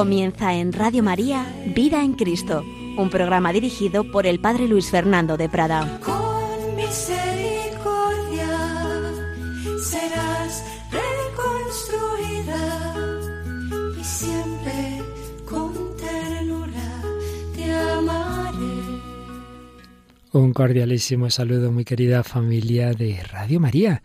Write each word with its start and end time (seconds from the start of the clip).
Comienza 0.00 0.54
en 0.54 0.72
Radio 0.72 1.02
María 1.02 1.44
Vida 1.76 2.02
en 2.02 2.14
Cristo, 2.14 2.64
un 2.96 3.10
programa 3.10 3.52
dirigido 3.52 4.10
por 4.10 4.26
el 4.26 4.40
Padre 4.40 4.66
Luis 4.66 4.90
Fernando 4.90 5.36
de 5.36 5.50
Prada. 5.50 6.00
Con 6.00 6.74
misericordia 6.74 8.48
serás 9.84 10.64
reconstruida 10.90 12.56
y 14.00 14.02
siempre 14.02 15.02
con 15.44 15.74
ternura 15.98 17.02
te 17.54 17.70
amaré. 17.70 19.02
Un 20.32 20.54
cordialísimo 20.54 21.28
saludo, 21.28 21.70
muy 21.72 21.84
querida 21.84 22.24
familia 22.24 22.94
de 22.94 23.22
Radio 23.22 23.60
María. 23.60 24.00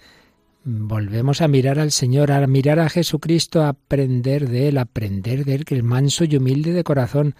Volvemos 0.68 1.42
a 1.42 1.48
mirar 1.48 1.78
al 1.78 1.92
Señor, 1.92 2.32
a 2.32 2.48
mirar 2.48 2.80
a 2.80 2.90
Jesucristo, 2.90 3.62
a 3.62 3.70
aprender 3.70 4.50
de 4.50 4.70
Él, 4.70 4.80
a 4.80 4.82
aprender 4.82 5.46
de 5.46 5.54
Él, 5.54 5.64
que 5.64 5.76
es 5.76 5.84
manso 5.84 6.24
y 6.24 6.36
humilde 6.38 6.74
de 6.74 6.84
corazón, 6.84 7.36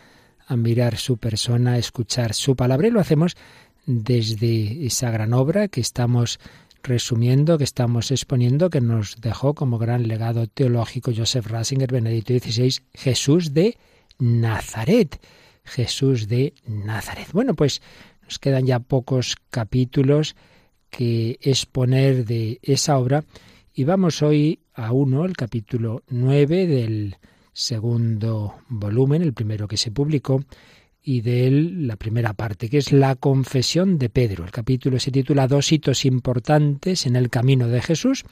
a 0.46 0.56
mirar 0.56 0.98
su 0.98 1.18
persona, 1.18 1.72
a 1.72 1.78
escuchar 1.80 2.36
su 2.36 2.56
palabra. 2.56 2.88
Y 2.88 2.92
lo 2.92 3.00
hacemos 3.00 3.36
desde 3.88 4.86
esa 4.86 5.10
gran 5.10 5.34
obra 5.34 5.70
que 5.70 5.82
estamos 5.82 6.40
resumiendo, 6.84 7.58
que 7.58 7.64
estamos 7.64 8.12
exponiendo, 8.12 8.70
que 8.70 8.80
nos 8.80 9.20
dejó 9.20 9.56
como 9.56 9.80
gran 9.80 10.08
legado 10.08 10.46
teológico 10.46 11.12
Joseph 11.12 11.48
Ratzinger, 11.48 11.92
Benedicto 11.92 12.32
XVI, 12.32 12.76
Jesús 12.94 13.56
de 13.56 13.76
Nazaret. 14.20 15.20
Jesús 15.64 16.28
de 16.28 16.54
Nazaret. 16.68 17.30
Bueno, 17.34 17.56
pues 17.56 17.82
nos 18.22 18.38
quedan 18.38 18.68
ya 18.68 18.78
pocos 18.82 19.36
capítulos 19.50 20.36
que 20.90 21.38
exponer 21.42 22.26
de 22.26 22.60
esa 22.62 22.98
obra 22.98 23.24
y 23.74 23.84
vamos 23.84 24.22
hoy 24.22 24.60
a 24.74 24.92
uno, 24.92 25.26
el 25.26 25.36
capítulo 25.36 26.04
9 26.10 26.68
del 26.68 27.18
segundo 27.52 28.56
volumen, 28.68 29.22
el 29.22 29.34
primero 29.34 29.68
que 29.68 29.78
se 29.78 29.92
publicó, 29.92 30.44
y 31.02 31.22
de 31.22 31.48
él 31.48 31.88
la 31.88 31.98
primera 31.98 32.34
parte, 32.34 32.70
que 32.70 32.78
es 32.78 32.92
la 32.92 33.16
confesión 33.16 33.98
de 33.98 34.10
Pedro. 34.10 34.44
El 34.44 34.52
capítulo 34.52 35.00
se 35.00 35.12
titula 35.12 35.48
Dos 35.48 35.72
hitos 35.72 36.06
importantes 36.06 37.06
en 37.06 37.16
el 37.16 37.30
camino 37.30 37.68
de 37.68 37.82
Jesús. 37.82 38.24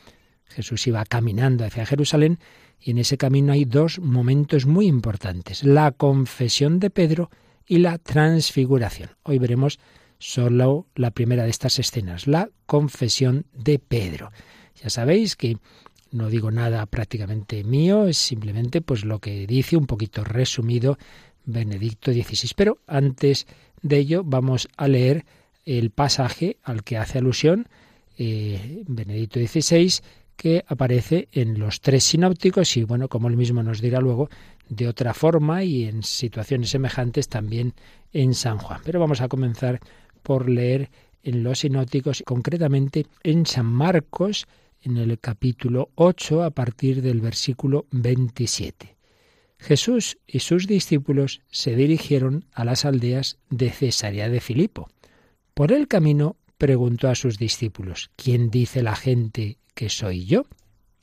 Jesús 0.46 0.88
iba 0.88 1.06
caminando 1.06 1.66
hacia 1.66 1.86
Jerusalén 1.86 2.40
y 2.80 2.92
en 2.92 2.98
ese 2.98 3.18
camino 3.18 3.54
hay 3.54 3.66
dos 3.66 4.00
momentos 4.00 4.66
muy 4.66 4.88
importantes, 4.88 5.64
la 5.64 5.92
confesión 5.92 6.80
de 6.80 6.90
Pedro 6.90 7.30
y 7.66 7.78
la 7.78 7.98
transfiguración. 7.98 9.12
Hoy 9.24 9.40
veremos 9.40 9.80
solo 10.24 10.88
la 10.96 11.12
primera 11.12 11.44
de 11.44 11.50
estas 11.50 11.80
escenas, 11.80 12.28
la 12.28 12.50
confesión 12.66 13.46
de 13.52 13.78
Pedro. 13.78 14.32
Ya 14.82 14.90
sabéis 14.90 15.36
que 15.36 15.58
no 16.12 16.30
digo 16.30 16.50
nada 16.50 16.86
prácticamente 16.86 17.66
mío, 17.66 18.08
es 18.08 18.18
simplemente 18.18 18.80
pues 18.80 19.04
lo 19.04 19.20
que 19.20 19.46
dice 19.46 19.76
un 19.76 19.86
poquito 19.86 20.24
resumido 20.24 20.98
Benedicto 21.44 22.14
XVI. 22.14 22.52
Pero 22.56 22.78
antes 22.88 23.48
de 23.82 23.98
ello 23.98 24.24
vamos 24.24 24.70
a 24.78 24.88
leer 24.88 25.26
el 25.66 25.90
pasaje 25.90 26.56
al 26.64 26.84
que 26.84 26.98
hace 26.98 27.18
alusión 27.18 27.68
eh, 28.18 28.82
Benedicto 28.88 29.42
XVI 29.42 30.02
que 30.38 30.64
aparece 30.68 31.28
en 31.34 31.60
los 31.60 31.82
tres 31.82 32.06
sinópticos 32.06 32.78
y 32.78 32.86
bueno, 32.86 33.10
como 33.10 33.28
él 33.28 33.36
mismo 33.36 33.62
nos 33.62 33.82
dirá 33.82 34.00
luego, 34.00 34.30
de 34.70 34.88
otra 34.88 35.14
forma 35.14 35.64
y 35.64 35.84
en 35.84 36.02
situaciones 36.02 36.70
semejantes 36.70 37.28
también 37.28 37.74
en 38.14 38.34
San 38.34 38.58
Juan. 38.58 38.80
Pero 38.86 39.02
vamos 39.02 39.20
a 39.20 39.28
comenzar 39.28 39.82
por 40.24 40.50
leer 40.50 40.90
en 41.22 41.44
los 41.44 41.60
sinóticos, 41.60 42.24
concretamente 42.26 43.06
en 43.24 43.46
San 43.46 43.66
Marcos, 43.66 44.48
en 44.82 44.98
el 44.98 45.20
capítulo 45.20 45.90
8, 45.96 46.44
a 46.44 46.52
partir 46.52 47.02
del 47.02 47.22
versículo 47.22 47.86
27. 47.92 48.98
Jesús 49.60 50.18
y 50.28 50.40
sus 50.40 50.68
discípulos 50.68 51.42
se 51.50 51.76
dirigieron 51.76 52.46
a 52.52 52.66
las 52.66 52.84
aldeas 52.84 53.38
de 53.50 53.70
Cesarea 53.70 54.28
de 54.28 54.42
Filipo. 54.42 54.90
Por 55.54 55.72
el 55.72 55.88
camino 55.88 56.36
preguntó 56.58 57.08
a 57.08 57.16
sus 57.16 57.38
discípulos, 57.38 58.12
¿quién 58.18 58.50
dice 58.50 58.84
la 58.84 58.96
gente 58.96 59.58
que 59.74 59.90
soy 59.90 60.26
yo? 60.26 60.46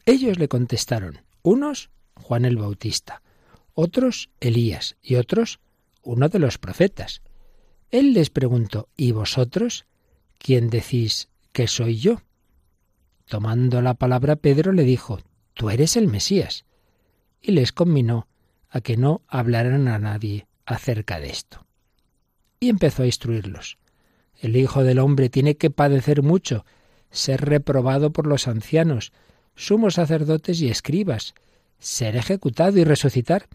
Ellos 0.05 0.39
le 0.39 0.49
contestaron, 0.49 1.21
unos 1.43 1.91
Juan 2.15 2.45
el 2.45 2.59
Bautista, 2.59 3.23
otros 3.73 4.29
Elías 4.41 4.97
y 5.03 5.15
otros 5.15 5.61
uno 6.03 6.29
de 6.29 6.39
los 6.39 6.59
profetas. 6.59 7.23
Él 7.91 8.13
les 8.13 8.31
preguntó, 8.31 8.89
¿y 8.97 9.11
vosotros? 9.13 9.87
¿Quién 10.39 10.71
decís 10.71 11.29
que 11.53 11.67
soy 11.67 11.99
yo? 11.99 12.23
Tomando 13.27 13.83
la 13.83 13.95
palabra 13.95 14.37
Pedro 14.37 14.73
le 14.73 14.85
dijo, 14.85 15.19
Tú 15.55 15.71
eres 15.71 15.97
el 15.97 16.07
Mesías. 16.07 16.65
Y 17.41 17.53
les 17.53 17.73
conminó 17.73 18.29
a 18.69 18.81
que 18.81 18.97
no 18.97 19.23
hablaran 19.27 19.89
a 19.89 19.99
nadie 19.99 20.47
acerca 20.67 21.19
de 21.19 21.31
esto. 21.31 21.67
Y 22.61 22.69
empezó 22.69 23.03
a 23.03 23.07
instruirlos. 23.07 23.79
El 24.39 24.57
Hijo 24.57 24.85
del 24.85 25.01
Hombre 25.01 25.29
tiene 25.29 25.57
que 25.57 25.71
padecer 25.71 26.23
mucho, 26.23 26.65
ser 27.11 27.45
reprobado 27.45 28.13
por 28.13 28.27
los 28.27 28.47
ancianos, 28.47 29.13
sumos 29.57 29.95
sacerdotes 29.95 30.61
y 30.61 30.69
escribas, 30.69 31.35
ser 31.79 32.17
ejecutado 32.17 32.79
y 32.79 32.85
resucitar 32.85 33.49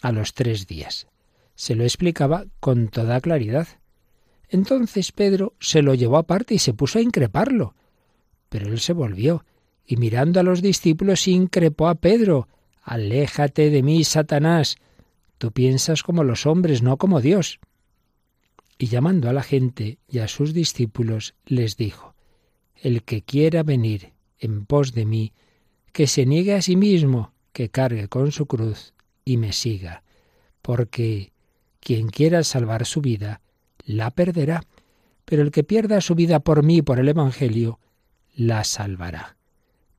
a 0.00 0.12
los 0.12 0.32
tres 0.32 0.66
días 0.66 1.08
se 1.54 1.74
lo 1.74 1.84
explicaba 1.84 2.46
con 2.60 2.88
toda 2.88 3.20
claridad. 3.20 3.68
Entonces 4.48 5.12
Pedro 5.12 5.54
se 5.60 5.82
lo 5.82 5.94
llevó 5.94 6.16
aparte 6.16 6.54
y 6.54 6.58
se 6.58 6.74
puso 6.74 6.98
a 6.98 7.02
increparlo. 7.02 7.74
Pero 8.48 8.68
él 8.68 8.80
se 8.80 8.92
volvió 8.92 9.44
y 9.86 9.96
mirando 9.96 10.40
a 10.40 10.42
los 10.42 10.62
discípulos 10.62 11.28
increpó 11.28 11.88
a 11.88 11.96
Pedro. 11.96 12.48
Aléjate 12.82 13.70
de 13.70 13.82
mí, 13.82 14.04
Satanás. 14.04 14.76
Tú 15.38 15.52
piensas 15.52 16.02
como 16.02 16.24
los 16.24 16.46
hombres, 16.46 16.82
no 16.82 16.96
como 16.96 17.20
Dios. 17.20 17.60
Y 18.78 18.86
llamando 18.86 19.28
a 19.28 19.32
la 19.32 19.42
gente 19.42 19.98
y 20.08 20.18
a 20.18 20.28
sus 20.28 20.52
discípulos, 20.52 21.34
les 21.46 21.76
dijo, 21.76 22.14
El 22.76 23.02
que 23.02 23.22
quiera 23.22 23.62
venir 23.62 24.12
en 24.38 24.66
pos 24.66 24.92
de 24.92 25.04
mí, 25.04 25.32
que 25.92 26.06
se 26.06 26.26
niegue 26.26 26.54
a 26.54 26.62
sí 26.62 26.76
mismo, 26.76 27.32
que 27.52 27.70
cargue 27.70 28.08
con 28.08 28.32
su 28.32 28.46
cruz 28.46 28.94
y 29.24 29.36
me 29.36 29.52
siga, 29.52 30.02
porque 30.60 31.32
quien 31.84 32.08
quiera 32.08 32.42
salvar 32.42 32.86
su 32.86 33.02
vida, 33.02 33.42
la 33.84 34.10
perderá, 34.10 34.62
pero 35.26 35.42
el 35.42 35.50
que 35.50 35.64
pierda 35.64 36.00
su 36.00 36.14
vida 36.14 36.40
por 36.40 36.62
mí 36.62 36.78
y 36.78 36.82
por 36.82 36.98
el 36.98 37.08
Evangelio, 37.08 37.78
la 38.34 38.64
salvará. 38.64 39.36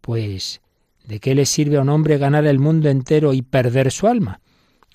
Pues, 0.01 0.61
¿de 1.05 1.19
qué 1.19 1.35
le 1.35 1.45
sirve 1.45 1.77
a 1.77 1.81
un 1.81 1.89
hombre 1.89 2.17
ganar 2.17 2.47
el 2.47 2.57
mundo 2.57 2.89
entero 2.89 3.33
y 3.33 3.43
perder 3.43 3.91
su 3.91 4.07
alma? 4.07 4.41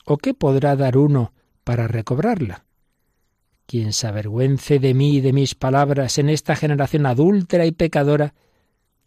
¿O 0.04 0.18
qué 0.18 0.34
podrá 0.34 0.74
dar 0.74 0.98
uno 0.98 1.32
para 1.62 1.86
recobrarla? 1.86 2.66
Quien 3.66 3.92
se 3.92 4.08
avergüence 4.08 4.80
de 4.80 4.92
mí 4.92 5.16
y 5.16 5.20
de 5.20 5.32
mis 5.32 5.54
palabras 5.54 6.18
en 6.18 6.28
esta 6.28 6.56
generación 6.56 7.06
adúltera 7.06 7.66
y 7.66 7.70
pecadora, 7.70 8.34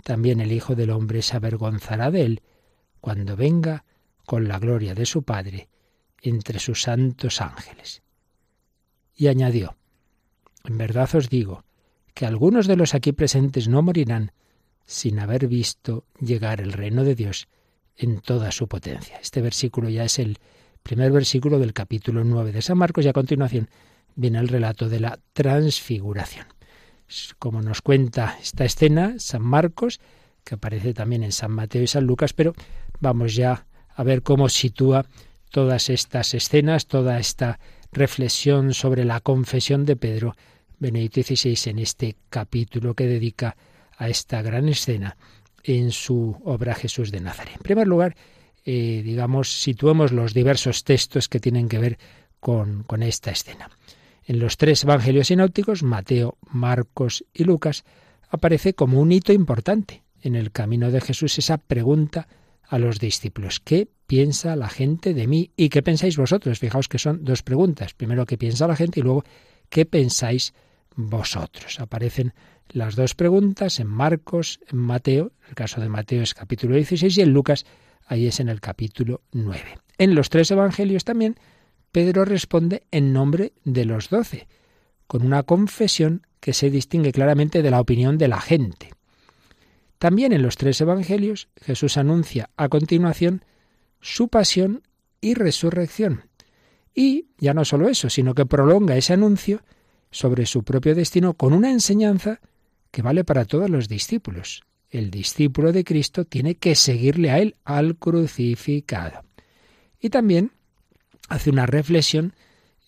también 0.03 0.39
el 0.39 0.53
Hijo 0.53 0.73
del 0.75 0.91
Hombre 0.91 1.21
se 1.21 1.35
avergonzará 1.35 2.11
de 2.11 2.21
él 2.21 2.41
cuando 3.01 3.35
venga 3.35 3.83
con 4.25 4.47
la 4.47 4.57
gloria 4.57 4.95
de 4.95 5.05
su 5.05 5.23
Padre 5.23 5.67
entre 6.23 6.59
sus 6.59 6.81
santos 6.81 7.41
ángeles. 7.41 8.01
Y 9.15 9.27
añadió, 9.27 9.75
En 10.63 10.77
verdad 10.77 11.13
os 11.13 11.29
digo, 11.29 11.63
que 12.15 12.25
algunos 12.25 12.67
de 12.67 12.77
los 12.77 12.95
aquí 12.95 13.11
presentes 13.11 13.67
no 13.67 13.81
morirán 13.81 14.31
sin 14.85 15.19
haber 15.19 15.47
visto 15.47 16.05
llegar 16.19 16.61
el 16.61 16.73
reino 16.73 17.03
de 17.03 17.15
Dios 17.15 17.47
en 17.95 18.21
toda 18.21 18.51
su 18.51 18.67
potencia. 18.67 19.19
Este 19.19 19.41
versículo 19.41 19.89
ya 19.89 20.05
es 20.05 20.19
el 20.19 20.39
primer 20.81 21.11
versículo 21.11 21.59
del 21.59 21.73
capítulo 21.73 22.23
9 22.23 22.51
de 22.51 22.61
San 22.61 22.77
Marcos 22.77 23.05
y 23.05 23.09
a 23.09 23.13
continuación 23.13 23.69
viene 24.15 24.39
el 24.39 24.47
relato 24.47 24.89
de 24.89 24.99
la 24.99 25.19
transfiguración. 25.33 26.47
Como 27.39 27.61
nos 27.61 27.81
cuenta 27.81 28.37
esta 28.41 28.65
escena, 28.65 29.15
San 29.17 29.41
Marcos, 29.41 29.99
que 30.43 30.55
aparece 30.55 30.93
también 30.93 31.23
en 31.23 31.31
San 31.31 31.51
Mateo 31.51 31.83
y 31.83 31.87
San 31.87 32.05
Lucas, 32.05 32.33
pero 32.33 32.53
vamos 32.99 33.35
ya 33.35 33.65
a 33.95 34.03
ver 34.03 34.23
cómo 34.23 34.49
sitúa 34.49 35.05
todas 35.53 35.91
estas 35.91 36.33
escenas, 36.33 36.87
toda 36.87 37.19
esta 37.19 37.59
reflexión 37.91 38.73
sobre 38.73 39.05
la 39.05 39.19
confesión 39.19 39.85
de 39.85 39.95
Pedro, 39.95 40.35
Benedicto 40.79 41.21
XVI, 41.21 41.69
en 41.69 41.77
este 41.77 42.15
capítulo 42.31 42.95
que 42.95 43.05
dedica 43.05 43.55
a 43.95 44.09
esta 44.09 44.41
gran 44.41 44.67
escena 44.67 45.15
en 45.63 45.91
su 45.91 46.41
obra 46.43 46.73
Jesús 46.73 47.11
de 47.11 47.19
Nazaret. 47.19 47.53
En 47.55 47.61
primer 47.61 47.87
lugar, 47.87 48.15
eh, 48.65 49.03
digamos, 49.05 49.61
situemos 49.61 50.11
los 50.11 50.33
diversos 50.33 50.83
textos 50.83 51.29
que 51.29 51.39
tienen 51.39 51.69
que 51.69 51.77
ver 51.77 51.99
con, 52.39 52.81
con 52.81 53.03
esta 53.03 53.29
escena. 53.29 53.69
En 54.25 54.39
los 54.39 54.57
tres 54.57 54.83
evangelios 54.83 55.27
sinópticos, 55.27 55.83
Mateo, 55.83 56.35
Marcos 56.49 57.25
y 57.31 57.43
Lucas, 57.43 57.83
aparece 58.27 58.73
como 58.73 58.99
un 58.99 59.11
hito 59.11 59.31
importante 59.31 60.01
en 60.23 60.33
el 60.33 60.51
camino 60.51 60.89
de 60.89 60.99
Jesús 60.99 61.37
esa 61.37 61.59
pregunta 61.59 62.27
a 62.73 62.79
los 62.79 62.99
discípulos. 62.99 63.59
¿Qué 63.59 63.87
piensa 64.07 64.55
la 64.55 64.67
gente 64.67 65.13
de 65.13 65.27
mí? 65.27 65.51
¿Y 65.55 65.69
qué 65.69 65.83
pensáis 65.83 66.17
vosotros? 66.17 66.57
Fijaos 66.57 66.87
que 66.87 66.97
son 66.97 67.23
dos 67.23 67.43
preguntas. 67.43 67.93
Primero, 67.93 68.25
¿qué 68.25 68.35
piensa 68.35 68.65
la 68.65 68.75
gente? 68.75 68.99
Y 68.99 69.03
luego, 69.03 69.23
¿qué 69.69 69.85
pensáis 69.85 70.55
vosotros? 70.95 71.79
Aparecen 71.79 72.33
las 72.69 72.95
dos 72.95 73.13
preguntas 73.13 73.79
en 73.79 73.85
Marcos, 73.85 74.59
en 74.71 74.79
Mateo, 74.79 75.33
el 75.47 75.53
caso 75.53 75.81
de 75.81 75.89
Mateo 75.89 76.23
es 76.23 76.33
capítulo 76.33 76.75
16 76.75 77.15
y 77.15 77.21
en 77.21 77.31
Lucas, 77.31 77.67
ahí 78.07 78.25
es 78.25 78.39
en 78.39 78.49
el 78.49 78.59
capítulo 78.59 79.21
9. 79.33 79.61
En 79.99 80.15
los 80.15 80.31
tres 80.31 80.49
evangelios 80.49 81.03
también 81.03 81.35
Pedro 81.91 82.25
responde 82.25 82.87
en 82.89 83.13
nombre 83.13 83.53
de 83.65 83.85
los 83.85 84.09
doce, 84.09 84.47
con 85.05 85.23
una 85.23 85.43
confesión 85.43 86.25
que 86.39 86.53
se 86.53 86.71
distingue 86.71 87.11
claramente 87.11 87.61
de 87.61 87.69
la 87.69 87.79
opinión 87.79 88.17
de 88.17 88.29
la 88.29 88.41
gente. 88.41 88.89
También 90.03 90.33
en 90.33 90.41
los 90.41 90.57
tres 90.57 90.81
evangelios 90.81 91.47
Jesús 91.61 91.95
anuncia 91.95 92.49
a 92.57 92.67
continuación 92.67 93.45
su 94.01 94.27
pasión 94.27 94.83
y 95.21 95.33
resurrección. 95.33 96.25
Y 96.93 97.27
ya 97.37 97.53
no 97.53 97.63
solo 97.63 97.87
eso, 97.87 98.09
sino 98.09 98.35
que 98.35 98.45
prolonga 98.45 98.97
ese 98.97 99.13
anuncio 99.13 99.61
sobre 100.11 100.45
su 100.45 100.63
propio 100.65 100.93
destino 100.93 101.35
con 101.35 101.53
una 101.53 101.71
enseñanza 101.71 102.41
que 102.91 103.01
vale 103.01 103.23
para 103.23 103.45
todos 103.45 103.69
los 103.69 103.87
discípulos. 103.87 104.65
El 104.89 105.09
discípulo 105.09 105.71
de 105.71 105.85
Cristo 105.85 106.25
tiene 106.25 106.55
que 106.55 106.75
seguirle 106.75 107.31
a 107.31 107.39
él 107.39 107.55
al 107.63 107.95
crucificado. 107.95 109.23
Y 110.01 110.09
también 110.09 110.51
hace 111.29 111.49
una 111.49 111.65
reflexión 111.65 112.33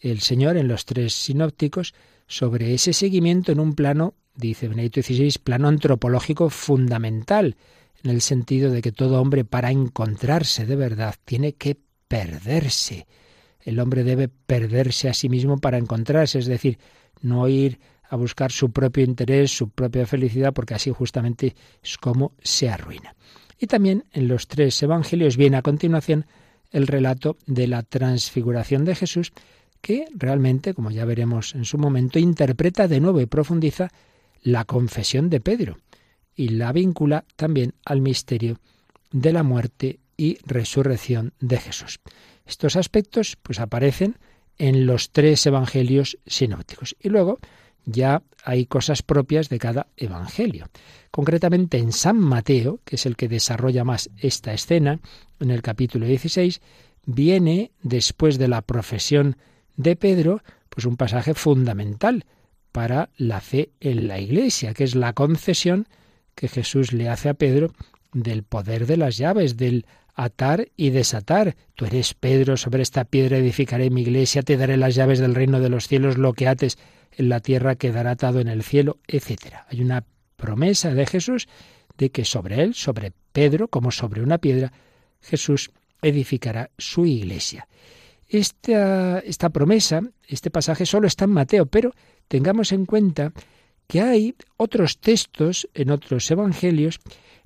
el 0.01 0.19
Señor 0.19 0.57
en 0.57 0.67
los 0.67 0.83
tres 0.83 1.13
sinópticos 1.13 1.93
sobre 2.27 2.73
ese 2.73 2.91
seguimiento 2.91 3.53
en 3.53 3.61
un 3.61 3.73
plano, 3.73 4.15
dice 4.35 4.67
Benedicto 4.67 5.01
XVI, 5.01 5.35
plano 5.43 5.67
antropológico 5.67 6.49
fundamental, 6.49 7.55
en 8.03 8.11
el 8.11 8.21
sentido 8.21 8.71
de 8.71 8.81
que 8.81 8.91
todo 8.91 9.19
hombre 9.21 9.45
para 9.45 9.71
encontrarse 9.71 10.65
de 10.65 10.75
verdad 10.75 11.15
tiene 11.25 11.53
que 11.53 11.77
perderse. 12.07 13.07
El 13.61 13.79
hombre 13.79 14.03
debe 14.03 14.27
perderse 14.27 15.09
a 15.09 15.13
sí 15.13 15.27
mismo 15.27 15.57
para 15.57 15.77
encontrarse, 15.77 16.39
es 16.39 16.45
decir, 16.45 16.77
no 17.21 17.47
ir 17.47 17.79
a 18.07 18.15
buscar 18.15 18.51
su 18.51 18.71
propio 18.71 19.03
interés, 19.03 19.51
su 19.51 19.69
propia 19.69 20.05
felicidad, 20.05 20.53
porque 20.53 20.75
así 20.75 20.91
justamente 20.91 21.55
es 21.83 21.97
como 21.97 22.33
se 22.43 22.69
arruina. 22.69 23.15
Y 23.57 23.67
también 23.67 24.03
en 24.11 24.27
los 24.27 24.47
tres 24.47 24.81
evangelios 24.83 25.37
viene 25.37 25.57
a 25.57 25.61
continuación 25.61 26.27
el 26.71 26.87
relato 26.87 27.37
de 27.47 27.67
la 27.67 27.83
transfiguración 27.83 28.85
de 28.85 28.95
Jesús, 28.95 29.33
que 29.81 30.05
realmente, 30.13 30.73
como 30.73 30.91
ya 30.91 31.05
veremos 31.05 31.55
en 31.55 31.65
su 31.65 31.77
momento, 31.77 32.19
interpreta 32.19 32.87
de 32.87 32.99
nuevo 32.99 33.21
y 33.21 33.25
profundiza 33.25 33.91
la 34.45 34.63
confesión 34.63 35.29
de 35.31 35.41
Pedro 35.41 35.79
y 36.35 36.49
la 36.49 36.71
vincula 36.71 37.25
también 37.35 37.73
al 37.83 37.99
misterio 37.99 38.59
de 39.11 39.33
la 39.33 39.41
muerte 39.41 39.99
y 40.17 40.37
resurrección 40.45 41.33
de 41.39 41.57
Jesús. 41.57 41.99
Estos 42.45 42.75
aspectos 42.75 43.37
pues 43.41 43.59
aparecen 43.59 44.17
en 44.59 44.85
los 44.85 45.11
tres 45.11 45.45
evangelios 45.47 46.19
sinópticos. 46.27 46.95
Y 47.01 47.09
luego 47.09 47.39
ya 47.85 48.21
hay 48.43 48.67
cosas 48.67 49.01
propias 49.01 49.49
de 49.49 49.57
cada 49.57 49.87
evangelio. 49.97 50.67
Concretamente 51.09 51.79
en 51.79 51.91
San 51.91 52.19
Mateo, 52.19 52.81
que 52.85 52.97
es 52.97 53.07
el 53.07 53.15
que 53.15 53.27
desarrolla 53.27 53.83
más 53.83 54.11
esta 54.17 54.53
escena, 54.53 54.99
en 55.39 55.49
el 55.49 55.63
capítulo 55.63 56.05
16, 56.05 56.61
viene, 57.07 57.71
después 57.81 58.37
de 58.37 58.47
la 58.47 58.61
profesión 58.61 59.37
de 59.75 59.95
Pedro, 59.95 60.43
pues 60.69 60.85
un 60.85 60.97
pasaje 60.97 61.33
fundamental 61.33 62.25
para 62.75 63.07
la 63.15 63.39
fe 63.39 63.69
en 63.79 64.09
la 64.09 64.19
Iglesia, 64.19 64.73
que 64.73 64.83
es 64.83 64.95
la 64.95 65.13
concesión 65.13 65.87
que 66.35 66.49
Jesús 66.49 66.91
le 66.91 67.07
hace 67.07 67.29
a 67.29 67.33
Pedro 67.33 67.71
del 68.11 68.43
poder 68.43 68.85
de 68.85 68.97
las 68.97 69.15
llaves, 69.15 69.55
del 69.55 69.85
atar 70.13 70.67
y 70.75 70.89
desatar. 70.89 71.55
Tú 71.75 71.85
eres 71.85 72.13
Pedro, 72.13 72.57
sobre 72.57 72.83
esta 72.83 73.05
piedra 73.05 73.37
edificaré 73.37 73.89
mi 73.89 74.01
iglesia, 74.01 74.41
te 74.41 74.57
daré 74.57 74.75
las 74.75 74.93
llaves 74.93 75.19
del 75.19 75.35
reino 75.35 75.61
de 75.61 75.69
los 75.69 75.87
cielos, 75.87 76.17
lo 76.17 76.33
que 76.33 76.49
ates 76.49 76.77
en 77.13 77.29
la 77.29 77.39
tierra 77.39 77.75
quedará 77.75 78.11
atado 78.11 78.41
en 78.41 78.49
el 78.49 78.61
cielo, 78.61 78.97
etc. 79.07 79.55
Hay 79.69 79.79
una 79.79 80.03
promesa 80.35 80.93
de 80.93 81.05
Jesús 81.05 81.47
de 81.97 82.09
que 82.09 82.25
sobre 82.25 82.61
él, 82.61 82.73
sobre 82.73 83.13
Pedro, 83.31 83.69
como 83.69 83.91
sobre 83.91 84.21
una 84.21 84.39
piedra, 84.39 84.73
Jesús 85.21 85.71
edificará 86.01 86.71
su 86.77 87.05
iglesia. 87.05 87.69
Esta, 88.27 89.19
esta 89.19 89.49
promesa, 89.49 90.01
este 90.27 90.51
pasaje 90.51 90.85
solo 90.85 91.07
está 91.07 91.23
en 91.23 91.31
Mateo, 91.31 91.67
pero 91.67 91.93
tengamos 92.27 92.71
en 92.71 92.85
cuenta 92.85 93.33
que 93.87 94.01
hay 94.01 94.35
otros 94.57 94.99
textos 94.99 95.67
en 95.73 95.91
otros 95.91 96.29
evangelios 96.31 96.99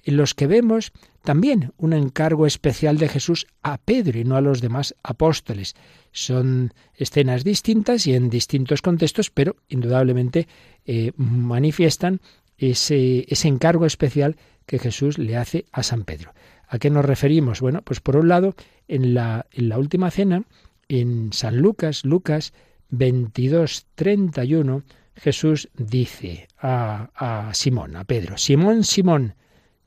en 0.04 0.18
los 0.18 0.34
que 0.34 0.48
vemos 0.48 0.92
también 1.24 1.74
un 1.78 1.94
encargo 1.94 2.46
especial 2.46 2.98
de 2.98 3.10
Jesús 3.10 3.46
a 3.62 3.78
Pedro 3.78 4.20
y 4.20 4.24
no 4.24 4.38
a 4.38 4.42
los 4.42 4.62
demás 4.62 4.96
apóstoles. 5.04 5.76
Son 6.12 6.74
escenas 6.96 7.44
distintas 7.44 8.08
y 8.08 8.16
en 8.16 8.30
distintos 8.30 8.82
contextos, 8.82 9.30
pero 9.30 9.58
indudablemente 9.68 10.48
eh, 10.86 11.12
manifiestan 11.18 12.22
ese, 12.58 13.26
ese 13.28 13.48
encargo 13.48 13.86
especial 13.86 14.38
que 14.66 14.80
Jesús 14.80 15.18
le 15.18 15.36
hace 15.36 15.66
a 15.72 15.84
San 15.84 16.04
Pedro. 16.04 16.34
¿A 16.68 16.80
qué 16.80 16.90
nos 16.90 17.06
referimos? 17.06 17.62
Bueno, 17.62 17.82
pues 17.82 18.00
por 18.00 18.16
un 18.16 18.30
lado, 18.30 18.56
en 18.88 19.14
la, 19.14 19.48
en 19.52 19.70
la 19.70 19.78
última 19.78 20.12
cena, 20.12 20.44
en 20.88 21.34
San 21.34 21.58
Lucas, 21.58 22.06
Lucas 22.06 22.54
22, 22.90 23.86
31, 23.96 24.84
Jesús 25.16 25.70
dice 25.76 26.48
a, 26.58 27.10
a 27.16 27.54
Simón, 27.54 27.96
a 27.96 28.04
Pedro, 28.04 28.38
Simón, 28.38 28.84
Simón, 28.84 29.36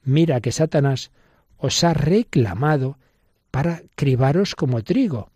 mira 0.04 0.40
que 0.40 0.52
Satanás 0.52 1.10
os 1.56 1.84
ha 1.84 1.94
reclamado 1.94 2.98
para 3.50 3.82
cribaros 3.94 4.54
como 4.54 4.82
trigo, 4.82 5.30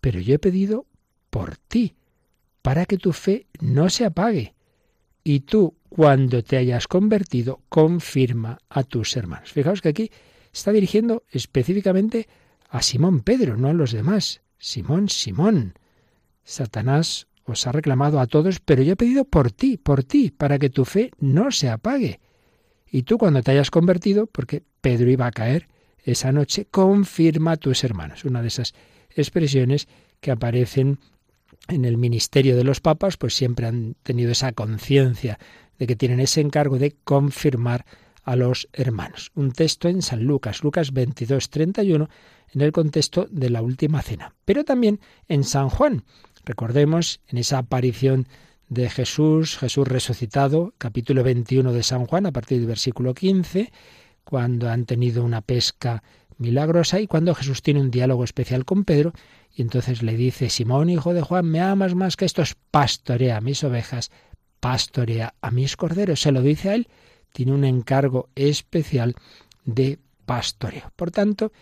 pero 0.00 0.20
yo 0.20 0.34
he 0.34 0.38
pedido 0.38 0.86
por 1.30 1.56
ti, 1.56 1.94
para 2.62 2.86
que 2.86 2.98
tu 2.98 3.12
fe 3.12 3.46
no 3.60 3.88
se 3.90 4.04
apague, 4.04 4.54
y 5.22 5.40
tú, 5.40 5.74
cuando 5.88 6.44
te 6.44 6.56
hayas 6.56 6.86
convertido, 6.86 7.60
confirma 7.68 8.58
a 8.68 8.84
tus 8.84 9.16
hermanos. 9.16 9.52
Fijaos 9.52 9.82
que 9.82 9.88
aquí 9.88 10.10
está 10.52 10.72
dirigiendo 10.72 11.24
específicamente 11.30 12.28
a 12.68 12.80
Simón 12.82 13.20
Pedro, 13.20 13.56
no 13.56 13.68
a 13.68 13.72
los 13.72 13.92
demás. 13.92 14.42
Simón, 14.58 15.08
Simón, 15.08 15.74
Satanás 16.46 17.26
os 17.44 17.66
ha 17.66 17.72
reclamado 17.72 18.20
a 18.20 18.26
todos, 18.26 18.60
pero 18.60 18.82
yo 18.82 18.92
he 18.92 18.96
pedido 18.96 19.24
por 19.24 19.50
ti, 19.50 19.76
por 19.76 20.04
ti, 20.04 20.30
para 20.30 20.58
que 20.58 20.70
tu 20.70 20.84
fe 20.84 21.10
no 21.18 21.50
se 21.50 21.68
apague. 21.68 22.20
Y 22.90 23.02
tú 23.02 23.18
cuando 23.18 23.42
te 23.42 23.50
hayas 23.50 23.70
convertido, 23.70 24.26
porque 24.26 24.62
Pedro 24.80 25.10
iba 25.10 25.26
a 25.26 25.32
caer 25.32 25.68
esa 26.04 26.30
noche, 26.30 26.66
confirma 26.70 27.52
a 27.52 27.56
tus 27.56 27.82
hermanos. 27.82 28.24
Una 28.24 28.42
de 28.42 28.48
esas 28.48 28.74
expresiones 29.10 29.88
que 30.20 30.30
aparecen 30.30 30.98
en 31.68 31.84
el 31.84 31.96
ministerio 31.96 32.56
de 32.56 32.64
los 32.64 32.80
papas, 32.80 33.16
pues 33.16 33.34
siempre 33.34 33.66
han 33.66 33.96
tenido 34.04 34.30
esa 34.30 34.52
conciencia 34.52 35.38
de 35.78 35.86
que 35.86 35.96
tienen 35.96 36.20
ese 36.20 36.40
encargo 36.40 36.78
de 36.78 36.94
confirmar 37.04 37.84
a 38.22 38.36
los 38.36 38.68
hermanos. 38.72 39.30
Un 39.34 39.52
texto 39.52 39.88
en 39.88 40.02
San 40.02 40.24
Lucas, 40.24 40.62
Lucas 40.62 40.92
22, 40.92 41.50
31, 41.50 42.08
en 42.52 42.60
el 42.60 42.72
contexto 42.72 43.26
de 43.30 43.50
la 43.50 43.62
última 43.62 44.02
cena. 44.02 44.34
Pero 44.44 44.64
también 44.64 45.00
en 45.28 45.44
San 45.44 45.68
Juan. 45.68 46.04
Recordemos 46.46 47.20
en 47.26 47.38
esa 47.38 47.58
aparición 47.58 48.28
de 48.68 48.88
Jesús, 48.88 49.58
Jesús 49.58 49.86
resucitado, 49.88 50.74
capítulo 50.78 51.24
21 51.24 51.72
de 51.72 51.82
San 51.82 52.06
Juan, 52.06 52.24
a 52.24 52.32
partir 52.32 52.58
del 52.58 52.68
versículo 52.68 53.14
15, 53.14 53.72
cuando 54.22 54.70
han 54.70 54.86
tenido 54.86 55.24
una 55.24 55.40
pesca 55.40 56.04
milagrosa 56.38 57.00
y 57.00 57.08
cuando 57.08 57.34
Jesús 57.34 57.62
tiene 57.62 57.80
un 57.80 57.90
diálogo 57.90 58.22
especial 58.22 58.64
con 58.64 58.84
Pedro 58.84 59.12
y 59.52 59.62
entonces 59.62 60.04
le 60.04 60.16
dice, 60.16 60.48
Simón, 60.48 60.88
hijo 60.88 61.14
de 61.14 61.22
Juan, 61.22 61.46
¿me 61.46 61.60
amas 61.60 61.96
más 61.96 62.16
que 62.16 62.26
estos? 62.26 62.54
Pastorea 62.70 63.40
mis 63.40 63.64
ovejas, 63.64 64.12
pastorea 64.60 65.34
a 65.40 65.50
mis 65.50 65.76
corderos. 65.76 66.20
Se 66.20 66.30
lo 66.30 66.42
dice 66.42 66.70
a 66.70 66.74
él, 66.76 66.88
tiene 67.32 67.52
un 67.52 67.64
encargo 67.64 68.28
especial 68.36 69.16
de 69.64 69.98
pastoreo. 70.26 70.92
Por 70.94 71.10
tanto, 71.10 71.52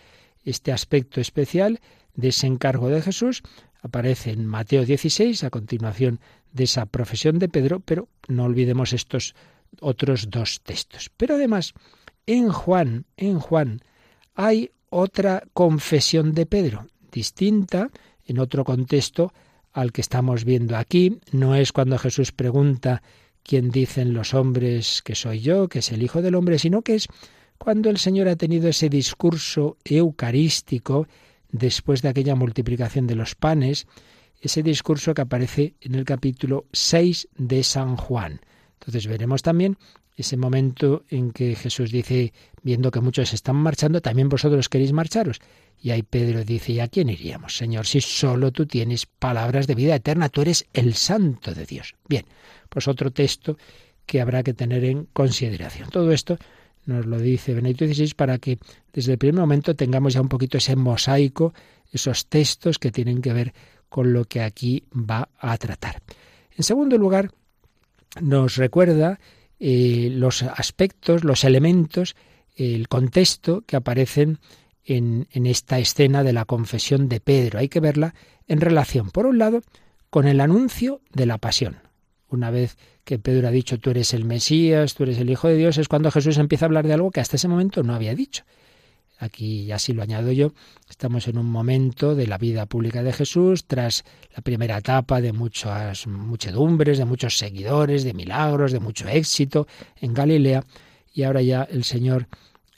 este 0.43 0.71
aspecto 0.71 1.21
especial 1.21 1.79
de 2.13 2.27
ese 2.27 2.45
encargo 2.45 2.89
de 2.89 3.01
Jesús 3.01 3.41
aparece 3.85 4.31
en 4.31 4.47
Mateo 4.47 4.83
16, 4.83 5.43
a 5.43 5.51
continuación 5.51 6.19
de 6.51 6.63
esa 6.63 6.87
profesión 6.87 7.37
de 7.37 7.49
Pedro, 7.49 7.79
pero 7.79 8.07
no 8.27 8.45
olvidemos 8.45 8.93
estos 8.93 9.35
otros 9.79 10.29
dos 10.31 10.61
textos. 10.61 11.11
Pero 11.15 11.35
además, 11.35 11.73
en 12.25 12.49
Juan, 12.49 13.05
en 13.15 13.39
Juan, 13.39 13.81
hay 14.33 14.71
otra 14.89 15.43
confesión 15.53 16.33
de 16.33 16.47
Pedro, 16.47 16.87
distinta, 17.11 17.91
en 18.25 18.39
otro 18.39 18.63
contexto 18.63 19.33
al 19.71 19.91
que 19.91 20.01
estamos 20.01 20.45
viendo 20.45 20.77
aquí. 20.77 21.19
No 21.31 21.55
es 21.55 21.71
cuando 21.71 21.99
Jesús 21.99 22.31
pregunta 22.31 23.03
quién 23.43 23.69
dicen 23.69 24.13
los 24.13 24.33
hombres 24.33 25.03
que 25.03 25.13
soy 25.13 25.41
yo, 25.41 25.67
que 25.67 25.79
es 25.79 25.91
el 25.91 26.01
Hijo 26.01 26.23
del 26.23 26.33
Hombre, 26.33 26.57
sino 26.57 26.81
que 26.81 26.95
es 26.95 27.07
cuando 27.59 27.91
el 27.91 27.99
Señor 27.99 28.29
ha 28.29 28.35
tenido 28.35 28.67
ese 28.67 28.89
discurso 28.89 29.77
eucarístico 29.83 31.07
después 31.57 32.01
de 32.01 32.09
aquella 32.09 32.35
multiplicación 32.35 33.07
de 33.07 33.15
los 33.15 33.35
panes, 33.35 33.87
ese 34.41 34.61
discurso 34.61 35.13
que 35.13 35.21
aparece 35.21 35.75
en 35.81 35.95
el 35.95 36.03
capítulo 36.03 36.65
6 36.73 37.29
de 37.37 37.63
San 37.63 37.95
Juan. 37.95 38.41
Entonces 38.79 39.07
veremos 39.07 39.41
también 39.41 39.77
ese 40.17 40.37
momento 40.37 41.03
en 41.09 41.31
que 41.31 41.55
Jesús 41.55 41.91
dice, 41.91 42.33
viendo 42.61 42.91
que 42.91 43.01
muchos 43.01 43.33
están 43.33 43.55
marchando, 43.55 44.01
también 44.01 44.29
vosotros 44.29 44.69
queréis 44.69 44.93
marcharos. 44.93 45.39
Y 45.81 45.91
ahí 45.91 46.03
Pedro 46.03 46.43
dice, 46.43 46.73
¿y 46.73 46.79
a 46.79 46.87
quién 46.87 47.09
iríamos, 47.09 47.57
Señor? 47.57 47.85
Si 47.85 48.01
solo 48.01 48.51
tú 48.51 48.65
tienes 48.65 49.05
palabras 49.05 49.67
de 49.67 49.75
vida 49.75 49.95
eterna, 49.95 50.29
tú 50.29 50.41
eres 50.41 50.65
el 50.73 50.93
santo 50.93 51.53
de 51.53 51.65
Dios. 51.65 51.95
Bien, 52.07 52.25
pues 52.69 52.87
otro 52.87 53.11
texto 53.11 53.57
que 54.05 54.21
habrá 54.21 54.43
que 54.43 54.53
tener 54.53 54.83
en 54.85 55.05
consideración. 55.05 55.89
Todo 55.89 56.11
esto 56.11 56.37
nos 56.85 57.05
lo 57.05 57.19
dice 57.19 57.53
Benedicto 57.53 57.85
XVI 57.85 58.13
para 58.15 58.37
que 58.37 58.59
desde 58.93 59.13
el 59.13 59.17
primer 59.17 59.39
momento 59.39 59.75
tengamos 59.75 60.13
ya 60.13 60.21
un 60.21 60.29
poquito 60.29 60.57
ese 60.57 60.75
mosaico 60.75 61.53
esos 61.91 62.27
textos 62.27 62.77
que 62.77 62.91
tienen 62.91 63.21
que 63.21 63.33
ver 63.33 63.53
con 63.89 64.13
lo 64.13 64.25
que 64.25 64.41
aquí 64.41 64.83
va 64.91 65.29
a 65.39 65.57
tratar. 65.57 66.01
En 66.55 66.63
segundo 66.63 66.97
lugar, 66.97 67.31
nos 68.21 68.57
recuerda 68.57 69.19
eh, 69.59 70.09
los 70.11 70.43
aspectos, 70.43 71.23
los 71.23 71.43
elementos, 71.43 72.15
el 72.55 72.87
contexto 72.87 73.63
que 73.65 73.75
aparecen 73.75 74.39
en, 74.83 75.27
en 75.31 75.45
esta 75.45 75.79
escena 75.79 76.23
de 76.23 76.33
la 76.33 76.45
confesión 76.45 77.07
de 77.09 77.19
Pedro. 77.19 77.59
Hay 77.59 77.69
que 77.69 77.79
verla 77.79 78.13
en 78.47 78.61
relación, 78.61 79.09
por 79.11 79.25
un 79.25 79.37
lado, 79.37 79.61
con 80.09 80.27
el 80.27 80.41
anuncio 80.41 81.01
de 81.13 81.25
la 81.25 81.37
pasión. 81.37 81.84
Una 82.27 82.49
vez 82.49 82.77
que 83.03 83.19
Pedro 83.19 83.47
ha 83.47 83.51
dicho 83.51 83.79
tú 83.79 83.91
eres 83.91 84.13
el 84.13 84.25
Mesías, 84.25 84.95
tú 84.95 85.03
eres 85.03 85.19
el 85.19 85.29
Hijo 85.29 85.47
de 85.47 85.55
Dios, 85.55 85.77
es 85.77 85.87
cuando 85.87 86.11
Jesús 86.11 86.37
empieza 86.37 86.65
a 86.65 86.67
hablar 86.67 86.87
de 86.87 86.93
algo 86.93 87.11
que 87.11 87.19
hasta 87.21 87.35
ese 87.35 87.47
momento 87.47 87.83
no 87.83 87.93
había 87.93 88.15
dicho. 88.15 88.43
Aquí 89.17 89.65
ya 89.65 89.79
sí 89.79 89.93
lo 89.93 90.03
añado 90.03 90.31
yo, 90.31 90.53
estamos 90.89 91.27
en 91.27 91.37
un 91.37 91.45
momento 91.45 92.15
de 92.15 92.27
la 92.27 92.37
vida 92.37 92.65
pública 92.65 93.01
de 93.01 93.13
Jesús, 93.13 93.65
tras 93.65 94.03
la 94.35 94.41
primera 94.41 94.77
etapa 94.77 95.21
de 95.21 95.31
muchas 95.31 96.05
muchedumbres, 96.07 96.97
de 96.97 97.05
muchos 97.05 97.37
seguidores, 97.37 98.03
de 98.03 98.13
milagros, 98.13 98.73
de 98.73 98.81
mucho 98.81 99.07
éxito 99.07 99.67
en 100.01 100.13
Galilea, 100.13 100.65
y 101.13 101.23
ahora 101.23 101.41
ya 101.41 101.63
el 101.63 101.85
Señor 101.85 102.27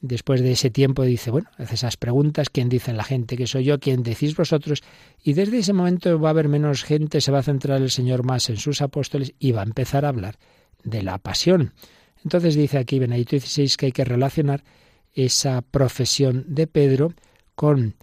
después 0.01 0.41
de 0.41 0.51
ese 0.51 0.69
tiempo 0.69 1.03
dice, 1.03 1.31
bueno, 1.31 1.49
hace 1.57 1.75
esas 1.75 1.97
preguntas, 1.97 2.49
¿quién 2.49 2.69
dice 2.69 2.93
la 2.93 3.03
gente 3.03 3.37
que 3.37 3.47
soy 3.47 3.65
yo? 3.65 3.79
¿Quién 3.79 4.03
decís 4.03 4.35
vosotros? 4.35 4.83
Y 5.23 5.33
desde 5.33 5.59
ese 5.59 5.73
momento 5.73 6.19
va 6.19 6.29
a 6.29 6.31
haber 6.31 6.47
menos 6.47 6.83
gente, 6.83 7.21
se 7.21 7.31
va 7.31 7.39
a 7.39 7.43
centrar 7.43 7.81
el 7.81 7.91
Señor 7.91 8.23
más 8.23 8.49
en 8.49 8.57
sus 8.57 8.81
apóstoles 8.81 9.33
y 9.39 9.51
va 9.51 9.61
a 9.61 9.65
empezar 9.65 10.05
a 10.05 10.09
hablar 10.09 10.37
de 10.83 11.03
la 11.03 11.17
pasión. 11.17 11.73
Entonces 12.23 12.55
dice 12.55 12.77
aquí 12.77 12.99
Benedicto 12.99 13.39
XVI 13.39 13.75
que 13.77 13.85
hay 13.87 13.91
que 13.91 14.05
relacionar 14.05 14.63
esa 15.13 15.61
profesión 15.61 16.45
de 16.47 16.67
Pedro 16.67 17.13
con 17.55 17.95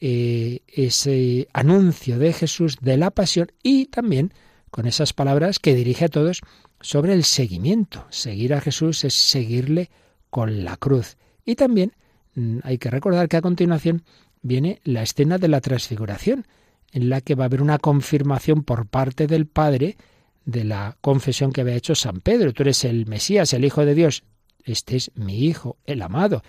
eh, 0.00 0.60
ese 0.68 1.48
anuncio 1.52 2.18
de 2.18 2.32
Jesús 2.32 2.76
de 2.80 2.96
la 2.96 3.10
pasión 3.10 3.50
y 3.62 3.86
también 3.86 4.32
con 4.70 4.86
esas 4.86 5.12
palabras 5.12 5.58
que 5.58 5.74
dirige 5.74 6.04
a 6.04 6.08
todos 6.08 6.40
sobre 6.80 7.14
el 7.14 7.24
seguimiento. 7.24 8.06
Seguir 8.10 8.54
a 8.54 8.60
Jesús 8.60 9.04
es 9.04 9.14
seguirle 9.14 9.90
con 10.30 10.64
la 10.64 10.76
cruz. 10.76 11.16
Y 11.48 11.54
también 11.54 11.94
mm, 12.34 12.58
hay 12.62 12.76
que 12.76 12.90
recordar 12.90 13.28
que 13.28 13.38
a 13.38 13.42
continuación 13.42 14.02
viene 14.42 14.80
la 14.84 15.02
escena 15.02 15.38
de 15.38 15.48
la 15.48 15.62
transfiguración, 15.62 16.46
en 16.92 17.08
la 17.08 17.22
que 17.22 17.34
va 17.34 17.44
a 17.44 17.46
haber 17.46 17.62
una 17.62 17.78
confirmación 17.78 18.64
por 18.64 18.86
parte 18.86 19.26
del 19.26 19.46
Padre 19.46 19.96
de 20.44 20.64
la 20.64 20.98
confesión 21.00 21.52
que 21.52 21.62
había 21.62 21.76
hecho 21.76 21.94
San 21.94 22.20
Pedro. 22.20 22.52
Tú 22.52 22.64
eres 22.64 22.84
el 22.84 23.06
Mesías, 23.06 23.54
el 23.54 23.64
Hijo 23.64 23.86
de 23.86 23.94
Dios 23.94 24.24
este 24.64 24.96
es 24.96 25.10
mi 25.14 25.44
Hijo, 25.44 25.78
el 25.86 26.02
amado. 26.02 26.42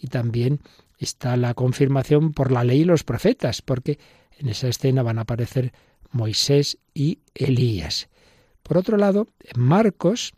Y 0.00 0.06
también 0.06 0.60
está 0.98 1.36
la 1.36 1.54
confirmación 1.54 2.32
por 2.32 2.52
la 2.52 2.62
ley 2.62 2.82
y 2.82 2.84
los 2.84 3.02
profetas, 3.02 3.62
porque 3.62 3.98
en 4.38 4.48
esa 4.48 4.68
escena 4.68 5.02
van 5.02 5.18
a 5.18 5.22
aparecer 5.22 5.72
Moisés 6.12 6.78
y 6.94 7.18
Elías. 7.34 8.08
Por 8.62 8.78
otro 8.78 8.96
lado, 8.96 9.26
Marcos, 9.56 10.34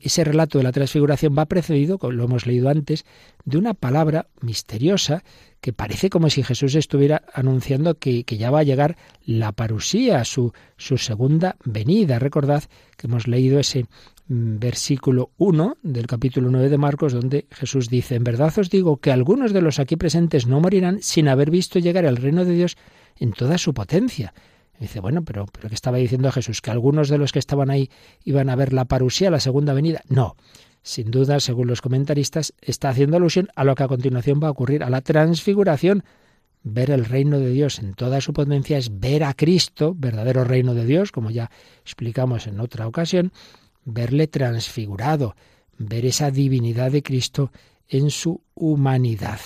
ese 0.00 0.24
relato 0.24 0.58
de 0.58 0.64
la 0.64 0.72
transfiguración 0.72 1.34
va 1.36 1.46
precedido, 1.46 1.98
como 1.98 2.12
lo 2.12 2.24
hemos 2.24 2.46
leído 2.46 2.68
antes, 2.68 3.04
de 3.44 3.58
una 3.58 3.74
palabra 3.74 4.28
misteriosa 4.40 5.24
que 5.60 5.72
parece 5.72 6.10
como 6.10 6.30
si 6.30 6.42
Jesús 6.42 6.74
estuviera 6.74 7.22
anunciando 7.32 7.98
que, 7.98 8.24
ya 8.24 8.50
va 8.50 8.60
a 8.60 8.64
llegar 8.64 8.96
la 9.24 9.52
parusía, 9.52 10.24
su, 10.24 10.52
su 10.76 10.98
segunda 10.98 11.56
venida. 11.64 12.18
Recordad 12.18 12.64
que 12.96 13.06
hemos 13.06 13.26
leído 13.26 13.58
ese 13.58 13.86
Mm, 14.28 14.58
versículo 14.58 15.30
1 15.36 15.78
del 15.84 16.08
capítulo 16.08 16.50
9 16.50 16.68
de 16.68 16.78
Marcos, 16.78 17.12
donde 17.12 17.46
Jesús 17.52 17.88
dice, 17.88 18.16
en 18.16 18.24
verdad 18.24 18.52
os 18.58 18.70
digo 18.70 18.96
que 18.96 19.12
algunos 19.12 19.52
de 19.52 19.62
los 19.62 19.78
aquí 19.78 19.94
presentes 19.94 20.48
no 20.48 20.60
morirán 20.60 21.00
sin 21.00 21.28
haber 21.28 21.48
visto 21.48 21.78
llegar 21.78 22.04
el 22.04 22.16
reino 22.16 22.44
de 22.44 22.54
Dios 22.54 22.76
en 23.18 23.32
toda 23.32 23.56
su 23.56 23.72
potencia. 23.72 24.34
Dice, 24.80 25.00
bueno, 25.00 25.22
pero, 25.24 25.46
pero 25.46 25.68
¿qué 25.68 25.74
estaba 25.74 25.98
diciendo 25.98 26.30
Jesús? 26.32 26.60
¿Que 26.60 26.70
algunos 26.70 27.08
de 27.08 27.18
los 27.18 27.32
que 27.32 27.38
estaban 27.38 27.70
ahí 27.70 27.90
iban 28.24 28.50
a 28.50 28.56
ver 28.56 28.72
la 28.72 28.84
parusía, 28.84 29.30
la 29.30 29.40
segunda 29.40 29.72
venida? 29.72 30.02
No. 30.08 30.36
Sin 30.82 31.10
duda, 31.10 31.40
según 31.40 31.66
los 31.66 31.82
comentaristas, 31.82 32.54
está 32.60 32.90
haciendo 32.90 33.16
alusión 33.16 33.48
a 33.56 33.64
lo 33.64 33.74
que 33.74 33.82
a 33.82 33.88
continuación 33.88 34.40
va 34.42 34.48
a 34.48 34.52
ocurrir, 34.52 34.84
a 34.84 34.90
la 34.90 35.00
transfiguración. 35.00 36.04
Ver 36.62 36.90
el 36.90 37.04
reino 37.04 37.38
de 37.38 37.50
Dios 37.50 37.78
en 37.80 37.94
toda 37.94 38.20
su 38.20 38.32
potencia 38.32 38.78
es 38.78 39.00
ver 39.00 39.24
a 39.24 39.34
Cristo, 39.34 39.94
verdadero 39.96 40.44
reino 40.44 40.74
de 40.74 40.84
Dios, 40.84 41.10
como 41.10 41.30
ya 41.30 41.50
explicamos 41.82 42.46
en 42.46 42.60
otra 42.60 42.86
ocasión, 42.86 43.32
verle 43.84 44.26
transfigurado, 44.26 45.34
ver 45.78 46.06
esa 46.06 46.30
divinidad 46.30 46.92
de 46.92 47.02
Cristo 47.02 47.50
en 47.88 48.10
su 48.10 48.42
humanidad. 48.54 49.40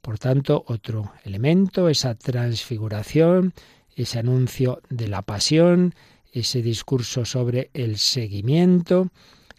Por 0.00 0.18
tanto, 0.18 0.64
otro 0.66 1.12
elemento, 1.24 1.88
esa 1.88 2.14
transfiguración, 2.16 3.54
ese 3.96 4.18
anuncio 4.18 4.80
de 4.88 5.08
la 5.08 5.22
pasión, 5.22 5.94
ese 6.32 6.62
discurso 6.62 7.24
sobre 7.24 7.70
el 7.74 7.98
seguimiento, 7.98 9.10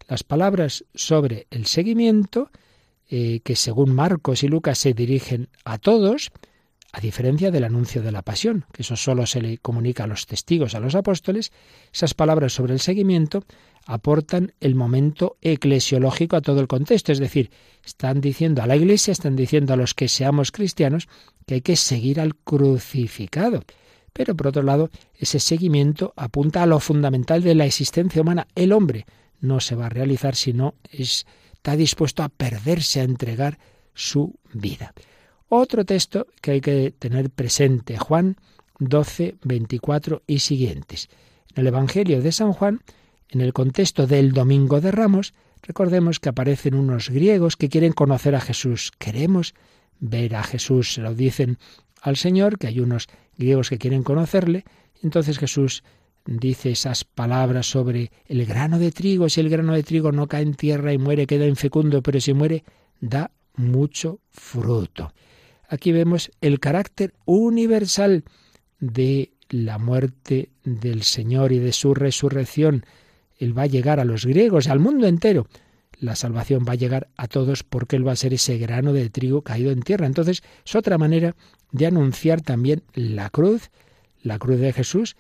las 0.08 0.24
palabras 0.24 0.86
sobre 0.94 1.48
el 1.52 1.66
seguimiento, 1.66 2.50
eh, 3.10 3.42
que 3.44 3.56
según 3.56 3.94
Marcos 3.94 4.44
y 4.44 4.48
Lucas 4.48 4.80
se 4.80 4.94
dirigen 4.94 5.50
a 5.66 5.78
todos, 5.78 6.32
a 6.92 7.00
diferencia 7.00 7.50
del 7.52 7.64
anuncio 7.64 8.02
de 8.02 8.12
la 8.12 8.22
pasión, 8.22 8.66
que 8.72 8.84
eso 8.84 8.96
solo 8.96 9.26
se 9.26 9.42
le 9.42 9.58
comunica 9.58 10.04
a 10.04 10.08
los 10.08 10.28
testigos, 10.28 10.76
a 10.76 10.80
los 10.80 10.94
apóstoles, 10.94 11.52
esas 11.92 12.14
palabras 12.14 12.54
sobre 12.54 12.74
el 12.74 12.80
seguimiento 12.80 13.44
aportan 13.86 14.54
el 14.60 14.76
momento 14.76 15.38
eclesiológico 15.42 16.36
a 16.36 16.42
todo 16.42 16.62
el 16.62 16.68
contexto. 16.68 17.12
Es 17.12 17.20
decir, 17.20 17.50
están 17.84 18.22
diciendo 18.22 18.62
a 18.62 18.68
la 18.68 18.76
Iglesia, 18.76 19.12
están 19.12 19.36
diciendo 19.36 19.74
a 19.74 19.78
los 19.78 19.94
que 19.94 20.08
seamos 20.08 20.52
cristianos 20.52 21.08
que 21.46 21.56
hay 21.56 21.62
que 21.62 21.76
seguir 21.76 22.20
al 22.20 22.36
crucificado. 22.36 23.64
Pero 24.14 24.36
por 24.36 24.48
otro 24.48 24.64
lado, 24.64 24.90
ese 25.16 25.40
seguimiento 25.40 26.14
apunta 26.16 26.64
a 26.64 26.68
lo 26.68 26.80
fundamental 26.80 27.42
de 27.42 27.56
la 27.56 27.66
existencia 27.66 28.22
humana. 28.22 28.48
El 28.56 28.72
hombre 28.72 29.06
no 29.42 29.60
se 29.60 29.76
va 29.76 29.88
a 29.88 29.90
realizar 29.90 30.36
si 30.36 30.54
no 30.54 30.76
está 30.92 31.76
dispuesto 31.76 32.24
a 32.24 32.30
perderse, 32.30 33.02
a 33.02 33.04
entregar 33.04 33.58
su 33.94 34.36
vida. 34.54 34.94
Otro 35.50 35.86
texto 35.86 36.28
que 36.42 36.52
hay 36.52 36.62
que 36.62 36.94
tener 36.98 37.30
presente, 37.30 37.98
Juan 37.98 38.38
12, 38.80 39.36
24 39.44 40.24
y 40.28 40.40
siguientes. 40.40 41.10
En 41.56 41.62
el 41.62 41.68
Evangelio 41.68 42.22
de 42.22 42.32
San 42.32 42.54
Juan 42.54 42.82
en 43.34 43.42
el 43.42 43.54
contexto 43.54 44.06
del 44.06 44.32
Domingo 44.32 44.80
de 44.80 44.92
Ramos, 44.92 45.34
recordemos 45.64 46.20
que 46.20 46.30
aparecen 46.30 46.76
unos 46.76 47.10
griegos 47.10 47.58
que 47.58 47.70
quieren 47.70 47.92
conocer 47.92 48.36
a 48.36 48.42
Jesús. 48.42 48.92
Queremos 49.00 49.56
ver 50.00 50.36
a 50.36 50.44
Jesús, 50.44 50.94
se 50.94 51.02
lo 51.02 51.16
dicen 51.16 51.58
al 52.04 52.18
Señor, 52.18 52.58
que 52.60 52.68
hay 52.68 52.82
unos 52.82 53.08
griegos 53.38 53.70
que 53.70 53.78
quieren 53.78 54.04
conocerle. 54.04 54.66
Entonces 55.02 55.40
Jesús 55.40 55.84
dice 56.26 56.72
esas 56.72 57.06
palabras 57.06 57.66
sobre 57.66 58.12
el 58.28 58.46
grano 58.46 58.78
de 58.78 58.92
trigo. 58.92 59.30
Si 59.30 59.40
el 59.40 59.50
grano 59.50 59.74
de 59.74 59.84
trigo 59.84 60.12
no 60.12 60.28
cae 60.28 60.44
en 60.44 60.54
tierra 60.54 60.92
y 60.92 60.98
muere, 60.98 61.26
queda 61.26 61.48
infecundo, 61.48 62.04
pero 62.04 62.20
si 62.20 62.34
muere, 62.34 62.66
da 63.00 63.32
mucho 63.56 64.20
fruto. 64.32 65.14
Aquí 65.70 65.94
vemos 65.94 66.30
el 66.42 66.60
carácter 66.60 67.14
universal 67.26 68.26
de 68.82 69.32
la 69.50 69.78
muerte 69.78 70.50
del 70.66 71.04
Señor 71.04 71.54
y 71.54 71.60
de 71.60 71.72
su 71.72 71.94
resurrección. 71.94 72.86
Él 73.40 73.58
va 73.58 73.64
a 73.64 73.68
llegar 73.68 74.02
a 74.02 74.06
los 74.06 74.26
griegos, 74.26 74.68
al 74.68 74.80
mundo 74.80 75.08
entero. 75.08 75.48
La 76.04 76.18
salvación 76.18 76.66
va 76.68 76.74
a 76.74 76.76
llegar 76.76 77.08
a 77.16 77.30
todos 77.30 77.64
porque 77.64 77.96
Él 77.96 78.06
va 78.06 78.12
a 78.12 78.18
ser 78.18 78.34
ese 78.34 78.58
grano 78.58 78.92
de 78.92 79.10
trigo 79.10 79.42
caído 79.42 79.72
en 79.72 79.82
tierra. 79.82 80.06
Entonces 80.06 80.44
es 80.66 80.76
otra 80.76 80.98
manera 80.98 81.34
de 81.72 81.86
anunciar 81.86 82.42
también 82.42 82.84
la 82.94 83.30
cruz, 83.30 83.72
la 84.22 84.38
cruz 84.38 84.60
de 84.60 84.74
Jesús, 84.74 85.16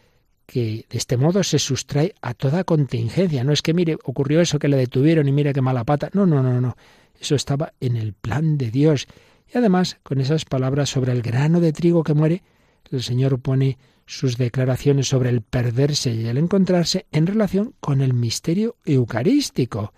que 0.45 0.85
de 0.89 0.97
este 0.97 1.15
modo 1.15 1.41
se 1.43 1.57
sustrae 1.57 2.15
a 2.21 2.33
toda 2.33 2.65
contingencia. 2.65 3.45
No 3.45 3.53
es 3.53 3.61
que, 3.61 3.73
mire, 3.73 3.97
ocurrió 4.03 4.41
eso 4.41 4.59
que 4.59 4.67
le 4.67 4.75
detuvieron 4.75 5.29
y 5.29 5.31
mire 5.31 5.53
qué 5.53 5.61
mala 5.61 5.85
pata. 5.85 6.09
No, 6.11 6.25
no, 6.25 6.43
no, 6.43 6.59
no. 6.59 6.75
Eso 7.17 7.35
estaba 7.35 7.71
en 7.79 7.95
el 7.95 8.11
plan 8.11 8.57
de 8.57 8.69
Dios. 8.69 9.07
Y 9.53 9.57
además, 9.57 9.99
con 10.03 10.19
esas 10.19 10.43
palabras 10.43 10.89
sobre 10.89 11.13
el 11.13 11.21
grano 11.21 11.61
de 11.61 11.71
trigo 11.71 12.03
que 12.03 12.13
muere, 12.13 12.43
el 12.91 13.01
Señor 13.01 13.39
pone 13.39 13.77
sus 14.05 14.35
declaraciones 14.35 15.07
sobre 15.07 15.29
el 15.29 15.41
perderse 15.41 16.13
y 16.13 16.27
el 16.27 16.37
encontrarse 16.37 17.05
en 17.13 17.25
relación 17.25 17.73
con 17.79 18.01
el 18.01 18.13
misterio 18.13 18.75
eucarístico, 18.83 19.93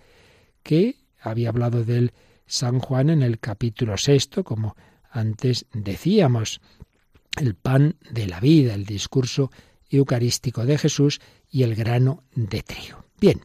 que 0.65 0.95
había 1.19 1.49
hablado 1.49 1.83
del 1.83 2.11
San 2.47 2.79
Juan 2.79 3.11
en 3.11 3.21
el 3.21 3.39
capítulo 3.39 3.97
sexto, 3.97 4.43
como 4.43 4.75
antes 5.11 5.67
decíamos, 5.71 6.59
el 7.39 7.53
pan 7.53 7.97
de 8.09 8.25
la 8.25 8.39
vida, 8.39 8.73
el 8.73 8.85
discurso 8.85 9.51
eucarístico 9.89 10.65
de 10.65 10.79
Jesús 10.79 11.21
y 11.51 11.61
el 11.61 11.75
grano 11.75 12.23
de 12.33 12.63
trigo. 12.63 13.05
Bien, 13.21 13.41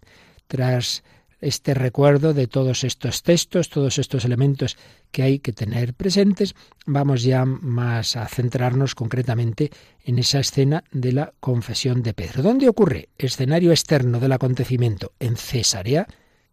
tras 0.46 1.04
este 1.42 1.74
recuerdo 1.74 2.32
de 2.32 2.46
todos 2.46 2.84
estos 2.84 3.22
textos, 3.22 3.68
todos 3.68 3.98
estos 3.98 4.24
elementos 4.24 4.78
que 5.10 5.22
hay 5.22 5.38
que 5.40 5.52
tener 5.52 5.92
presentes, 5.92 6.54
vamos 6.86 7.22
ya 7.22 7.44
más 7.44 8.16
a 8.16 8.26
centrarnos 8.28 8.94
concretamente 8.94 9.70
en 10.04 10.18
esa 10.18 10.40
escena 10.40 10.84
de 10.90 11.12
la 11.12 11.34
confesión 11.38 12.02
de 12.02 12.14
Pedro. 12.14 12.42
¿Dónde 12.42 12.68
ocurre? 12.68 13.10
Escenario 13.18 13.72
externo 13.72 14.20
del 14.20 14.32
acontecimiento, 14.32 15.12
en 15.20 15.36
Cesarea 15.36 16.06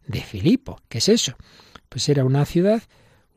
de 0.08 0.20
Filipo. 0.22 0.80
¿Qué 0.88 0.98
es 0.98 1.08
eso? 1.08 1.36
Pues 1.88 2.08
era 2.08 2.24
una 2.24 2.44
ciudad, 2.44 2.82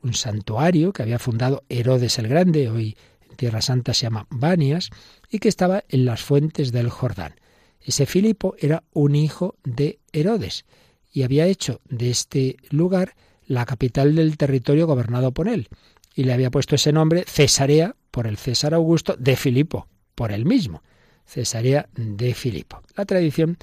un 0.02 0.14
santuario 0.14 0.92
que 0.92 1.02
había 1.02 1.20
fundado 1.20 1.62
Herodes 1.68 2.18
el 2.18 2.26
Grande, 2.26 2.68
hoy 2.68 2.96
Tierra 3.36 3.62
Santa 3.62 3.94
se 3.94 4.02
llama 4.02 4.26
Banias, 4.30 4.90
y 5.30 5.38
que 5.38 5.48
estaba 5.48 5.84
en 5.88 6.04
las 6.04 6.22
fuentes 6.22 6.72
del 6.72 6.90
Jordán. 6.90 7.34
Ese 7.80 8.06
Filipo 8.06 8.54
era 8.58 8.82
un 8.92 9.14
hijo 9.14 9.56
de 9.64 10.00
Herodes 10.12 10.64
y 11.12 11.22
había 11.22 11.46
hecho 11.46 11.80
de 11.88 12.10
este 12.10 12.56
lugar 12.70 13.14
la 13.46 13.66
capital 13.66 14.14
del 14.14 14.36
territorio 14.36 14.86
gobernado 14.86 15.32
por 15.32 15.48
él, 15.48 15.68
y 16.14 16.24
le 16.24 16.32
había 16.32 16.50
puesto 16.50 16.74
ese 16.74 16.92
nombre 16.92 17.24
Cesarea 17.26 17.96
por 18.10 18.26
el 18.26 18.36
César 18.36 18.74
Augusto 18.74 19.16
de 19.18 19.36
Filipo, 19.36 19.88
por 20.14 20.32
él 20.32 20.44
mismo, 20.44 20.82
Cesarea 21.26 21.88
de 21.94 22.34
Filipo. 22.34 22.82
La 22.96 23.04
tradición 23.04 23.58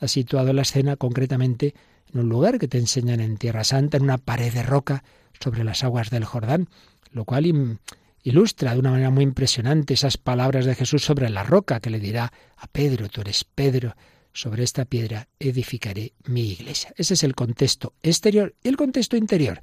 ha 0.00 0.08
situado 0.08 0.52
la 0.52 0.62
escena 0.62 0.96
concretamente 0.96 1.74
en 2.14 2.20
un 2.20 2.28
lugar 2.28 2.58
que 2.58 2.68
te 2.68 2.78
enseñan 2.78 3.20
en 3.20 3.36
Tierra 3.36 3.64
Santa, 3.64 3.96
en 3.96 4.04
una 4.04 4.18
pared 4.18 4.52
de 4.52 4.62
roca 4.62 5.04
sobre 5.40 5.64
las 5.64 5.84
aguas 5.84 6.10
del 6.10 6.24
Jordán, 6.24 6.68
lo 7.10 7.24
cual 7.24 7.78
ilustra 8.22 8.72
de 8.72 8.80
una 8.80 8.92
manera 8.92 9.10
muy 9.10 9.24
impresionante 9.24 9.94
esas 9.94 10.16
palabras 10.16 10.64
de 10.64 10.74
Jesús 10.74 11.04
sobre 11.04 11.28
la 11.28 11.42
roca 11.42 11.80
que 11.80 11.90
le 11.90 11.98
dirá 11.98 12.32
a 12.56 12.66
Pedro, 12.68 13.08
tú 13.08 13.20
eres 13.20 13.44
Pedro, 13.44 13.94
sobre 14.32 14.64
esta 14.64 14.84
piedra 14.84 15.28
edificaré 15.38 16.12
mi 16.24 16.50
iglesia. 16.50 16.92
Ese 16.96 17.14
es 17.14 17.22
el 17.22 17.34
contexto 17.34 17.94
exterior 18.02 18.54
y 18.62 18.68
el 18.68 18.76
contexto 18.76 19.16
interior. 19.16 19.62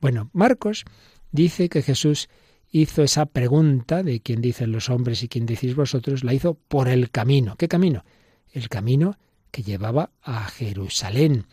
Bueno, 0.00 0.30
Marcos 0.32 0.84
dice 1.32 1.68
que 1.68 1.82
Jesús 1.82 2.28
hizo 2.70 3.02
esa 3.02 3.26
pregunta 3.26 4.02
de 4.02 4.20
quién 4.20 4.40
dicen 4.40 4.72
los 4.72 4.90
hombres 4.90 5.22
y 5.22 5.28
quién 5.28 5.46
decís 5.46 5.74
vosotros, 5.74 6.24
la 6.24 6.34
hizo 6.34 6.54
por 6.54 6.88
el 6.88 7.10
camino. 7.10 7.56
¿Qué 7.56 7.68
camino? 7.68 8.04
El 8.52 8.68
camino 8.68 9.16
que 9.50 9.62
llevaba 9.62 10.10
a 10.22 10.44
Jerusalén. 10.46 11.46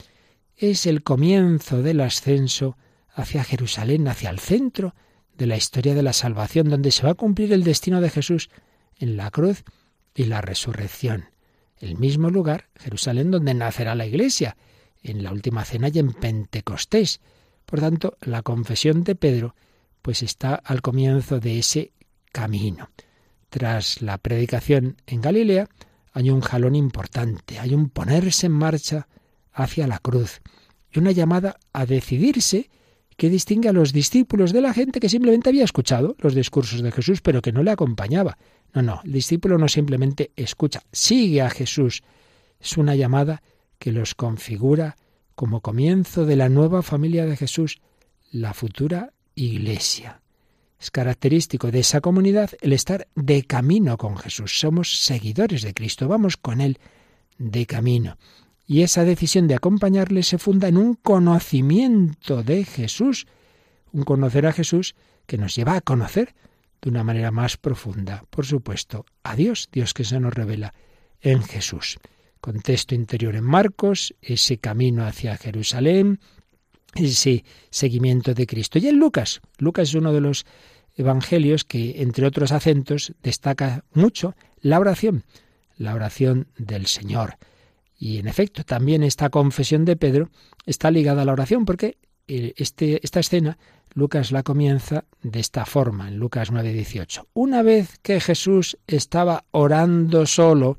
Es 0.55 0.86
el 0.86 1.03
comienzo 1.03 1.81
del 1.81 2.01
ascenso 2.01 2.77
hacia 3.13 3.43
Jerusalén, 3.43 4.08
hacia 4.08 4.29
el 4.29 4.39
centro 4.39 4.96
de 5.38 5.48
la 5.48 5.58
historia 5.58 5.96
de 5.96 6.03
la 6.03 6.13
salvación, 6.13 6.70
donde 6.70 6.91
se 6.91 7.03
va 7.03 7.12
a 7.12 7.15
cumplir 7.15 7.51
el 7.53 7.63
destino 7.63 8.01
de 8.01 8.10
Jesús 8.10 8.50
en 8.98 9.17
la 9.17 9.31
cruz 9.31 9.63
y 10.13 10.25
la 10.25 10.41
resurrección. 10.41 11.25
El 11.79 11.98
mismo 11.98 12.29
lugar, 12.29 12.70
Jerusalén, 12.75 13.31
donde 13.31 13.53
nacerá 13.53 13.96
la 13.96 14.05
Iglesia, 14.05 14.55
en 15.03 15.24
la 15.24 15.31
última 15.31 15.65
cena 15.65 15.89
y 15.89 16.00
en 16.00 16.13
Pentecostés. 16.13 17.22
Por 17.65 17.79
tanto, 17.79 18.17
la 18.22 18.43
confesión 18.43 19.03
de 19.03 19.15
Pedro 19.15 19.55
pues 20.01 20.24
está 20.24 20.55
al 20.55 20.81
comienzo 20.81 21.39
de 21.39 21.60
ese 21.60 21.93
camino. 22.31 22.89
Tras 23.50 24.01
la 24.01 24.17
predicación 24.17 24.98
en 25.05 25.22
Galilea, 25.22 25.67
hay 26.13 26.29
un 26.29 26.41
jalón 26.41 26.75
importante, 26.75 27.60
hay 27.60 27.74
un 27.74 27.89
ponerse 27.89 28.48
en 28.48 28.53
marcha 28.53 29.08
hacia 29.53 29.88
la 29.88 30.00
cruz 30.00 30.41
y 30.91 31.00
una 31.00 31.12
llamada 31.12 31.58
a 31.74 31.86
decidirse 31.86 32.70
que 33.17 33.29
distingue 33.29 33.70
a 33.70 33.74
los 33.74 33.93
discípulos 33.93 34.51
de 34.51 34.62
la 34.62 34.74
gente 34.74 35.00
que 35.00 35.10
simplemente 35.10 35.50
había 35.50 35.63
escuchado 35.63 36.15
los 36.20 36.34
discursos 36.34 36.81
de 36.81 36.91
Jesús, 36.91 37.22
pero 37.22 37.41
que 37.41 37.51
no 37.51 37.62
le 37.63 37.72
acompañaba. 37.72 38.38
No, 38.74 38.81
no, 38.81 39.01
el 39.03 39.12
discípulo 39.12 39.58
no 39.58 39.67
simplemente 39.67 40.31
escucha, 40.36 40.81
sigue 40.91 41.41
a 41.41 41.50
Jesús. 41.50 42.03
Es 42.60 42.77
una 42.77 42.96
llamada 42.96 43.41
que 43.77 43.91
los 43.91 44.15
configura 44.15 44.96
como 45.36 45.62
comienzo 45.62 46.25
de 46.25 46.36
la 46.36 46.49
nueva 46.49 46.82
familia 46.82 47.25
de 47.25 47.38
Jesús, 47.38 47.82
la 48.32 48.54
futura 48.54 49.13
iglesia. 49.36 50.21
Es 50.80 50.89
característico 50.89 51.69
de 51.69 51.80
esa 51.80 52.02
comunidad 52.02 52.49
el 52.62 52.73
estar 52.73 53.08
de 53.15 53.43
camino 53.43 53.97
con 53.97 54.17
Jesús. 54.17 54.60
Somos 54.60 55.04
seguidores 55.04 55.62
de 55.62 55.75
Cristo, 55.75 56.08
vamos 56.08 56.38
con 56.38 56.60
Él 56.60 56.80
de 57.38 57.67
camino. 57.67 58.17
Y 58.71 58.84
esa 58.84 59.03
decisión 59.03 59.49
de 59.49 59.55
acompañarle 59.55 60.23
se 60.23 60.38
funda 60.38 60.69
en 60.69 60.77
un 60.77 60.93
conocimiento 60.93 62.41
de 62.41 62.63
Jesús, 62.63 63.27
un 63.91 64.03
conocer 64.03 64.47
a 64.47 64.53
Jesús 64.53 64.95
que 65.25 65.38
nos 65.38 65.57
lleva 65.57 65.75
a 65.75 65.81
conocer 65.81 66.36
de 66.81 66.89
una 66.89 67.03
manera 67.03 67.31
más 67.31 67.57
profunda, 67.57 68.23
por 68.29 68.45
supuesto, 68.45 69.05
a 69.23 69.36
Dios, 69.36 69.67
Dios 69.73 69.93
que 69.93 70.05
se 70.05 70.21
nos 70.21 70.34
revela 70.34 70.73
en 71.19 71.43
Jesús. 71.43 71.99
Contexto 72.39 72.95
interior 72.95 73.36
en 73.36 73.43
Marcos, 73.43 74.15
ese 74.21 74.57
camino 74.57 75.05
hacia 75.05 75.36
Jerusalén, 75.36 76.21
ese 76.95 77.43
seguimiento 77.71 78.34
de 78.34 78.47
Cristo. 78.47 78.79
Y 78.79 78.88
en 78.88 78.99
Lucas, 78.99 79.41
Lucas 79.57 79.89
es 79.89 79.95
uno 79.95 80.13
de 80.13 80.21
los 80.21 80.45
evangelios 80.95 81.65
que, 81.65 82.01
entre 82.01 82.25
otros 82.25 82.53
acentos, 82.53 83.12
destaca 83.21 83.84
mucho 83.93 84.34
la 84.62 84.79
oración, 84.79 85.25
la 85.75 85.93
oración 85.93 86.47
del 86.57 86.86
Señor. 86.86 87.36
Y 88.01 88.17
en 88.17 88.27
efecto, 88.27 88.63
también 88.63 89.03
esta 89.03 89.29
confesión 89.29 89.85
de 89.85 89.95
Pedro 89.95 90.31
está 90.65 90.89
ligada 90.89 91.21
a 91.21 91.25
la 91.25 91.33
oración, 91.33 91.65
porque 91.65 91.99
eh, 92.27 92.51
este, 92.57 92.99
esta 93.03 93.19
escena 93.19 93.59
Lucas 93.93 94.31
la 94.31 94.41
comienza 94.41 95.05
de 95.21 95.39
esta 95.39 95.65
forma, 95.65 96.07
en 96.07 96.17
Lucas 96.17 96.51
9:18. 96.51 97.27
Una 97.35 97.61
vez 97.61 97.99
que 98.01 98.19
Jesús 98.19 98.79
estaba 98.87 99.45
orando 99.51 100.25
solo, 100.25 100.77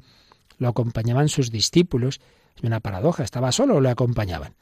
lo 0.59 0.67
acompañaban 0.67 1.29
sus 1.29 1.53
discípulos. 1.53 2.21
Es 2.57 2.65
una 2.65 2.81
paradoja, 2.81 3.23
estaba 3.23 3.53
solo 3.53 3.77
o 3.77 3.81
le 3.81 3.91
acompañaban. 3.91 4.57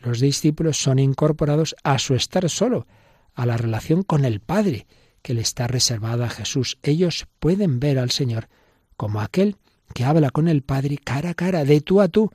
Los 0.00 0.20
discípulos 0.20 0.80
son 0.80 1.00
incorporados 1.00 1.74
a 1.82 1.98
su 1.98 2.14
estar 2.14 2.48
solo, 2.48 2.86
a 3.34 3.46
la 3.46 3.56
relación 3.56 4.04
con 4.04 4.24
el 4.24 4.38
Padre, 4.38 4.86
que 5.22 5.34
le 5.34 5.40
está 5.40 5.66
reservada 5.66 6.26
a 6.26 6.30
Jesús. 6.30 6.78
Ellos 6.84 7.26
pueden 7.40 7.80
ver 7.80 7.98
al 7.98 8.12
Señor 8.12 8.48
como 8.96 9.20
aquel 9.20 9.56
que 9.94 10.04
habla 10.04 10.30
con 10.30 10.48
el 10.48 10.62
Padre 10.62 10.98
cara 10.98 11.30
a 11.30 11.34
cara, 11.34 11.64
de 11.64 11.80
tú 11.80 12.00
a 12.00 12.08
tú, 12.08 12.30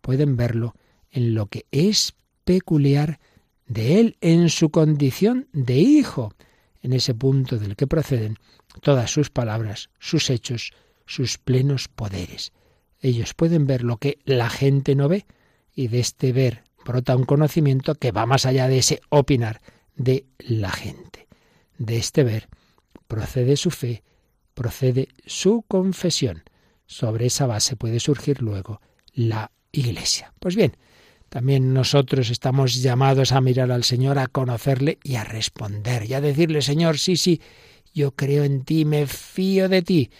pueden 0.00 0.36
verlo 0.36 0.74
en 1.10 1.34
lo 1.34 1.46
que 1.46 1.66
es 1.70 2.14
peculiar 2.44 3.20
de 3.66 4.00
Él, 4.00 4.16
en 4.20 4.48
su 4.48 4.70
condición 4.70 5.48
de 5.52 5.76
hijo, 5.76 6.34
en 6.82 6.92
ese 6.92 7.14
punto 7.14 7.58
del 7.58 7.76
que 7.76 7.86
proceden 7.86 8.38
todas 8.80 9.10
sus 9.10 9.30
palabras, 9.30 9.90
sus 9.98 10.30
hechos, 10.30 10.72
sus 11.06 11.38
plenos 11.38 11.88
poderes. 11.88 12.52
Ellos 13.00 13.34
pueden 13.34 13.66
ver 13.66 13.82
lo 13.82 13.96
que 13.96 14.18
la 14.24 14.50
gente 14.50 14.94
no 14.94 15.08
ve 15.08 15.26
y 15.74 15.88
de 15.88 16.00
este 16.00 16.32
ver 16.32 16.64
brota 16.84 17.16
un 17.16 17.24
conocimiento 17.24 17.94
que 17.94 18.12
va 18.12 18.26
más 18.26 18.46
allá 18.46 18.68
de 18.68 18.78
ese 18.78 19.00
opinar 19.08 19.60
de 19.96 20.26
la 20.38 20.70
gente. 20.70 21.28
De 21.78 21.96
este 21.96 22.24
ver 22.24 22.48
procede 23.06 23.56
su 23.56 23.70
fe, 23.70 24.02
procede 24.54 25.08
su 25.26 25.64
confesión. 25.68 26.42
Sobre 26.92 27.24
esa 27.24 27.46
base 27.46 27.74
puede 27.74 28.00
surgir 28.00 28.42
luego 28.42 28.82
la 29.14 29.50
Iglesia. 29.72 30.34
Pues 30.38 30.54
bien, 30.56 30.76
también 31.30 31.72
nosotros 31.72 32.28
estamos 32.28 32.82
llamados 32.82 33.32
a 33.32 33.40
mirar 33.40 33.72
al 33.72 33.84
Señor, 33.84 34.18
a 34.18 34.26
conocerle 34.26 34.98
y 35.02 35.14
a 35.14 35.24
responder, 35.24 36.04
y 36.04 36.12
a 36.12 36.20
decirle, 36.20 36.60
Señor, 36.60 36.98
sí, 36.98 37.16
sí, 37.16 37.40
yo 37.94 38.14
creo 38.14 38.44
en 38.44 38.64
ti, 38.64 38.84
me 38.84 39.06
fío 39.06 39.70
de 39.70 39.80
ti. 39.80 40.10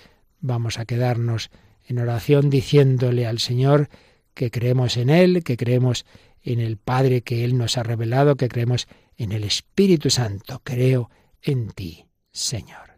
Vamos 0.40 0.78
a 0.78 0.86
quedarnos 0.86 1.50
en 1.86 1.98
oración 1.98 2.48
diciéndole 2.48 3.26
al 3.26 3.38
Señor 3.38 3.90
que 4.32 4.50
creemos 4.50 4.96
en 4.96 5.10
Él, 5.10 5.44
que 5.44 5.58
creemos 5.58 6.06
en 6.42 6.58
el 6.58 6.78
Padre 6.78 7.20
que 7.20 7.44
Él 7.44 7.58
nos 7.58 7.76
ha 7.76 7.82
revelado, 7.82 8.36
que 8.36 8.48
creemos 8.48 8.88
en 9.18 9.32
el 9.32 9.44
Espíritu 9.44 10.08
Santo. 10.08 10.62
Creo 10.64 11.10
en 11.42 11.68
ti, 11.68 12.06
Señor. 12.30 12.91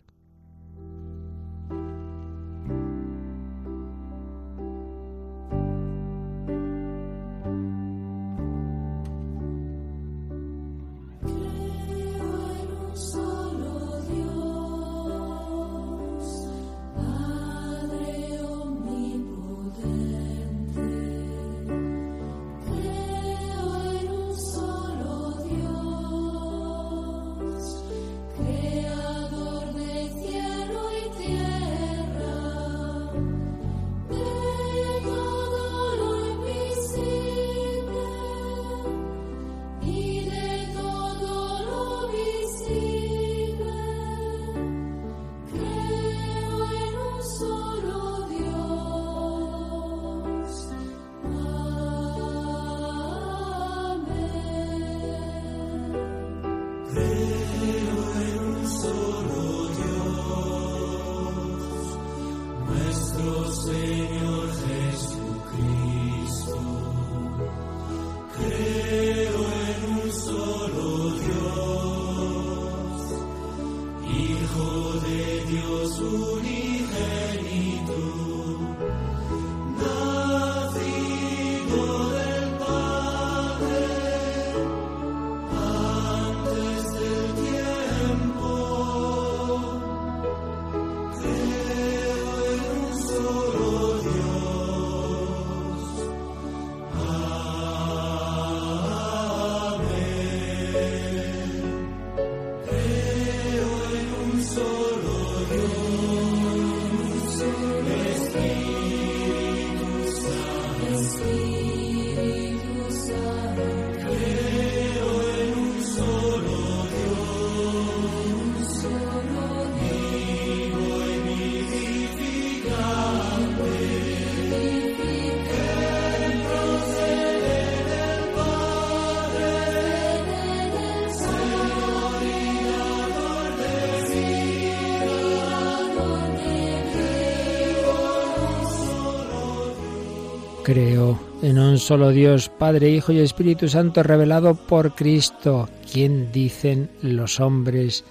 Creo 140.64 141.20
en 141.42 141.58
un 141.58 141.78
solo 141.78 142.08
Dios, 142.08 142.48
Padre, 142.48 142.88
Hijo 142.88 143.12
y 143.12 143.18
Espíritu 143.18 143.68
Santo, 143.68 144.02
revelado 144.02 144.54
por 144.54 144.94
Cristo. 144.94 145.68
¿Quién 145.92 146.32
dicen 146.32 146.88
los 147.02 147.38
hombres 147.38 148.02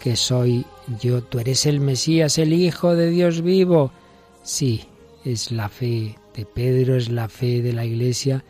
que 0.00 0.16
soy 0.16 0.66
yo? 1.00 1.22
Tú 1.22 1.38
eres 1.38 1.64
el 1.64 1.78
Mesías, 1.78 2.38
el 2.38 2.54
Hijo 2.54 2.96
de 2.96 3.08
Dios 3.08 3.42
vivo. 3.42 3.92
Sí, 4.42 4.82
es 5.24 5.52
la 5.52 5.68
fe 5.68 6.18
de 6.34 6.44
Pedro, 6.44 6.96
es 6.96 7.08
la 7.08 7.28
fe 7.28 7.62
de 7.62 7.72
la 7.72 7.84
Iglesia, 7.84 8.44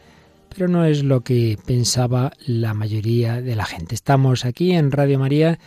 pero 0.49 0.67
no 0.67 0.87
es 0.87 1.05
lo 1.05 1.21
que 1.21 1.59
pensaba 1.67 2.33
la 2.47 2.73
mayoría 2.73 3.43
de 3.43 3.55
la 3.55 3.67
gente. 3.67 3.95
Estamos 3.95 4.47
aquí 4.47 4.73
en 4.73 4.91
Radio 4.91 5.19
María 5.19 5.59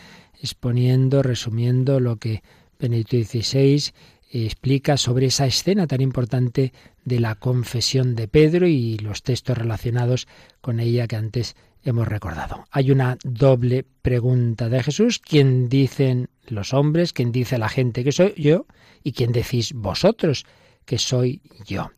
exponiendo, 0.42 1.22
resumiendo 1.22 2.00
lo 2.00 2.16
que 2.16 2.42
Benedicto 2.80 3.16
XVI 3.16 3.92
explica 4.30 4.96
sobre 4.96 5.26
esa 5.26 5.46
escena 5.46 5.86
tan 5.86 6.00
importante 6.00 6.72
de 7.04 7.20
la 7.20 7.36
confesión 7.36 8.14
de 8.14 8.28
Pedro 8.28 8.66
y 8.66 8.98
los 8.98 9.22
textos 9.22 9.56
relacionados 9.56 10.26
con 10.60 10.80
ella 10.80 11.06
que 11.06 11.16
antes 11.16 11.56
hemos 11.84 12.08
recordado. 12.08 12.64
Hay 12.70 12.90
una 12.90 13.16
doble 13.22 13.84
pregunta 14.02 14.68
de 14.68 14.82
Jesús. 14.82 15.20
¿Quién 15.20 15.68
dicen 15.68 16.28
los 16.48 16.74
hombres? 16.74 17.12
¿Quién 17.12 17.32
dice 17.32 17.58
la 17.58 17.68
gente 17.68 18.02
que 18.02 18.12
soy 18.12 18.34
yo? 18.36 18.66
¿Y 19.02 19.12
quién 19.12 19.32
decís 19.32 19.72
vosotros 19.72 20.44
que 20.84 20.98
soy 20.98 21.40
yo? 21.64 21.90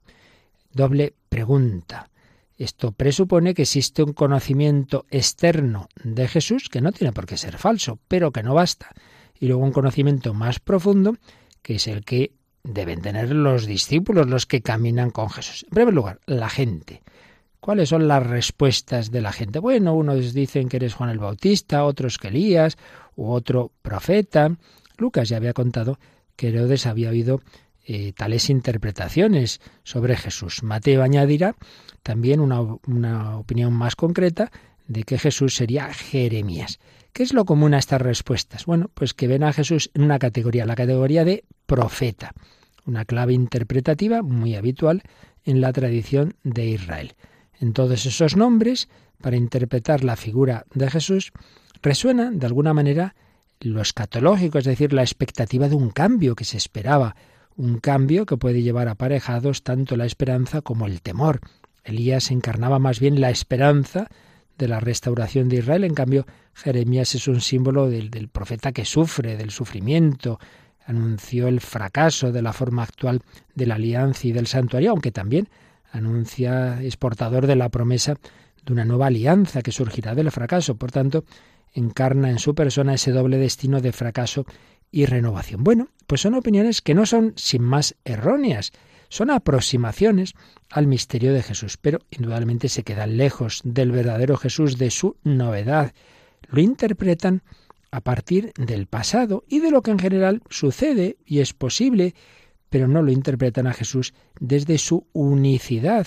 Doble 0.73 1.15
pregunta. 1.29 2.11
Esto 2.59 2.93
presupone 2.93 3.55
que 3.55 3.63
existe 3.63 4.03
un 4.03 4.13
conocimiento 4.13 5.07
externo 5.11 5.89
de 6.03 6.29
Jesús, 6.29 6.69
que 6.69 6.81
no 6.81 6.93
tiene 6.93 7.13
por 7.13 7.25
qué 7.25 7.37
ser 7.37 7.57
falso, 7.57 7.99
pero 8.09 8.33
que 8.33 8.43
no 8.43 8.53
basta. 8.53 8.93
Y 9.39 9.47
luego 9.47 9.63
un 9.63 9.73
conocimiento 9.73 10.35
más 10.35 10.59
profundo 10.59 11.17
que 11.69 11.75
es 11.75 11.87
el 11.87 12.03
que 12.03 12.33
deben 12.65 13.03
tener 13.03 13.31
los 13.31 13.67
discípulos, 13.67 14.27
los 14.27 14.47
que 14.47 14.63
caminan 14.63 15.11
con 15.11 15.29
Jesús. 15.29 15.65
En 15.65 15.75
primer 15.75 15.93
lugar, 15.93 16.19
la 16.25 16.49
gente. 16.49 17.03
¿Cuáles 17.61 17.91
son 17.91 18.09
las 18.09 18.27
respuestas 18.27 19.11
de 19.11 19.21
la 19.21 19.33
gente? 19.33 19.59
Bueno, 19.59 19.93
unos 19.93 20.33
dicen 20.33 20.71
que 20.71 20.79
eres 20.79 20.95
Juan 20.95 21.11
el 21.11 21.19
Bautista, 21.19 21.85
otros 21.85 22.17
que 22.17 22.29
Elías, 22.29 22.79
u 23.17 23.33
otro 23.33 23.71
profeta. 23.83 24.57
Lucas 24.97 25.29
ya 25.29 25.37
había 25.37 25.53
contado 25.53 25.99
que 26.37 26.49
Herodes 26.49 26.87
había 26.87 27.11
oído 27.11 27.43
eh, 27.85 28.15
tales 28.17 28.49
interpretaciones 28.49 29.61
sobre 29.83 30.17
Jesús. 30.17 30.63
Mateo 30.63 31.03
añadirá 31.03 31.55
también 32.03 32.41
una, 32.41 32.63
una 32.63 33.37
opinión 33.37 33.75
más 33.75 33.95
concreta 33.95 34.51
de 34.87 35.03
que 35.03 35.19
Jesús 35.19 35.55
sería 35.55 35.93
Jeremías. 35.93 36.79
¿Qué 37.19 37.25
es 37.25 37.35
lo 37.35 37.47
común 37.47 37.75
a 37.75 37.79
estas 37.79 38.01
respuestas? 38.01 38.65
Bueno, 38.65 38.93
pues 38.95 39.13
que 39.13 39.27
ven 39.27 39.43
a 39.43 39.53
Jesús 39.53 39.91
en 39.93 40.05
una 40.05 40.21
categoría, 40.21 40.65
la 40.67 40.77
categoría 40.77 41.25
de 41.25 41.43
profeta, 41.67 42.33
una 42.87 43.05
clave 43.05 43.33
interpretativa 43.33 44.23
muy 44.23 44.55
habitual 44.55 45.03
en 45.43 45.61
la 45.61 45.73
tradición 45.73 46.37
de 46.45 46.67
Israel. 46.67 47.17
En 47.59 47.73
todos 47.73 48.07
esos 48.07 48.37
nombres, 48.37 48.89
para 49.21 49.35
interpretar 49.35 50.05
la 50.05 50.15
figura 50.15 50.65
de 50.73 50.89
Jesús, 50.89 51.33
resuena 51.83 52.31
de 52.31 52.47
alguna 52.47 52.73
manera 52.73 53.17
lo 53.59 53.81
escatológico, 53.81 54.59
es 54.59 54.65
decir, 54.65 54.93
la 54.93 55.03
expectativa 55.03 55.69
de 55.69 55.75
un 55.75 55.91
cambio 55.91 56.37
que 56.37 56.45
se 56.45 56.57
esperaba, 56.57 57.17
un 57.57 57.81
cambio 57.81 58.27
que 58.27 58.37
puede 58.37 58.63
llevar 58.63 58.87
aparejados 58.87 59.65
tanto 59.65 59.97
la 59.97 60.07
esperanza 60.07 60.63
como 60.63 60.87
el 60.87 61.03
temor. 61.03 61.41
Elías 61.83 62.31
encarnaba 62.31 62.79
más 62.79 63.01
bien 63.01 63.21
la 63.21 63.31
esperanza 63.31 64.07
de 64.59 64.69
la 64.69 64.81
restauración 64.81 65.49
de 65.49 65.57
Israel. 65.57 65.85
En 65.85 65.95
cambio, 65.95 66.27
Jeremías 66.55 67.15
es 67.15 67.29
un 67.29 67.41
símbolo 67.41 67.89
del, 67.89 68.11
del, 68.11 68.29
profeta 68.29 68.73
que 68.73 68.85
sufre, 68.85 69.37
del 69.37 69.51
sufrimiento. 69.51 70.39
Anunció 70.85 71.49
el 71.49 71.61
fracaso 71.61 72.33
de 72.33 72.43
la 72.43 72.53
forma 72.53 72.83
actual 72.83 73.21
de 73.55 73.67
la 73.67 73.77
alianza 73.77 74.27
y 74.27 74.33
del 74.33 74.47
santuario, 74.47 74.91
aunque 74.91 75.13
también 75.13 75.49
anuncia, 75.93 76.83
es 76.83 76.97
portador 76.97 77.47
de 77.47 77.57
la 77.57 77.69
promesa 77.69 78.17
de 78.65 78.73
una 78.73 78.85
nueva 78.85 79.07
alianza 79.07 79.63
que 79.63 79.73
surgirá 79.73 80.15
del 80.15 80.31
fracaso. 80.31 80.77
Por 80.77 80.93
tanto, 80.93 81.25
encarna 81.73 82.31
en 82.31 82.39
su 82.39 82.55
persona 82.55 82.95
ese 82.95 83.13
doble 83.13 83.39
destino 83.39 83.81
de 83.81 83.93
fracaso 83.93 84.45
y 84.91 85.07
renovación. 85.07 85.65
Bueno, 85.65 85.89
pues 86.07 86.21
son 86.21 86.35
opiniones 86.35 86.81
que 86.81 86.95
no 86.95 87.07
son 87.07 87.33
sin 87.37 87.63
más 87.63 87.95
erróneas, 88.05 88.73
son 89.09 89.31
aproximaciones 89.31 90.35
al 90.71 90.87
misterio 90.87 91.33
de 91.33 91.43
Jesús, 91.43 91.77
pero 91.77 92.01
indudablemente 92.11 92.69
se 92.69 92.83
quedan 92.83 93.17
lejos 93.17 93.61
del 93.65 93.91
verdadero 93.91 94.37
Jesús, 94.37 94.79
de 94.79 94.91
su 94.91 95.17
novedad. 95.25 95.93
Lo 96.49 96.61
interpretan 96.61 97.43
a 97.91 98.01
partir 98.01 98.53
del 98.57 98.87
pasado 98.87 99.45
y 99.49 99.61
de 99.61 99.71
lo 99.71 99.83
que 99.83 99.91
en 99.91 99.99
general 99.99 100.43
sucede 100.51 101.17
y 101.25 101.41
es 101.41 101.55
posible, 101.55 102.15
pero 102.69 102.87
no 102.87 103.03
lo 103.03 103.11
interpretan 103.11 103.67
a 103.67 103.73
Jesús 103.73 104.13
desde 104.41 104.77
su 104.79 105.07
unicidad, 105.13 106.07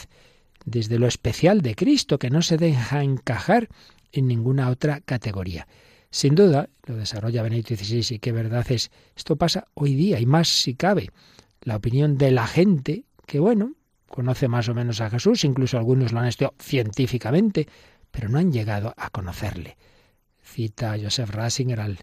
desde 0.66 1.00
lo 1.00 1.08
especial 1.08 1.62
de 1.62 1.76
Cristo, 1.76 2.20
que 2.20 2.30
no 2.30 2.44
se 2.44 2.58
deja 2.58 3.02
encajar 3.02 3.68
en 4.12 4.28
ninguna 4.28 4.70
otra 4.70 5.02
categoría. 5.02 5.68
Sin 6.12 6.36
duda, 6.36 6.70
lo 6.86 6.98
desarrolla 6.98 7.42
Benedicto 7.42 7.76
XVI 7.76 8.16
y 8.16 8.20
qué 8.20 8.32
verdad 8.32 8.70
es, 8.70 8.92
esto 9.16 9.38
pasa 9.38 9.68
hoy 9.74 9.96
día 9.96 10.20
y 10.20 10.26
más 10.26 10.50
si 10.50 10.76
cabe 10.76 11.10
la 11.62 11.76
opinión 11.76 12.17
de 12.17 12.32
la 12.32 12.47
gente 12.47 13.06
que, 13.26 13.39
bueno, 13.39 13.74
conoce 14.08 14.47
más 14.47 14.67
o 14.69 14.74
menos 14.74 15.02
a 15.02 15.10
Jesús, 15.10 15.43
incluso 15.43 15.78
algunos 15.78 16.12
lo 16.12 16.19
han 16.19 16.28
estudiado 16.28 16.56
científicamente, 16.60 17.67
pero 18.12 18.30
no 18.30 18.39
han 18.39 18.52
llegado 18.52 18.93
a 18.97 19.10
conocerle. 19.10 19.78
Cita 20.43 20.95
Joseph 21.02 21.30
Ratzinger 21.30 21.80
al, 21.80 22.00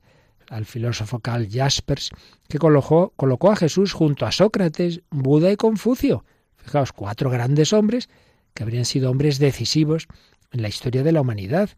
al 0.48 0.64
filósofo 0.64 1.20
Karl 1.20 1.48
Jaspers, 1.50 2.10
que 2.48 2.58
colocó, 2.58 3.12
colocó 3.16 3.52
a 3.52 3.56
Jesús 3.56 3.92
junto 3.92 4.26
a 4.26 4.32
Sócrates, 4.32 5.02
Buda 5.10 5.50
y 5.52 5.56
Confucio. 5.56 6.24
Fijaos, 6.56 6.92
cuatro 6.92 7.30
grandes 7.30 7.72
hombres 7.72 8.08
que 8.54 8.62
habrían 8.62 8.84
sido 8.84 9.10
hombres 9.10 9.38
decisivos 9.38 10.06
en 10.50 10.62
la 10.62 10.68
historia 10.68 11.02
de 11.02 11.12
la 11.12 11.20
humanidad, 11.20 11.70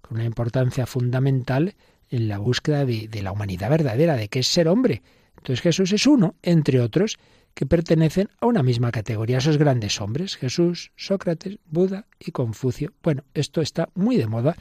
con 0.00 0.16
una 0.16 0.26
importancia 0.26 0.86
fundamental 0.86 1.74
en 2.08 2.28
la 2.28 2.38
búsqueda 2.38 2.84
de, 2.84 3.08
de 3.08 3.22
la 3.22 3.32
humanidad 3.32 3.70
verdadera, 3.70 4.16
de 4.16 4.28
qué 4.28 4.40
es 4.40 4.46
ser 4.46 4.68
hombre, 4.68 5.02
entonces 5.46 5.62
Jesús 5.62 5.92
es 5.92 6.08
uno, 6.08 6.34
entre 6.42 6.80
otros, 6.80 7.18
que 7.54 7.66
pertenecen 7.66 8.30
a 8.40 8.46
una 8.46 8.64
misma 8.64 8.90
categoría, 8.90 9.38
esos 9.38 9.58
grandes 9.58 10.00
hombres, 10.00 10.36
Jesús, 10.36 10.90
Sócrates, 10.96 11.60
Buda 11.66 12.08
y 12.18 12.32
Confucio. 12.32 12.94
Bueno, 13.00 13.22
esto 13.32 13.60
está 13.60 13.88
muy 13.94 14.16
de 14.16 14.26
moda, 14.26 14.56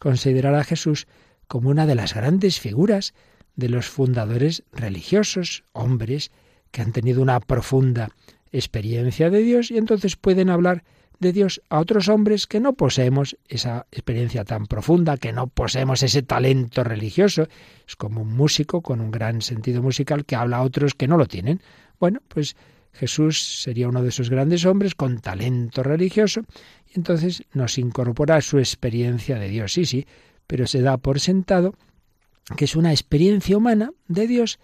considerar 0.00 0.56
a 0.56 0.64
Jesús 0.64 1.06
como 1.46 1.70
una 1.70 1.86
de 1.86 1.94
las 1.94 2.14
grandes 2.14 2.58
figuras 2.58 3.14
de 3.54 3.68
los 3.68 3.86
fundadores 3.86 4.64
religiosos, 4.72 5.62
hombres 5.70 6.32
que 6.72 6.82
han 6.82 6.90
tenido 6.90 7.22
una 7.22 7.38
profunda 7.38 8.10
experiencia 8.50 9.30
de 9.30 9.38
Dios 9.38 9.70
y 9.70 9.78
entonces 9.78 10.16
pueden 10.16 10.50
hablar 10.50 10.82
de 11.18 11.32
Dios 11.32 11.62
a 11.68 11.78
otros 11.78 12.08
hombres 12.08 12.46
que 12.46 12.60
no 12.60 12.74
poseemos 12.74 13.36
esa 13.48 13.86
experiencia 13.90 14.44
tan 14.44 14.66
profunda, 14.66 15.16
que 15.16 15.32
no 15.32 15.46
poseemos 15.46 16.02
ese 16.02 16.22
talento 16.22 16.84
religioso. 16.84 17.48
Es 17.86 17.96
como 17.96 18.22
un 18.22 18.32
músico 18.34 18.82
con 18.82 19.00
un 19.00 19.10
gran 19.10 19.42
sentido 19.42 19.82
musical 19.82 20.24
que 20.24 20.36
habla 20.36 20.58
a 20.58 20.62
otros 20.62 20.94
que 20.94 21.08
no 21.08 21.16
lo 21.16 21.26
tienen. 21.26 21.60
Bueno, 21.98 22.20
pues 22.28 22.56
Jesús 22.92 23.62
sería 23.62 23.88
uno 23.88 24.02
de 24.02 24.10
esos 24.10 24.30
grandes 24.30 24.64
hombres 24.66 24.94
con 24.94 25.18
talento 25.20 25.82
religioso 25.82 26.42
y 26.92 26.98
entonces 26.98 27.44
nos 27.52 27.78
incorpora 27.78 28.36
a 28.36 28.40
su 28.40 28.58
experiencia 28.58 29.38
de 29.38 29.48
Dios. 29.48 29.72
Sí, 29.72 29.84
sí, 29.84 30.06
pero 30.46 30.66
se 30.66 30.80
da 30.80 30.96
por 30.98 31.20
sentado 31.20 31.74
que 32.56 32.66
es 32.66 32.76
una 32.76 32.92
experiencia 32.92 33.56
humana 33.56 33.90
de 34.06 34.26
Dios 34.26 34.58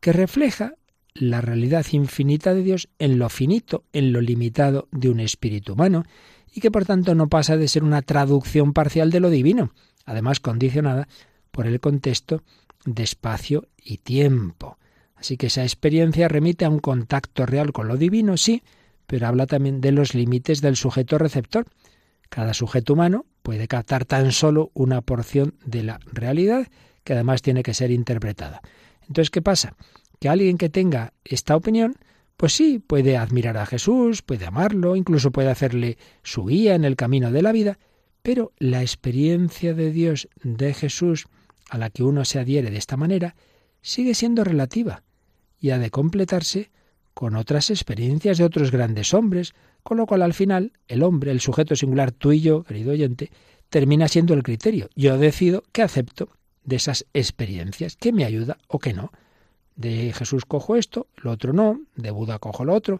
que 0.00 0.12
refleja 0.12 0.74
la 1.20 1.40
realidad 1.40 1.86
infinita 1.92 2.54
de 2.54 2.62
Dios 2.62 2.88
en 2.98 3.18
lo 3.18 3.28
finito, 3.28 3.84
en 3.92 4.12
lo 4.12 4.20
limitado 4.20 4.88
de 4.92 5.10
un 5.10 5.20
espíritu 5.20 5.74
humano, 5.74 6.04
y 6.52 6.60
que 6.60 6.70
por 6.70 6.84
tanto 6.84 7.14
no 7.14 7.28
pasa 7.28 7.56
de 7.56 7.68
ser 7.68 7.84
una 7.84 8.02
traducción 8.02 8.72
parcial 8.72 9.10
de 9.10 9.20
lo 9.20 9.30
divino, 9.30 9.72
además 10.04 10.40
condicionada 10.40 11.08
por 11.50 11.66
el 11.66 11.80
contexto 11.80 12.42
de 12.84 13.02
espacio 13.02 13.68
y 13.82 13.98
tiempo. 13.98 14.78
Así 15.16 15.36
que 15.36 15.46
esa 15.46 15.62
experiencia 15.62 16.28
remite 16.28 16.64
a 16.64 16.70
un 16.70 16.78
contacto 16.78 17.46
real 17.46 17.72
con 17.72 17.88
lo 17.88 17.96
divino, 17.96 18.36
sí, 18.36 18.62
pero 19.06 19.26
habla 19.26 19.46
también 19.46 19.80
de 19.80 19.92
los 19.92 20.14
límites 20.14 20.60
del 20.60 20.76
sujeto 20.76 21.18
receptor. 21.18 21.66
Cada 22.28 22.54
sujeto 22.54 22.92
humano 22.92 23.24
puede 23.42 23.68
captar 23.68 24.04
tan 24.04 24.32
solo 24.32 24.70
una 24.74 25.00
porción 25.00 25.54
de 25.64 25.82
la 25.82 26.00
realidad 26.12 26.68
que 27.04 27.12
además 27.12 27.40
tiene 27.40 27.62
que 27.62 27.74
ser 27.74 27.90
interpretada. 27.90 28.60
Entonces, 29.02 29.30
¿qué 29.30 29.40
pasa? 29.42 29.76
Que 30.18 30.28
alguien 30.28 30.58
que 30.58 30.68
tenga 30.68 31.12
esta 31.24 31.56
opinión, 31.56 31.96
pues 32.36 32.52
sí, 32.52 32.78
puede 32.78 33.16
admirar 33.16 33.56
a 33.56 33.66
Jesús, 33.66 34.22
puede 34.22 34.46
amarlo, 34.46 34.96
incluso 34.96 35.30
puede 35.30 35.50
hacerle 35.50 35.98
su 36.22 36.44
guía 36.46 36.74
en 36.74 36.84
el 36.84 36.96
camino 36.96 37.32
de 37.32 37.42
la 37.42 37.52
vida, 37.52 37.78
pero 38.22 38.52
la 38.58 38.82
experiencia 38.82 39.72
de 39.74 39.92
Dios, 39.92 40.28
de 40.42 40.74
Jesús, 40.74 41.26
a 41.70 41.78
la 41.78 41.90
que 41.90 42.02
uno 42.02 42.24
se 42.24 42.38
adhiere 42.38 42.70
de 42.70 42.78
esta 42.78 42.96
manera, 42.96 43.36
sigue 43.80 44.14
siendo 44.14 44.44
relativa 44.44 45.02
y 45.60 45.70
ha 45.70 45.78
de 45.78 45.90
completarse 45.90 46.70
con 47.14 47.36
otras 47.36 47.70
experiencias 47.70 48.36
de 48.38 48.44
otros 48.44 48.70
grandes 48.70 49.14
hombres, 49.14 49.54
con 49.82 49.96
lo 49.96 50.06
cual 50.06 50.22
al 50.22 50.34
final 50.34 50.72
el 50.88 51.02
hombre, 51.02 51.30
el 51.30 51.40
sujeto 51.40 51.74
singular, 51.74 52.12
tú 52.12 52.32
y 52.32 52.40
yo, 52.40 52.64
querido 52.64 52.92
oyente, 52.92 53.30
termina 53.70 54.08
siendo 54.08 54.34
el 54.34 54.42
criterio. 54.42 54.90
Yo 54.94 55.16
decido 55.16 55.62
qué 55.72 55.82
acepto 55.82 56.28
de 56.64 56.76
esas 56.76 57.06
experiencias, 57.14 57.96
qué 57.96 58.12
me 58.12 58.24
ayuda 58.24 58.58
o 58.68 58.78
qué 58.78 58.92
no. 58.92 59.12
De 59.76 60.12
Jesús 60.12 60.44
cojo 60.46 60.76
esto, 60.76 61.06
lo 61.16 61.30
otro 61.30 61.52
no, 61.52 61.80
de 61.96 62.10
Buda 62.10 62.38
cojo 62.38 62.64
lo 62.64 62.74
otro. 62.74 62.98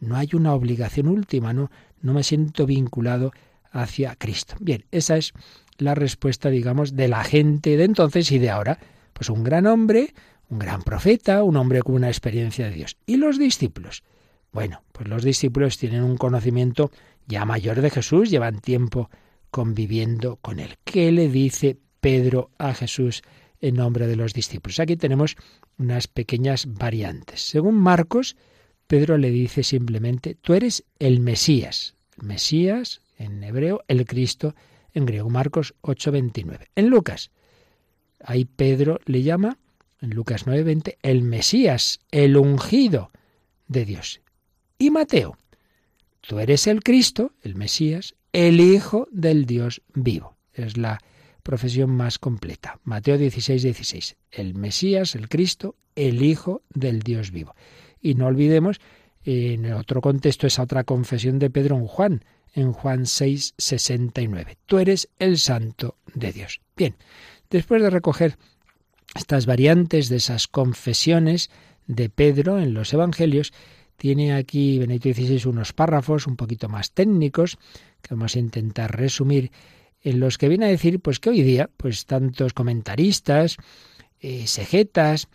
No 0.00 0.16
hay 0.16 0.28
una 0.34 0.54
obligación 0.54 1.08
última, 1.08 1.52
no, 1.52 1.70
no 2.02 2.12
me 2.12 2.22
siento 2.22 2.66
vinculado 2.66 3.32
hacia 3.72 4.14
Cristo. 4.14 4.54
Bien, 4.60 4.84
esa 4.90 5.16
es 5.16 5.32
la 5.78 5.94
respuesta, 5.94 6.50
digamos, 6.50 6.94
de 6.94 7.08
la 7.08 7.24
gente 7.24 7.76
de 7.76 7.84
entonces 7.84 8.30
y 8.30 8.38
de 8.38 8.50
ahora. 8.50 8.78
Pues 9.12 9.30
un 9.30 9.42
gran 9.42 9.66
hombre, 9.66 10.14
un 10.50 10.58
gran 10.58 10.82
profeta, 10.82 11.42
un 11.42 11.56
hombre 11.56 11.82
con 11.82 11.94
una 11.94 12.08
experiencia 12.08 12.66
de 12.66 12.72
Dios. 12.72 12.96
¿Y 13.06 13.16
los 13.16 13.38
discípulos? 13.38 14.04
Bueno, 14.52 14.82
pues 14.92 15.08
los 15.08 15.22
discípulos 15.22 15.78
tienen 15.78 16.02
un 16.02 16.16
conocimiento 16.16 16.90
ya 17.26 17.44
mayor 17.44 17.80
de 17.80 17.90
Jesús, 17.90 18.30
llevan 18.30 18.60
tiempo 18.60 19.10
conviviendo 19.50 20.36
con 20.36 20.60
él. 20.60 20.76
¿Qué 20.84 21.10
le 21.12 21.28
dice 21.28 21.78
Pedro 22.00 22.50
a 22.58 22.74
Jesús 22.74 23.22
en 23.60 23.76
nombre 23.76 24.06
de 24.06 24.16
los 24.16 24.32
discípulos? 24.32 24.80
Aquí 24.80 24.96
tenemos 24.96 25.36
unas 25.78 26.08
pequeñas 26.08 26.66
variantes. 26.66 27.42
Según 27.42 27.76
Marcos, 27.76 28.36
Pedro 28.86 29.18
le 29.18 29.30
dice 29.30 29.62
simplemente, 29.62 30.34
tú 30.34 30.54
eres 30.54 30.84
el 30.98 31.20
Mesías. 31.20 31.94
Mesías, 32.16 33.02
en 33.16 33.42
hebreo, 33.44 33.82
el 33.88 34.06
Cristo, 34.06 34.54
en 34.94 35.06
griego. 35.06 35.30
Marcos 35.30 35.74
8:29. 35.82 36.68
En 36.74 36.88
Lucas, 36.88 37.30
ahí 38.20 38.44
Pedro 38.44 39.00
le 39.06 39.22
llama 39.22 39.58
en 40.00 40.10
Lucas 40.10 40.46
9:20, 40.46 40.96
el 41.02 41.22
Mesías, 41.22 42.00
el 42.10 42.36
ungido 42.36 43.10
de 43.66 43.84
Dios. 43.84 44.20
Y 44.78 44.90
Mateo, 44.90 45.36
tú 46.20 46.38
eres 46.38 46.66
el 46.66 46.82
Cristo, 46.82 47.32
el 47.42 47.54
Mesías, 47.54 48.14
el 48.32 48.60
Hijo 48.60 49.08
del 49.10 49.46
Dios 49.46 49.82
vivo. 49.94 50.36
Es 50.52 50.76
la 50.76 51.00
profesión 51.48 51.88
más 51.88 52.18
completa. 52.18 52.78
Mateo 52.84 53.16
16, 53.16 53.62
16. 53.62 54.16
El 54.32 54.52
Mesías, 54.52 55.14
el 55.14 55.30
Cristo, 55.30 55.76
el 55.94 56.22
Hijo 56.22 56.60
del 56.68 57.00
Dios 57.00 57.30
vivo. 57.30 57.54
Y 58.02 58.16
no 58.16 58.26
olvidemos, 58.26 58.82
en 59.24 59.72
otro 59.72 60.02
contexto, 60.02 60.46
esa 60.46 60.64
otra 60.64 60.84
confesión 60.84 61.38
de 61.38 61.48
Pedro 61.48 61.76
en 61.76 61.86
Juan, 61.86 62.24
en 62.52 62.74
Juan 62.74 63.06
6, 63.06 63.54
69. 63.56 64.58
Tú 64.66 64.78
eres 64.78 65.08
el 65.18 65.38
Santo 65.38 65.96
de 66.12 66.34
Dios. 66.34 66.60
Bien, 66.76 66.96
después 67.48 67.80
de 67.80 67.88
recoger 67.88 68.36
estas 69.14 69.46
variantes 69.46 70.10
de 70.10 70.16
esas 70.16 70.48
confesiones 70.48 71.48
de 71.86 72.10
Pedro 72.10 72.60
en 72.60 72.74
los 72.74 72.92
Evangelios, 72.92 73.54
tiene 73.96 74.34
aquí 74.34 74.78
Benedicto 74.78 75.14
XVI 75.14 75.48
unos 75.48 75.72
párrafos 75.72 76.26
un 76.26 76.36
poquito 76.36 76.68
más 76.68 76.92
técnicos 76.92 77.56
que 78.02 78.14
vamos 78.14 78.36
a 78.36 78.38
intentar 78.38 78.94
resumir, 78.94 79.50
en 80.08 80.20
los 80.20 80.38
que 80.38 80.48
viene 80.48 80.66
a 80.66 80.68
decir 80.68 81.00
pues 81.00 81.20
que 81.20 81.30
hoy 81.30 81.42
día 81.42 81.68
pues 81.76 82.06
tantos 82.06 82.52
comentaristas, 82.52 83.56
eh, 84.20 84.46
sejetas, 84.46 85.28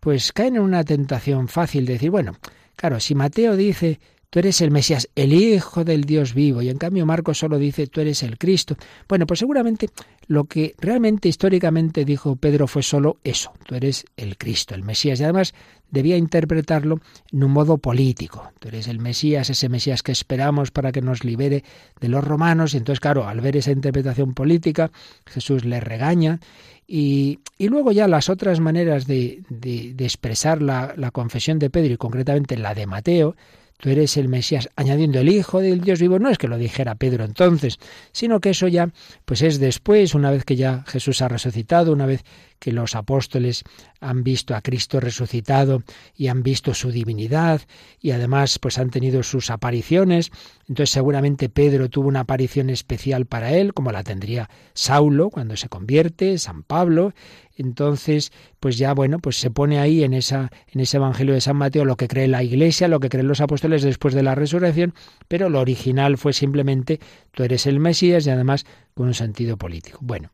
pues 0.00 0.32
caen 0.32 0.56
en 0.56 0.62
una 0.62 0.84
tentación 0.84 1.48
fácil 1.48 1.86
de 1.86 1.94
decir, 1.94 2.10
bueno, 2.10 2.36
claro, 2.76 3.00
si 3.00 3.14
Mateo 3.14 3.56
dice 3.56 4.00
tú 4.30 4.38
eres 4.38 4.60
el 4.60 4.70
Mesías, 4.70 5.08
el 5.14 5.32
Hijo 5.32 5.84
del 5.84 6.04
Dios 6.04 6.34
vivo, 6.34 6.62
y 6.62 6.68
en 6.68 6.78
cambio 6.78 7.06
Marcos 7.06 7.38
solo 7.38 7.58
dice 7.58 7.86
tú 7.86 8.00
eres 8.00 8.22
el 8.22 8.38
Cristo. 8.38 8.76
Bueno, 9.08 9.26
pues 9.26 9.40
seguramente 9.40 9.88
lo 10.26 10.44
que 10.44 10.74
realmente 10.78 11.28
históricamente 11.28 12.04
dijo 12.04 12.36
Pedro 12.36 12.66
fue 12.66 12.82
solo 12.82 13.18
eso, 13.24 13.52
tú 13.66 13.74
eres 13.74 14.04
el 14.16 14.36
Cristo, 14.36 14.74
el 14.74 14.82
Mesías, 14.82 15.20
y 15.20 15.24
además 15.24 15.54
debía 15.90 16.16
interpretarlo 16.18 17.00
en 17.32 17.44
un 17.44 17.52
modo 17.52 17.78
político. 17.78 18.52
Tú 18.58 18.68
eres 18.68 18.88
el 18.88 18.98
Mesías, 18.98 19.48
ese 19.48 19.70
Mesías 19.70 20.02
que 20.02 20.12
esperamos 20.12 20.70
para 20.70 20.92
que 20.92 21.00
nos 21.00 21.24
libere 21.24 21.64
de 22.00 22.08
los 22.08 22.22
romanos, 22.22 22.74
y 22.74 22.76
entonces, 22.76 23.00
claro, 23.00 23.26
al 23.26 23.40
ver 23.40 23.56
esa 23.56 23.70
interpretación 23.70 24.34
política, 24.34 24.90
Jesús 25.26 25.64
le 25.64 25.80
regaña 25.80 26.40
y, 26.86 27.40
luego 27.58 27.92
ya 27.92 28.08
las 28.08 28.30
otras 28.30 28.60
maneras 28.60 29.06
de, 29.06 29.42
de, 29.50 29.94
expresar 30.04 30.62
la, 30.62 30.94
la, 30.96 31.10
confesión 31.10 31.58
de 31.58 31.68
Pedro 31.68 31.92
y 31.92 31.96
concretamente 31.98 32.56
la 32.56 32.74
de 32.74 32.86
Mateo, 32.86 33.36
tú 33.78 33.88
eres 33.88 34.16
el 34.16 34.28
Mesías, 34.28 34.68
añadiendo 34.76 35.18
el 35.20 35.28
Hijo 35.28 35.60
del 35.60 35.80
Dios 35.80 36.00
vivo, 36.00 36.18
no 36.18 36.28
es 36.28 36.38
que 36.38 36.48
lo 36.48 36.58
dijera 36.58 36.96
Pedro 36.96 37.24
entonces, 37.24 37.78
sino 38.12 38.40
que 38.40 38.50
eso 38.50 38.68
ya 38.68 38.90
pues 39.24 39.42
es 39.42 39.58
después, 39.58 40.14
una 40.14 40.30
vez 40.30 40.44
que 40.44 40.56
ya 40.56 40.84
Jesús 40.86 41.22
ha 41.22 41.28
resucitado, 41.28 41.92
una 41.92 42.06
vez 42.06 42.24
que 42.58 42.72
los 42.72 42.94
apóstoles 42.94 43.64
han 44.00 44.24
visto 44.24 44.54
a 44.54 44.60
Cristo 44.60 45.00
resucitado 45.00 45.82
y 46.14 46.28
han 46.28 46.42
visto 46.42 46.74
su 46.74 46.90
divinidad 46.90 47.62
y 48.00 48.12
además 48.12 48.58
pues 48.58 48.78
han 48.78 48.90
tenido 48.90 49.22
sus 49.22 49.50
apariciones, 49.50 50.30
entonces 50.68 50.90
seguramente 50.90 51.48
Pedro 51.48 51.88
tuvo 51.88 52.08
una 52.08 52.20
aparición 52.20 52.70
especial 52.70 53.26
para 53.26 53.52
él, 53.52 53.74
como 53.74 53.92
la 53.92 54.04
tendría 54.04 54.50
Saulo 54.74 55.30
cuando 55.30 55.56
se 55.56 55.68
convierte, 55.68 56.38
San 56.38 56.62
Pablo, 56.62 57.12
entonces, 57.58 58.32
pues 58.60 58.78
ya 58.78 58.94
bueno, 58.94 59.18
pues 59.18 59.36
se 59.36 59.50
pone 59.50 59.80
ahí 59.80 60.04
en 60.04 60.14
esa 60.14 60.50
en 60.72 60.80
ese 60.80 60.96
evangelio 60.96 61.34
de 61.34 61.40
San 61.40 61.56
Mateo 61.56 61.84
lo 61.84 61.96
que 61.96 62.06
cree 62.06 62.28
la 62.28 62.44
Iglesia, 62.44 62.86
lo 62.86 63.00
que 63.00 63.08
creen 63.08 63.26
los 63.26 63.40
apóstoles 63.40 63.82
después 63.82 64.14
de 64.14 64.22
la 64.22 64.36
resurrección, 64.36 64.94
pero 65.26 65.50
lo 65.50 65.60
original 65.60 66.18
fue 66.18 66.32
simplemente 66.32 67.00
tú 67.32 67.42
eres 67.42 67.66
el 67.66 67.80
Mesías 67.80 68.26
y 68.26 68.30
además 68.30 68.64
con 68.94 69.08
un 69.08 69.14
sentido 69.14 69.56
político. 69.56 69.98
Bueno, 70.02 70.30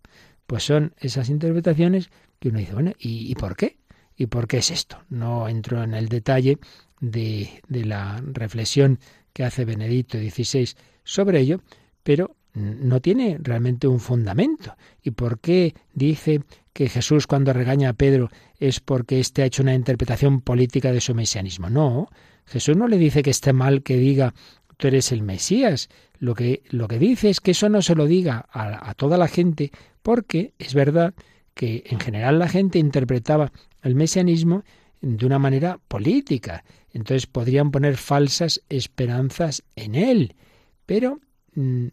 pues 0.46 0.64
son 0.64 0.94
esas 0.98 1.28
interpretaciones 1.28 2.10
que 2.38 2.48
uno 2.48 2.58
dice, 2.58 2.74
bueno, 2.74 2.92
¿y, 2.98 3.34
por 3.34 3.56
qué? 3.56 3.78
¿Y 4.16 4.26
por 4.26 4.46
qué 4.46 4.58
es 4.58 4.70
esto? 4.70 4.98
No 5.08 5.48
entro 5.48 5.82
en 5.82 5.94
el 5.94 6.08
detalle 6.08 6.58
de, 7.00 7.60
la 7.68 8.22
reflexión 8.22 8.98
que 9.32 9.44
hace 9.44 9.64
Benedicto 9.64 10.18
XVI 10.18 10.74
sobre 11.02 11.40
ello, 11.40 11.60
pero 12.02 12.36
no 12.52 13.00
tiene 13.00 13.38
realmente 13.40 13.88
un 13.88 13.98
fundamento. 13.98 14.76
¿Y 15.02 15.10
por 15.10 15.40
qué 15.40 15.74
dice 15.92 16.42
que 16.72 16.88
Jesús 16.88 17.26
cuando 17.26 17.52
regaña 17.52 17.90
a 17.90 17.94
Pedro 17.94 18.30
es 18.60 18.80
porque 18.80 19.18
éste 19.18 19.42
ha 19.42 19.46
hecho 19.46 19.62
una 19.62 19.74
interpretación 19.74 20.40
política 20.40 20.92
de 20.92 21.00
su 21.00 21.14
mesianismo? 21.14 21.68
No, 21.68 22.08
Jesús 22.46 22.76
no 22.76 22.86
le 22.86 22.98
dice 22.98 23.22
que 23.22 23.30
esté 23.30 23.52
mal 23.52 23.82
que 23.82 23.96
diga 23.96 24.34
tú 24.76 24.88
eres 24.88 25.12
el 25.12 25.22
Mesías. 25.22 25.88
Lo 26.18 26.34
que, 26.34 26.62
lo 26.70 26.88
que 26.88 26.98
dice 26.98 27.30
es 27.30 27.40
que 27.40 27.52
eso 27.52 27.68
no 27.68 27.82
se 27.82 27.94
lo 27.94 28.06
diga 28.06 28.46
a 28.52 28.94
toda 28.94 29.18
la 29.18 29.28
gente 29.28 29.72
porque 30.04 30.52
es 30.58 30.74
verdad 30.74 31.14
que 31.54 31.82
en 31.86 31.98
general 31.98 32.38
la 32.38 32.48
gente 32.48 32.78
interpretaba 32.78 33.50
el 33.82 33.94
mesianismo 33.94 34.62
de 35.00 35.24
una 35.24 35.38
manera 35.38 35.80
política. 35.88 36.62
Entonces 36.92 37.26
podrían 37.26 37.70
poner 37.70 37.96
falsas 37.96 38.60
esperanzas 38.68 39.62
en 39.76 39.94
él. 39.94 40.36
Pero 40.84 41.20
mm, 41.54 41.86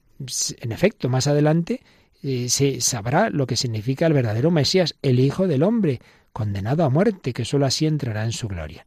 en 0.59 0.71
efecto, 0.73 1.07
más 1.07 1.27
adelante 1.27 1.81
eh, 2.21 2.49
se 2.49 2.81
sabrá 2.81 3.29
lo 3.29 3.47
que 3.47 3.55
significa 3.55 4.07
el 4.07 4.13
verdadero 4.13 4.51
Mesías, 4.51 4.95
el 5.01 5.21
Hijo 5.21 5.47
del 5.47 5.63
Hombre, 5.63 6.01
condenado 6.33 6.83
a 6.83 6.89
muerte, 6.89 7.31
que 7.31 7.45
sólo 7.45 7.65
así 7.65 7.85
entrará 7.85 8.25
en 8.25 8.33
su 8.33 8.49
gloria. 8.49 8.85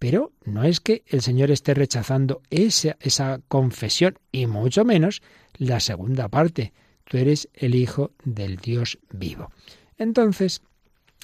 Pero 0.00 0.32
no 0.44 0.64
es 0.64 0.80
que 0.80 1.04
el 1.06 1.22
Señor 1.22 1.52
esté 1.52 1.74
rechazando 1.74 2.42
esa, 2.50 2.96
esa 2.98 3.40
confesión, 3.46 4.18
y 4.32 4.46
mucho 4.46 4.84
menos 4.84 5.22
la 5.58 5.78
segunda 5.78 6.28
parte. 6.28 6.72
Tú 7.04 7.18
eres 7.18 7.48
el 7.54 7.74
Hijo 7.74 8.12
del 8.24 8.56
Dios 8.56 8.98
vivo. 9.10 9.50
Entonces, 9.98 10.62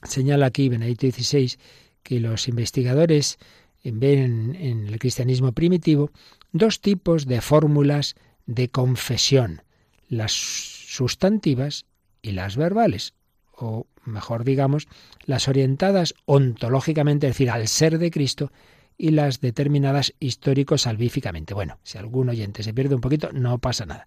señala 0.03 0.47
aquí 0.47 0.69
Benedicto 0.69 1.11
XVI 1.11 1.57
que 2.03 2.21
los 2.21 2.49
investigadores 2.49 3.39
ven 3.85 4.57
en 4.59 4.87
el 4.87 4.99
cristianismo 4.99 5.53
primitivo 5.53 6.11
dos 6.53 6.81
tipos 6.81 7.27
de 7.27 7.41
fórmulas 7.41 8.17
de 8.47 8.69
confesión, 8.69 9.63
las 10.09 10.33
sustantivas 10.33 11.87
y 12.23 12.33
las 12.33 12.57
verbales, 12.57 13.15
o 13.53 13.87
mejor 14.05 14.45
digamos, 14.45 14.89
las 15.25 15.49
orientadas 15.49 16.15
ontológicamente, 16.25 17.27
es 17.29 17.35
decir, 17.35 17.51
al 17.51 17.69
ser 17.69 17.99
de 17.99 18.11
Cristo, 18.11 18.53
y 19.01 19.13
las 19.13 19.41
determinadas 19.41 20.13
históricos 20.21 20.83
salvíficamente. 20.83 21.55
Bueno, 21.55 21.79
si 21.83 21.97
algún 21.97 22.29
oyente 22.29 22.63
se 22.63 22.75
pierde 22.75 22.95
un 22.95 23.01
poquito, 23.01 23.31
no 23.33 23.57
pasa 23.57 23.87
nada. 23.87 24.07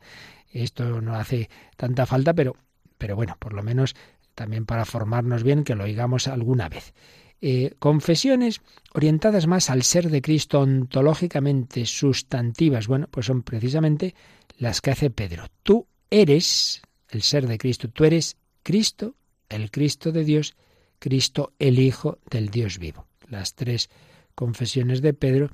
Esto 0.52 1.02
no 1.02 1.16
hace 1.16 1.50
tanta 1.76 2.06
falta, 2.06 2.36
pero, 2.36 2.56
pero 3.00 3.16
bueno, 3.16 3.36
por 3.40 3.54
lo 3.54 3.64
menos 3.64 3.96
también 4.36 4.68
para 4.68 4.86
formarnos 4.86 5.42
bien, 5.42 5.64
que 5.64 5.74
lo 5.74 5.86
oigamos 5.86 6.28
alguna 6.28 6.70
vez. 6.70 6.94
Eh, 7.42 7.74
confesiones 7.80 8.62
orientadas 8.94 9.48
más 9.48 9.72
al 9.72 9.82
ser 9.82 10.12
de 10.12 10.22
Cristo 10.22 10.60
ontológicamente 10.60 11.88
sustantivas, 11.88 12.86
bueno, 12.86 13.08
pues 13.10 13.26
son 13.26 13.42
precisamente 13.42 14.14
las 14.60 14.80
que 14.80 14.92
hace 14.92 15.10
Pedro. 15.10 15.48
Tú 15.64 15.88
eres 16.12 16.84
el 17.10 17.24
ser 17.24 17.48
de 17.48 17.58
Cristo, 17.58 17.90
tú 17.90 18.06
eres 18.06 18.38
Cristo, 18.62 19.16
el 19.50 19.72
Cristo 19.72 20.12
de 20.12 20.24
Dios, 20.24 20.54
Cristo 21.00 21.52
el 21.58 21.80
Hijo 21.80 22.20
del 22.30 22.50
Dios 22.50 22.78
vivo. 22.78 23.08
Las 23.28 23.56
tres 23.56 23.90
confesiones 24.36 25.02
de 25.02 25.14
Pedro 25.14 25.50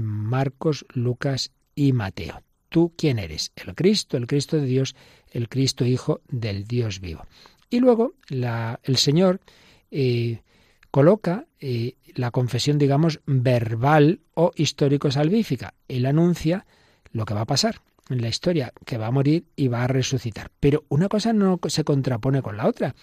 Marcos, 0.00 0.86
Lucas 0.92 1.52
y 1.74 1.92
Mateo. 1.92 2.42
¿Tú 2.68 2.92
quién 2.96 3.18
eres? 3.18 3.52
El 3.56 3.74
Cristo, 3.74 4.16
el 4.16 4.26
Cristo 4.26 4.56
de 4.56 4.66
Dios, 4.66 4.96
el 5.30 5.48
Cristo 5.48 5.84
Hijo 5.84 6.20
del 6.28 6.64
Dios 6.64 7.00
vivo. 7.00 7.24
Y 7.70 7.80
luego 7.80 8.14
el 8.30 8.96
Señor 8.96 9.40
eh, 9.90 10.42
coloca 10.90 11.46
eh, 11.60 11.94
la 12.14 12.30
confesión, 12.30 12.78
digamos, 12.78 13.20
verbal 13.26 14.20
o 14.34 14.52
histórico-salvífica. 14.56 15.74
Él 15.88 16.06
anuncia 16.06 16.66
lo 17.12 17.24
que 17.24 17.34
va 17.34 17.42
a 17.42 17.46
pasar 17.46 17.80
en 18.10 18.22
la 18.22 18.28
historia, 18.28 18.72
que 18.84 18.98
va 18.98 19.08
a 19.08 19.12
morir 19.12 19.46
y 19.56 19.68
va 19.68 19.84
a 19.84 19.88
resucitar. 19.88 20.50
Pero 20.60 20.84
una 20.88 21.08
cosa 21.08 21.32
no 21.32 21.58
se 21.68 21.84
contrapone 21.84 22.42
con 22.42 22.56
la 22.56 22.66
otra. 22.66 22.94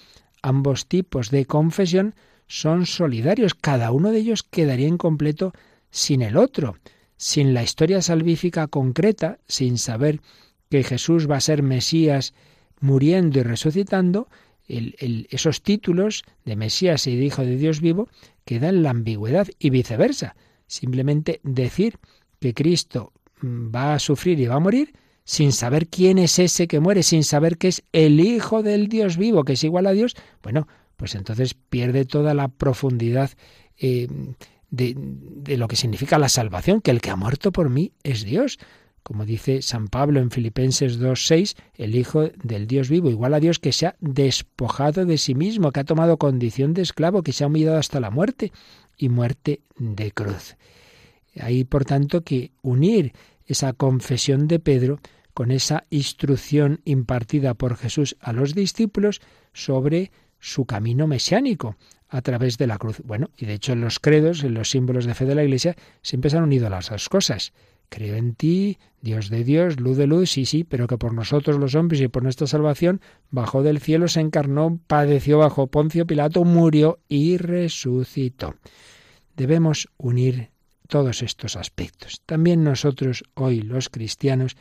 Ambos 0.41 0.87
tipos 0.87 1.31
de 1.31 1.45
confesión 1.45 2.15
son 2.51 2.85
solidarios. 2.85 3.53
Cada 3.53 3.91
uno 3.91 4.11
de 4.11 4.19
ellos 4.19 4.43
quedaría 4.43 4.87
incompleto 4.87 5.53
sin 5.89 6.21
el 6.21 6.35
otro. 6.35 6.75
Sin 7.15 7.53
la 7.53 7.63
historia 7.63 8.01
salvífica 8.01 8.67
concreta, 8.67 9.39
sin 9.47 9.77
saber 9.77 10.19
que 10.69 10.83
Jesús 10.83 11.29
va 11.29 11.37
a 11.37 11.41
ser 11.41 11.63
Mesías 11.63 12.33
muriendo 12.81 13.39
y 13.39 13.43
resucitando, 13.43 14.27
esos 14.67 15.61
títulos 15.61 16.23
de 16.43 16.57
Mesías 16.57 17.07
y 17.07 17.15
de 17.15 17.23
Hijo 17.23 17.45
de 17.45 17.55
Dios 17.55 17.79
vivo 17.79 18.09
quedan 18.43 18.83
la 18.83 18.89
ambigüedad 18.89 19.47
y 19.57 19.69
viceversa. 19.69 20.35
Simplemente 20.67 21.39
decir 21.43 21.99
que 22.39 22.53
Cristo 22.53 23.13
mm, 23.41 23.73
va 23.73 23.93
a 23.93 23.99
sufrir 23.99 24.39
y 24.39 24.47
va 24.47 24.55
a 24.55 24.59
morir 24.59 24.93
sin 25.23 25.53
saber 25.53 25.87
quién 25.87 26.17
es 26.17 26.39
ese 26.39 26.67
que 26.67 26.79
muere, 26.79 27.03
sin 27.03 27.23
saber 27.23 27.57
que 27.57 27.69
es 27.69 27.83
el 27.93 28.19
Hijo 28.19 28.63
del 28.63 28.87
Dios 28.87 29.17
vivo, 29.17 29.45
que 29.45 29.53
es 29.53 29.63
igual 29.63 29.87
a 29.87 29.91
Dios, 29.91 30.15
bueno, 30.41 30.67
pues 31.01 31.15
entonces 31.15 31.55
pierde 31.55 32.05
toda 32.05 32.35
la 32.35 32.47
profundidad 32.47 33.31
eh, 33.75 34.07
de, 34.69 34.93
de, 34.95 35.57
lo 35.57 35.67
que 35.67 35.75
significa 35.75 36.19
la 36.19 36.29
salvación, 36.29 36.79
que 36.79 36.91
el 36.91 37.01
que 37.01 37.09
ha 37.09 37.15
muerto 37.15 37.51
por 37.51 37.71
mí 37.71 37.91
es 38.03 38.23
Dios. 38.23 38.59
Como 39.01 39.25
dice 39.25 39.63
San 39.63 39.87
Pablo 39.87 40.19
en 40.19 40.29
Filipenses 40.29 41.01
2.6, 41.01 41.55
el 41.73 41.95
Hijo 41.95 42.29
del 42.43 42.67
Dios 42.67 42.87
vivo, 42.87 43.09
igual 43.09 43.33
a 43.33 43.39
Dios 43.39 43.57
que 43.57 43.71
se 43.71 43.87
ha 43.87 43.95
despojado 43.99 45.07
de 45.07 45.17
sí 45.17 45.33
mismo, 45.33 45.71
que 45.71 45.79
ha 45.79 45.85
tomado 45.85 46.17
condición 46.17 46.75
de 46.75 46.83
esclavo, 46.83 47.23
que 47.23 47.33
se 47.33 47.43
ha 47.43 47.47
humillado 47.47 47.79
hasta 47.79 47.99
la 47.99 48.11
muerte 48.11 48.51
y 48.95 49.09
muerte 49.09 49.61
de 49.79 50.11
cruz. 50.11 50.55
Hay, 51.39 51.63
por 51.63 51.83
tanto, 51.83 52.21
que 52.21 52.51
unir 52.61 53.13
esa 53.47 53.73
confesión 53.73 54.47
de 54.47 54.59
Pedro 54.59 54.99
con 55.33 55.49
esa 55.49 55.85
instrucción 55.89 56.81
impartida 56.85 57.55
por 57.55 57.75
Jesús 57.75 58.17
a 58.19 58.33
los 58.33 58.53
discípulos 58.53 59.19
sobre 59.51 60.11
su 60.41 60.65
camino 60.65 61.07
mesiánico 61.07 61.77
a 62.09 62.21
través 62.21 62.57
de 62.57 62.67
la 62.67 62.77
cruz. 62.77 63.01
Bueno, 63.05 63.29
y 63.37 63.45
de 63.45 63.53
hecho 63.53 63.71
en 63.71 63.79
los 63.79 63.99
credos, 63.99 64.43
en 64.43 64.53
los 64.53 64.69
símbolos 64.69 65.05
de 65.05 65.13
fe 65.13 65.25
de 65.25 65.35
la 65.35 65.43
Iglesia, 65.43 65.77
siempre 66.01 66.29
se 66.29 66.37
han 66.37 66.43
unido 66.43 66.69
las 66.69 66.89
dos 66.89 67.07
cosas. 67.07 67.53
Creo 67.87 68.15
en 68.15 68.35
ti, 68.35 68.77
Dios 69.01 69.29
de 69.29 69.43
Dios, 69.43 69.79
luz 69.79 69.97
de 69.97 70.07
luz, 70.07 70.31
sí, 70.31 70.45
sí, 70.45 70.63
pero 70.63 70.87
que 70.87 70.97
por 70.97 71.13
nosotros 71.13 71.57
los 71.57 71.75
hombres 71.75 72.01
y 72.01 72.07
por 72.07 72.23
nuestra 72.23 72.47
salvación 72.47 73.01
bajó 73.29 73.63
del 73.63 73.79
cielo, 73.79 74.07
se 74.07 74.19
encarnó, 74.19 74.79
padeció 74.87 75.37
bajo 75.37 75.67
Poncio 75.67 76.05
Pilato, 76.05 76.43
murió 76.43 76.99
y 77.07 77.37
resucitó. 77.37 78.55
Debemos 79.35 79.89
unir 79.97 80.51
todos 80.87 81.21
estos 81.21 81.55
aspectos. 81.55 82.21
También 82.25 82.63
nosotros, 82.63 83.23
hoy 83.33 83.61
los 83.61 83.89
cristianos, 83.89 84.57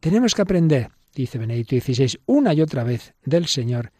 tenemos 0.00 0.34
que 0.34 0.42
aprender, 0.42 0.90
dice 1.14 1.38
Benedicto 1.38 1.76
XVI, 1.76 2.20
una 2.26 2.54
y 2.54 2.60
otra 2.60 2.84
vez 2.84 3.14
del 3.24 3.46
Señor, 3.46 3.92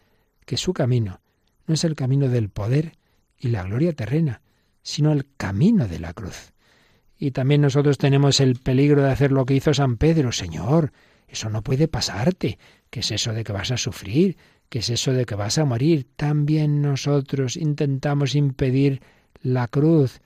que 0.45 0.57
su 0.57 0.73
camino 0.73 1.22
no 1.67 1.73
es 1.73 1.83
el 1.83 1.95
camino 1.95 2.27
del 2.29 2.49
poder 2.49 2.93
y 3.37 3.49
la 3.49 3.63
gloria 3.63 3.93
terrena, 3.93 4.41
sino 4.81 5.11
el 5.11 5.25
camino 5.37 5.87
de 5.87 5.99
la 5.99 6.13
cruz. 6.13 6.53
Y 7.17 7.31
también 7.31 7.61
nosotros 7.61 7.97
tenemos 7.97 8.39
el 8.39 8.55
peligro 8.55 9.01
de 9.03 9.11
hacer 9.11 9.31
lo 9.31 9.45
que 9.45 9.55
hizo 9.55 9.73
San 9.73 9.97
Pedro. 9.97 10.31
Señor, 10.31 10.91
eso 11.27 11.49
no 11.49 11.61
puede 11.61 11.87
pasarte. 11.87 12.57
¿Qué 12.89 12.99
es 12.99 13.11
eso 13.11 13.33
de 13.33 13.43
que 13.43 13.53
vas 13.53 13.71
a 13.71 13.77
sufrir? 13.77 14.37
¿Qué 14.69 14.79
es 14.79 14.89
eso 14.89 15.13
de 15.13 15.25
que 15.25 15.35
vas 15.35 15.57
a 15.57 15.65
morir? 15.65 16.07
También 16.15 16.81
nosotros 16.81 17.55
intentamos 17.55 18.35
impedir 18.35 19.01
la 19.41 19.67
cruz. 19.67 20.19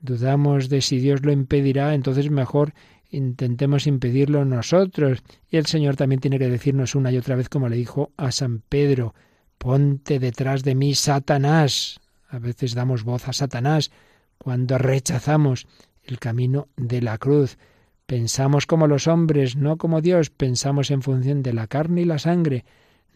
Dudamos 0.00 0.68
de 0.68 0.80
si 0.80 0.98
Dios 0.98 1.22
lo 1.24 1.32
impedirá, 1.32 1.94
entonces 1.94 2.30
mejor 2.30 2.74
intentemos 3.10 3.86
impedirlo 3.86 4.44
nosotros. 4.44 5.22
Y 5.50 5.56
el 5.56 5.66
Señor 5.66 5.96
también 5.96 6.20
tiene 6.20 6.38
que 6.38 6.48
decirnos 6.48 6.94
una 6.94 7.10
y 7.10 7.16
otra 7.16 7.36
vez, 7.36 7.48
como 7.48 7.68
le 7.68 7.76
dijo 7.76 8.12
a 8.16 8.32
San 8.32 8.62
Pedro, 8.68 9.14
ponte 9.58 10.18
detrás 10.18 10.62
de 10.62 10.74
mí, 10.74 10.94
Satanás. 10.94 12.00
A 12.28 12.38
veces 12.38 12.74
damos 12.74 13.04
voz 13.04 13.28
a 13.28 13.32
Satanás 13.32 13.90
cuando 14.38 14.78
rechazamos 14.78 15.66
el 16.04 16.18
camino 16.18 16.68
de 16.76 17.02
la 17.02 17.18
cruz. 17.18 17.58
Pensamos 18.06 18.64
como 18.66 18.86
los 18.86 19.06
hombres, 19.06 19.56
no 19.56 19.76
como 19.76 20.00
Dios, 20.00 20.30
pensamos 20.30 20.90
en 20.90 21.02
función 21.02 21.42
de 21.42 21.52
la 21.52 21.66
carne 21.66 22.02
y 22.02 22.04
la 22.04 22.18
sangre, 22.18 22.64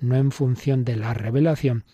no 0.00 0.16
en 0.16 0.32
función 0.32 0.84
de 0.84 0.96
la 0.96 1.14
revelación 1.14 1.84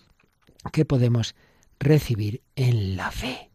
que 0.73 0.85
podemos 0.85 1.37
recibir 1.79 2.43
en 2.57 2.97
la 2.97 3.11
fe. 3.11 3.51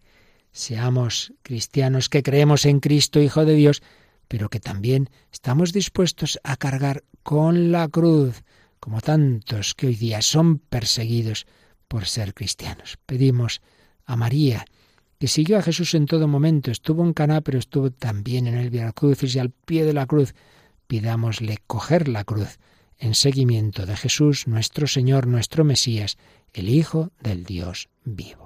Seamos 0.51 1.33
cristianos 1.41 2.09
que 2.09 2.23
creemos 2.23 2.65
en 2.65 2.79
Cristo, 2.79 3.19
Hijo 3.19 3.43
de 3.43 3.55
Dios, 3.55 3.81
pero 4.27 4.49
que 4.49 4.59
también 4.59 5.09
estamos 5.31 5.73
dispuestos 5.73 6.39
a 6.43 6.55
cargar 6.57 7.03
con 7.23 7.71
la 7.71 7.87
cruz, 7.87 8.43
como 8.83 8.99
tantos 8.99 9.75
que 9.75 9.87
hoy 9.87 9.95
día 9.95 10.21
son 10.21 10.59
perseguidos 10.59 11.47
por 11.87 12.05
ser 12.05 12.33
cristianos. 12.33 12.97
Pedimos 13.05 13.61
a 14.03 14.17
María, 14.17 14.65
que 15.17 15.29
siguió 15.29 15.57
a 15.57 15.61
Jesús 15.61 15.93
en 15.93 16.05
todo 16.05 16.27
momento, 16.27 16.69
estuvo 16.69 17.01
en 17.05 17.13
Caná, 17.13 17.39
pero 17.39 17.59
estuvo 17.59 17.91
también 17.91 18.45
en 18.45 18.55
el 18.55 18.69
Via 18.69 18.91
Crucis 18.91 19.35
y 19.35 19.39
al 19.39 19.51
pie 19.51 19.85
de 19.85 19.93
la 19.93 20.05
cruz. 20.05 20.35
Pidámosle 20.87 21.59
coger 21.65 22.09
la 22.09 22.25
cruz 22.25 22.59
en 22.97 23.15
seguimiento 23.15 23.85
de 23.85 23.95
Jesús, 23.95 24.49
nuestro 24.49 24.85
Señor, 24.85 25.27
nuestro 25.27 25.63
Mesías, 25.63 26.17
el 26.51 26.67
Hijo 26.67 27.13
del 27.21 27.45
Dios 27.45 27.87
vivo. 28.03 28.42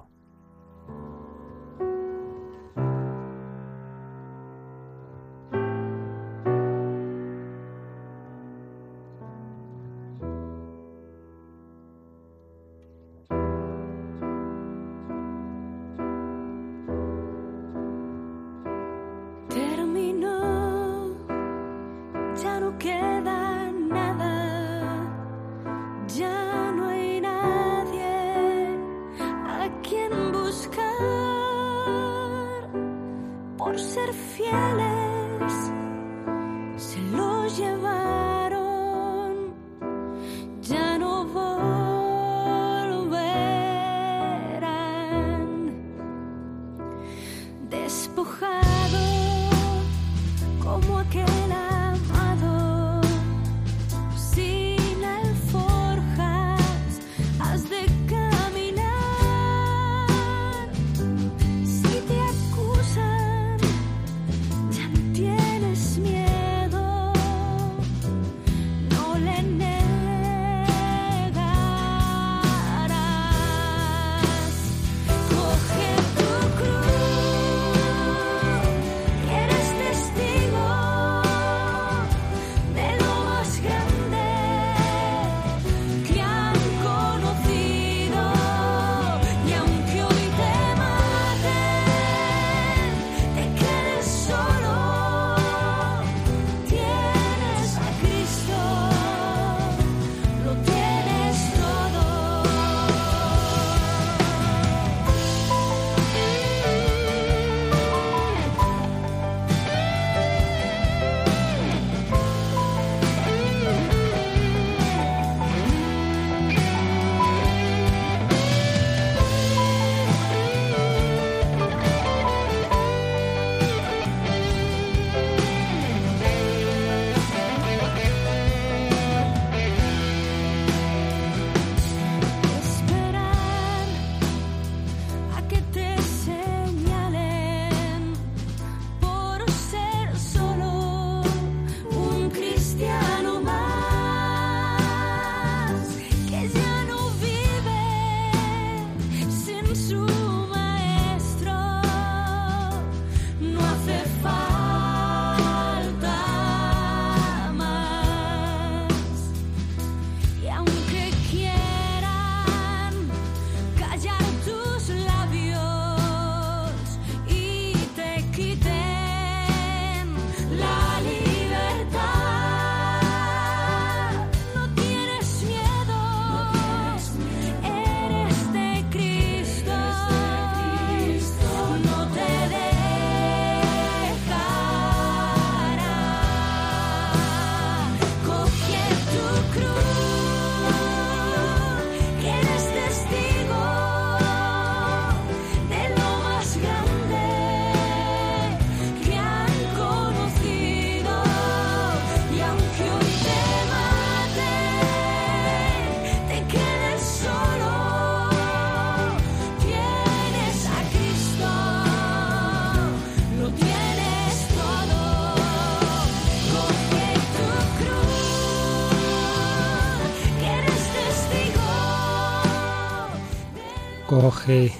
Coge 224.28 224.74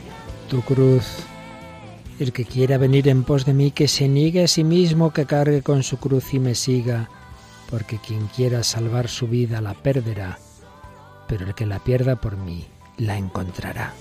tu 0.50 0.62
cruz. 0.62 1.24
El 2.20 2.34
que 2.34 2.44
quiera 2.44 2.78
venir 2.78 3.08
en 3.08 3.24
pos 3.24 3.46
de 3.46 3.54
mí, 3.54 3.72
que 3.72 3.88
se 3.88 4.10
niegue 4.10 4.44
a 4.44 4.48
sí 4.50 4.66
mismo, 4.66 5.14
que 5.14 5.26
cargue 5.26 5.62
con 5.62 5.84
su 5.84 6.00
cruz 6.00 6.34
y 6.34 6.40
me 6.40 6.54
siga, 6.54 7.10
porque 7.70 7.98
quien 7.98 8.28
quiera 8.28 8.62
salvar 8.62 9.08
su 9.08 9.26
vida 9.30 9.62
la 9.62 9.74
perderá, 9.74 10.38
pero 11.30 11.46
el 11.48 11.56
que 11.56 11.66
la 11.66 11.80
pierda 11.80 12.18
por 12.18 12.36
mí 12.36 12.66
la 12.98 13.18
encontrará. 13.18 13.94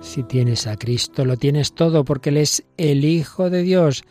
Si 0.00 0.22
tienes 0.22 0.66
a 0.66 0.78
Cristo, 0.78 1.26
lo 1.26 1.36
tienes 1.36 1.74
todo, 1.74 2.06
porque 2.06 2.30
Él 2.30 2.38
es 2.38 2.64
el 2.78 3.04
Hijo 3.04 3.50
de 3.50 3.62
Dios. 3.62 4.04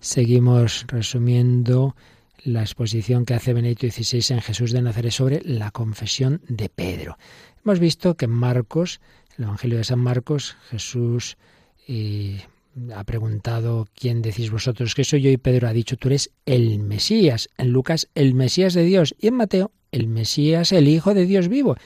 Seguimos 0.00 0.84
resumiendo 0.88 1.96
la 2.44 2.60
exposición 2.60 3.24
que 3.24 3.34
hace 3.34 3.52
Benedicto 3.52 3.86
XVI 3.88 4.34
en 4.34 4.40
Jesús 4.40 4.72
de 4.72 4.82
Nazaret 4.82 5.10
sobre 5.10 5.42
la 5.42 5.70
confesión 5.70 6.40
de 6.48 6.68
Pedro. 6.68 7.18
Hemos 7.64 7.80
visto 7.80 8.16
que 8.16 8.26
en 8.26 8.30
Marcos, 8.30 9.00
el 9.36 9.44
Evangelio 9.44 9.78
de 9.78 9.84
San 9.84 9.98
Marcos, 9.98 10.56
Jesús 10.70 11.36
eh, 11.88 12.44
ha 12.94 13.04
preguntado 13.04 13.88
quién 13.94 14.22
decís 14.22 14.50
vosotros 14.50 14.94
que 14.94 15.04
soy 15.04 15.22
yo 15.22 15.30
y 15.30 15.38
Pedro 15.38 15.66
ha 15.68 15.72
dicho 15.72 15.96
tú 15.96 16.08
eres 16.08 16.30
el 16.44 16.78
Mesías. 16.78 17.48
En 17.58 17.70
Lucas 17.70 18.08
el 18.14 18.34
Mesías 18.34 18.74
de 18.74 18.84
Dios 18.84 19.14
y 19.18 19.28
en 19.28 19.34
Mateo 19.34 19.72
el 19.90 20.06
Mesías, 20.06 20.72
el 20.72 20.88
Hijo 20.88 21.14
de 21.14 21.26
Dios 21.26 21.48
vivo 21.48 21.76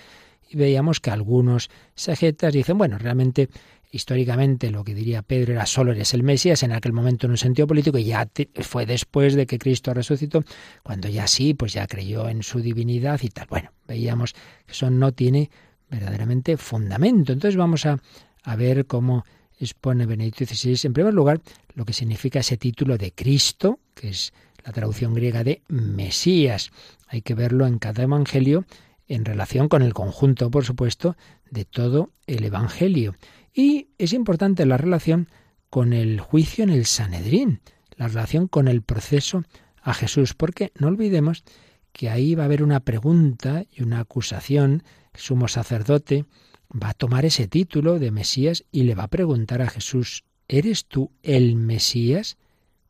y 0.50 0.56
veíamos 0.56 1.00
que 1.00 1.10
algunos 1.10 1.70
sejetas 1.94 2.52
dicen, 2.52 2.76
bueno, 2.76 2.98
realmente 2.98 3.48
históricamente 3.90 4.70
lo 4.70 4.84
que 4.84 4.94
diría 4.94 5.22
Pedro 5.22 5.52
era 5.52 5.66
solo 5.66 5.92
eres 5.92 6.14
el 6.14 6.22
Mesías 6.22 6.62
en 6.62 6.72
aquel 6.72 6.92
momento 6.92 7.26
en 7.26 7.32
un 7.32 7.36
sentido 7.36 7.66
político 7.66 7.98
y 7.98 8.04
ya 8.04 8.28
fue 8.60 8.86
después 8.86 9.34
de 9.34 9.46
que 9.46 9.58
Cristo 9.58 9.92
resucitó, 9.92 10.42
cuando 10.82 11.08
ya 11.08 11.26
sí, 11.26 11.54
pues 11.54 11.72
ya 11.72 11.86
creyó 11.86 12.28
en 12.28 12.42
su 12.42 12.60
divinidad 12.60 13.20
y 13.22 13.28
tal. 13.28 13.46
Bueno, 13.48 13.72
veíamos 13.86 14.34
que 14.66 14.72
eso 14.72 14.90
no 14.90 15.12
tiene 15.12 15.50
verdaderamente 15.90 16.56
fundamento. 16.56 17.32
Entonces 17.32 17.56
vamos 17.56 17.84
a, 17.86 17.98
a 18.44 18.56
ver 18.56 18.86
cómo 18.86 19.24
expone 19.58 20.06
Benedicto 20.06 20.44
XVI, 20.46 20.86
en 20.86 20.92
primer 20.92 21.12
lugar, 21.12 21.40
lo 21.74 21.84
que 21.84 21.92
significa 21.92 22.40
ese 22.40 22.56
título 22.56 22.96
de 22.96 23.12
Cristo, 23.12 23.80
que 23.94 24.08
es 24.08 24.32
la 24.64 24.72
traducción 24.72 25.14
griega 25.14 25.44
de 25.44 25.62
Mesías. 25.68 26.70
Hay 27.08 27.22
que 27.22 27.34
verlo 27.34 27.66
en 27.66 27.78
cada 27.78 28.04
evangelio 28.04 28.64
en 29.10 29.24
relación 29.24 29.68
con 29.68 29.82
el 29.82 29.92
conjunto, 29.92 30.50
por 30.50 30.64
supuesto, 30.64 31.16
de 31.50 31.64
todo 31.64 32.10
el 32.28 32.44
Evangelio. 32.44 33.16
Y 33.52 33.88
es 33.98 34.12
importante 34.12 34.66
la 34.66 34.76
relación 34.76 35.28
con 35.68 35.92
el 35.92 36.20
juicio 36.20 36.64
en 36.64 36.70
el 36.70 36.86
Sanedrín, 36.86 37.60
la 37.96 38.08
relación 38.08 38.48
con 38.48 38.68
el 38.68 38.82
proceso 38.82 39.44
a 39.82 39.94
Jesús, 39.94 40.34
porque 40.34 40.72
no 40.78 40.88
olvidemos 40.88 41.44
que 41.92 42.10
ahí 42.10 42.34
va 42.34 42.44
a 42.44 42.46
haber 42.46 42.62
una 42.62 42.80
pregunta 42.80 43.64
y 43.72 43.82
una 43.82 44.00
acusación. 44.00 44.82
El 45.12 45.20
sumo 45.20 45.48
sacerdote 45.48 46.26
va 46.70 46.90
a 46.90 46.94
tomar 46.94 47.24
ese 47.24 47.48
título 47.48 47.98
de 47.98 48.10
Mesías 48.10 48.64
y 48.70 48.84
le 48.84 48.94
va 48.94 49.04
a 49.04 49.08
preguntar 49.08 49.62
a 49.62 49.70
Jesús, 49.70 50.24
¿eres 50.48 50.86
tú 50.86 51.10
el 51.22 51.56
Mesías, 51.56 52.36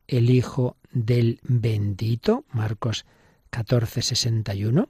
el 0.07 0.29
Hijo 0.29 0.77
del 0.91 1.39
bendito? 1.43 2.45
Marcos 2.51 3.05
14, 3.49 4.01
61. 4.01 4.89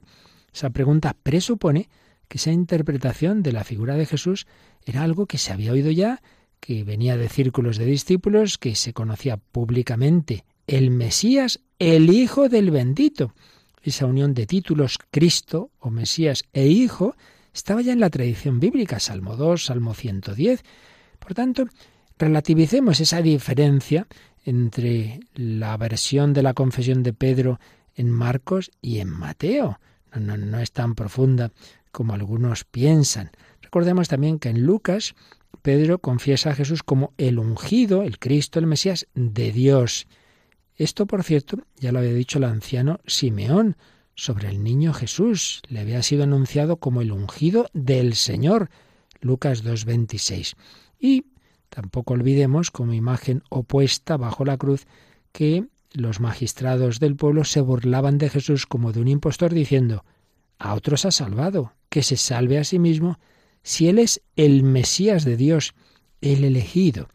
Esa 0.52 0.70
pregunta 0.70 1.16
presupone 1.22 1.88
que 2.32 2.38
esa 2.38 2.50
interpretación 2.50 3.42
de 3.42 3.52
la 3.52 3.62
figura 3.62 3.94
de 3.94 4.06
Jesús 4.06 4.46
era 4.86 5.02
algo 5.02 5.26
que 5.26 5.36
se 5.36 5.52
había 5.52 5.72
oído 5.72 5.90
ya, 5.90 6.22
que 6.60 6.82
venía 6.82 7.18
de 7.18 7.28
círculos 7.28 7.76
de 7.76 7.84
discípulos, 7.84 8.56
que 8.56 8.74
se 8.74 8.94
conocía 8.94 9.36
públicamente. 9.36 10.46
El 10.66 10.90
Mesías, 10.90 11.60
el 11.78 12.08
Hijo 12.08 12.48
del 12.48 12.70
bendito. 12.70 13.34
Esa 13.82 14.06
unión 14.06 14.32
de 14.32 14.46
títulos 14.46 14.98
Cristo 15.10 15.72
o 15.78 15.90
Mesías 15.90 16.44
e 16.54 16.68
Hijo 16.68 17.16
estaba 17.52 17.82
ya 17.82 17.92
en 17.92 18.00
la 18.00 18.08
tradición 18.08 18.60
bíblica, 18.60 18.98
Salmo 18.98 19.36
2, 19.36 19.66
Salmo 19.66 19.92
110. 19.92 20.62
Por 21.18 21.34
tanto, 21.34 21.66
relativicemos 22.18 22.98
esa 23.00 23.20
diferencia 23.20 24.06
entre 24.46 25.20
la 25.34 25.76
versión 25.76 26.32
de 26.32 26.42
la 26.42 26.54
confesión 26.54 27.02
de 27.02 27.12
Pedro 27.12 27.60
en 27.94 28.08
Marcos 28.08 28.70
y 28.80 29.00
en 29.00 29.10
Mateo 29.10 29.78
no, 30.20 30.58
es 30.60 30.72
tan 30.72 30.94
profunda 30.94 31.52
como 31.92 32.14
algunos 32.14 32.64
piensan. 32.64 33.30
Recordemos 33.60 34.08
también 34.08 34.38
que 34.38 34.48
en 34.48 34.62
Lucas 34.66 35.14
Pedro 35.62 35.98
confiesa 35.98 36.50
a 36.50 36.54
Jesús 36.54 36.82
como 36.82 37.12
el 37.18 37.38
ungido, 37.38 38.02
el 38.02 38.18
Cristo, 38.18 38.58
el 38.58 38.66
Mesías 38.66 39.06
de 39.14 39.52
Dios. 39.52 40.08
Esto, 40.76 41.06
por 41.06 41.22
cierto, 41.22 41.58
ya 41.76 41.92
lo 41.92 42.00
había 42.00 42.14
dicho 42.14 42.38
el 42.38 42.44
anciano 42.44 42.98
Simeón 43.06 43.76
sobre 44.14 44.48
el 44.48 44.64
niño 44.64 44.92
Jesús. 44.92 45.62
Le 45.68 45.80
había 45.80 46.02
sido 46.02 46.24
anunciado 46.24 46.78
como 46.78 47.00
el 47.00 47.12
ungido 47.12 47.68
del 47.72 48.14
Señor. 48.14 48.70
Lucas 49.20 49.64
2.26. 49.64 50.54
Y 50.98 51.26
tampoco 51.68 52.14
olvidemos, 52.14 52.70
como 52.70 52.92
imagen 52.92 53.44
opuesta 53.48 54.16
bajo 54.16 54.44
la 54.44 54.56
cruz, 54.56 54.86
que 55.30 55.66
los 55.92 56.20
magistrados 56.20 56.98
del 56.98 57.16
pueblo 57.16 57.44
se 57.44 57.60
burlaban 57.60 58.18
de 58.18 58.30
Jesús 58.30 58.66
como 58.66 58.92
de 58.92 59.00
un 59.00 59.08
impostor 59.08 59.52
diciendo, 59.52 60.04
a 60.58 60.74
otros 60.74 61.04
ha 61.04 61.10
salvado, 61.10 61.72
que 61.92 62.02
se 62.02 62.16
salve 62.16 62.56
a 62.56 62.64
sí 62.64 62.78
mismo, 62.78 63.20
si 63.62 63.90
Él 63.90 63.98
es 63.98 64.22
el 64.34 64.62
Mesías 64.62 65.26
de 65.26 65.36
Dios, 65.36 65.74
el 66.22 66.42
elegido. 66.42 67.10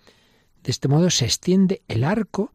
De 0.62 0.70
este 0.70 0.88
modo 0.88 1.10
se 1.10 1.26
extiende 1.26 1.82
el 1.88 2.04
arco 2.04 2.54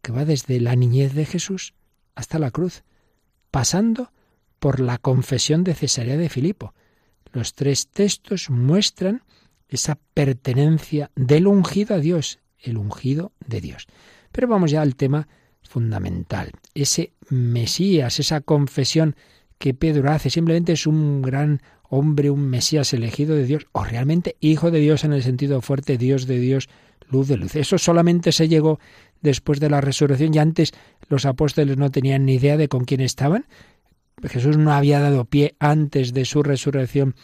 que 0.00 0.12
va 0.12 0.24
desde 0.24 0.60
la 0.60 0.76
niñez 0.76 1.14
de 1.14 1.26
Jesús 1.26 1.74
hasta 2.14 2.38
la 2.38 2.52
cruz, 2.52 2.84
pasando 3.50 4.12
por 4.60 4.78
la 4.78 4.98
confesión 4.98 5.64
de 5.64 5.74
Cesarea 5.74 6.16
de 6.16 6.28
Filipo. 6.28 6.74
Los 7.32 7.54
tres 7.54 7.88
textos 7.88 8.50
muestran 8.50 9.24
esa 9.68 9.98
pertenencia 10.14 11.10
del 11.16 11.48
ungido 11.48 11.96
a 11.96 11.98
Dios, 11.98 12.38
el 12.60 12.78
ungido 12.78 13.32
de 13.44 13.60
Dios. 13.60 13.88
Pero 14.30 14.46
vamos 14.46 14.70
ya 14.70 14.80
al 14.80 14.94
tema 14.94 15.26
fundamental. 15.60 16.52
Ese 16.72 17.14
Mesías, 17.30 18.20
esa 18.20 18.42
confesión 18.42 19.16
que 19.64 19.72
Pedro 19.72 20.10
hace, 20.10 20.28
simplemente 20.28 20.72
es 20.72 20.86
un 20.86 21.22
gran 21.22 21.62
hombre, 21.88 22.28
un 22.28 22.50
Mesías 22.50 22.92
elegido 22.92 23.34
de 23.34 23.46
Dios, 23.46 23.66
o 23.72 23.82
realmente 23.82 24.36
hijo 24.40 24.70
de 24.70 24.78
Dios 24.78 25.04
en 25.04 25.14
el 25.14 25.22
sentido 25.22 25.62
fuerte, 25.62 25.96
Dios 25.96 26.26
de 26.26 26.38
Dios, 26.38 26.68
luz 27.08 27.28
de 27.28 27.38
luz. 27.38 27.56
Eso 27.56 27.78
solamente 27.78 28.30
se 28.30 28.46
llegó 28.46 28.78
después 29.22 29.60
de 29.60 29.70
la 29.70 29.80
resurrección 29.80 30.34
y 30.34 30.38
antes 30.38 30.72
los 31.08 31.24
apóstoles 31.24 31.78
no 31.78 31.90
tenían 31.90 32.26
ni 32.26 32.34
idea 32.34 32.58
de 32.58 32.68
con 32.68 32.84
quién 32.84 33.00
estaban. 33.00 33.46
Jesús 34.22 34.58
no 34.58 34.70
había 34.70 35.00
dado 35.00 35.24
pie 35.24 35.54
antes 35.58 36.12
de 36.12 36.26
su 36.26 36.42
resurrección 36.42 37.14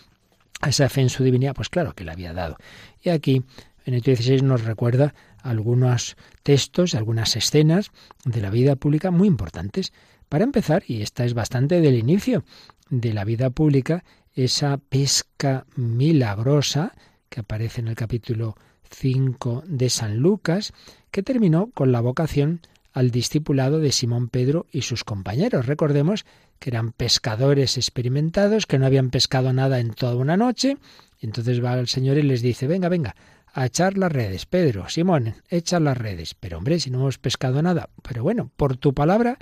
a 0.62 0.70
esa 0.70 0.88
fe 0.88 1.02
en 1.02 1.10
su 1.10 1.22
divinidad, 1.22 1.52
pues 1.52 1.68
claro 1.68 1.92
que 1.92 2.04
le 2.04 2.12
había 2.12 2.32
dado. 2.32 2.56
Y 3.02 3.10
aquí 3.10 3.42
Benedicto 3.84 4.16
XVI 4.16 4.40
nos 4.40 4.64
recuerda 4.64 5.12
algunos 5.42 6.16
textos, 6.42 6.94
algunas 6.94 7.36
escenas 7.36 7.90
de 8.24 8.40
la 8.40 8.48
vida 8.48 8.76
pública 8.76 9.10
muy 9.10 9.28
importantes. 9.28 9.92
Para 10.30 10.44
empezar, 10.44 10.84
y 10.86 11.02
esta 11.02 11.24
es 11.24 11.34
bastante 11.34 11.80
del 11.80 11.98
inicio 11.98 12.44
de 12.88 13.12
la 13.12 13.24
vida 13.24 13.50
pública, 13.50 14.04
esa 14.32 14.76
pesca 14.78 15.66
milagrosa 15.74 16.94
que 17.28 17.40
aparece 17.40 17.80
en 17.80 17.88
el 17.88 17.96
capítulo 17.96 18.54
5 18.92 19.64
de 19.66 19.90
San 19.90 20.18
Lucas, 20.18 20.72
que 21.10 21.24
terminó 21.24 21.72
con 21.74 21.90
la 21.90 22.00
vocación 22.00 22.60
al 22.92 23.10
discipulado 23.10 23.80
de 23.80 23.90
Simón 23.90 24.28
Pedro 24.28 24.66
y 24.70 24.82
sus 24.82 25.02
compañeros. 25.02 25.66
Recordemos 25.66 26.24
que 26.60 26.70
eran 26.70 26.92
pescadores 26.92 27.76
experimentados, 27.76 28.66
que 28.66 28.78
no 28.78 28.86
habían 28.86 29.10
pescado 29.10 29.52
nada 29.52 29.80
en 29.80 29.90
toda 29.90 30.14
una 30.14 30.36
noche, 30.36 30.76
entonces 31.18 31.62
va 31.62 31.76
el 31.76 31.88
Señor 31.88 32.18
y 32.18 32.22
les 32.22 32.40
dice, 32.40 32.68
venga, 32.68 32.88
venga, 32.88 33.16
a 33.52 33.66
echar 33.66 33.98
las 33.98 34.12
redes. 34.12 34.46
Pedro, 34.46 34.88
Simón, 34.90 35.34
echa 35.48 35.80
las 35.80 35.98
redes. 35.98 36.34
Pero 36.34 36.58
hombre, 36.58 36.78
si 36.78 36.92
no 36.92 37.00
hemos 37.00 37.18
pescado 37.18 37.60
nada. 37.62 37.88
Pero 38.02 38.22
bueno, 38.22 38.52
por 38.56 38.76
tu 38.76 38.94
palabra 38.94 39.36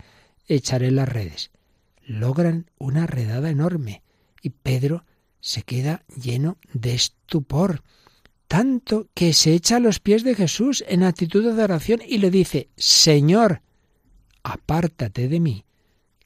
echaré 0.49 0.91
las 0.91 1.09
redes. 1.09 1.51
Logran 2.05 2.71
una 2.79 3.07
redada 3.07 3.51
enorme 3.51 4.03
y 4.43 4.51
Pedro 4.51 5.05
se 5.41 5.63
queda 5.63 6.05
lleno 6.21 6.59
de 6.73 6.95
estupor, 6.95 7.83
tanto 8.49 9.09
que 9.15 9.33
se 9.33 9.53
echa 9.53 9.77
a 9.77 9.81
los 9.81 10.01
pies 10.01 10.25
de 10.25 10.35
Jesús 10.35 10.83
en 10.89 11.03
actitud 11.03 11.45
de 11.55 11.63
oración 11.63 12.01
y 12.07 12.19
le 12.19 12.31
dice, 12.31 12.71
Señor, 12.77 13.63
apártate 14.43 15.29
de 15.29 15.41
mí, 15.41 15.65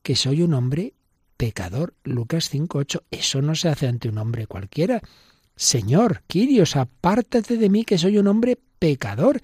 que 0.03 0.17
soy 0.17 0.43
un 0.43 0.55
hombre 0.55 0.95
pecador. 1.37 1.95
Lucas 2.05 2.53
5.8. 2.55 3.03
Eso 3.11 3.43
no 3.43 3.55
se 3.57 3.69
hace 3.69 3.89
ante 3.89 4.09
un 4.09 4.19
hombre 4.19 4.47
cualquiera. 4.47 5.03
Señor, 5.57 6.23
Quirios, 6.29 6.77
apártate 6.77 7.57
de 7.57 7.69
mí 7.69 7.85
que 7.85 7.99
soy 7.99 8.19
un 8.19 8.29
hombre 8.29 8.59
pecador. 8.79 9.41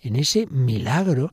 En 0.00 0.16
ese 0.16 0.46
milagro 0.46 1.32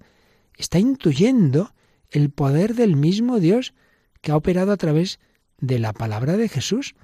está 0.56 0.80
intuyendo 0.80 1.74
el 2.14 2.30
poder 2.30 2.76
del 2.76 2.96
mismo 2.96 3.40
Dios 3.40 3.74
que 4.22 4.32
ha 4.32 4.38
operado 4.38 4.72
a 4.72 4.78
través 4.78 5.20
de 5.60 5.80
la 5.80 5.92
palabra 5.92 6.38
de 6.38 6.48
Jesús. 6.48 6.96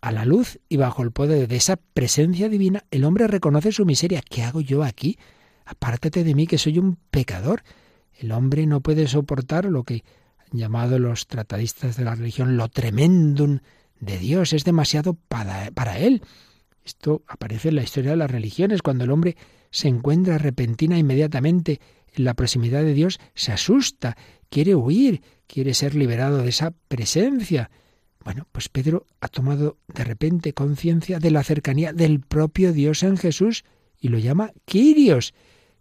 A 0.00 0.12
la 0.12 0.24
luz 0.24 0.58
y 0.68 0.76
bajo 0.76 1.02
el 1.02 1.12
poder 1.12 1.48
de 1.48 1.56
esa 1.56 1.76
presencia 1.76 2.48
divina, 2.48 2.84
el 2.90 3.04
hombre 3.04 3.26
reconoce 3.26 3.72
su 3.72 3.86
miseria. 3.86 4.20
¿Qué 4.20 4.42
hago 4.42 4.60
yo 4.60 4.82
aquí? 4.82 5.18
Apártate 5.64 6.24
de 6.24 6.34
mí 6.34 6.46
que 6.46 6.58
soy 6.58 6.78
un 6.78 6.96
pecador. 7.10 7.62
El 8.18 8.32
hombre 8.32 8.66
no 8.66 8.80
puede 8.80 9.06
soportar 9.06 9.64
lo 9.64 9.84
que 9.84 10.04
han 10.38 10.58
llamado 10.58 10.98
los 10.98 11.26
tratadistas 11.28 11.96
de 11.96 12.04
la 12.04 12.14
religión 12.14 12.56
lo 12.56 12.68
tremendum 12.68 13.60
de 14.00 14.18
Dios. 14.18 14.52
Es 14.52 14.64
demasiado 14.64 15.14
para, 15.14 15.98
él. 15.98 16.22
Esto 16.84 17.22
aparece 17.26 17.68
en 17.68 17.76
la 17.76 17.82
historia 17.84 18.10
de 18.10 18.16
las 18.16 18.30
religiones. 18.30 18.82
Cuando 18.82 19.04
el 19.04 19.10
hombre 19.12 19.36
se 19.70 19.88
encuentra 19.88 20.36
repentina 20.36 20.98
inmediatamente 20.98 21.80
en 21.80 21.80
la 22.14 22.34
proximidad 22.34 22.82
de 22.82 22.94
Dios, 22.94 23.18
se 23.34 23.52
asusta, 23.52 24.16
quiere 24.48 24.74
huir, 24.74 25.22
quiere 25.46 25.74
ser 25.74 25.94
liberado 25.94 26.38
de 26.38 26.48
esa 26.48 26.72
presencia. 26.88 27.70
Bueno, 28.24 28.46
pues 28.52 28.68
Pedro 28.68 29.06
ha 29.20 29.28
tomado 29.28 29.78
de 29.88 30.04
repente 30.04 30.52
conciencia 30.52 31.18
de 31.18 31.30
la 31.30 31.42
cercanía 31.42 31.92
del 31.92 32.20
propio 32.20 32.72
Dios 32.72 33.02
en 33.02 33.16
Jesús 33.16 33.64
y 33.98 34.08
lo 34.08 34.18
llama 34.18 34.52
Kyrios, 34.64 35.34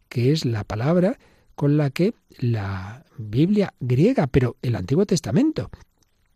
que 0.09 0.31
es 0.31 0.45
la 0.45 0.63
palabra 0.63 1.17
con 1.55 1.77
la 1.77 1.89
que 1.89 2.13
la 2.39 3.05
Biblia 3.17 3.73
griega, 3.79 4.27
pero 4.27 4.57
el 4.61 4.75
Antiguo 4.75 5.05
Testamento, 5.05 5.69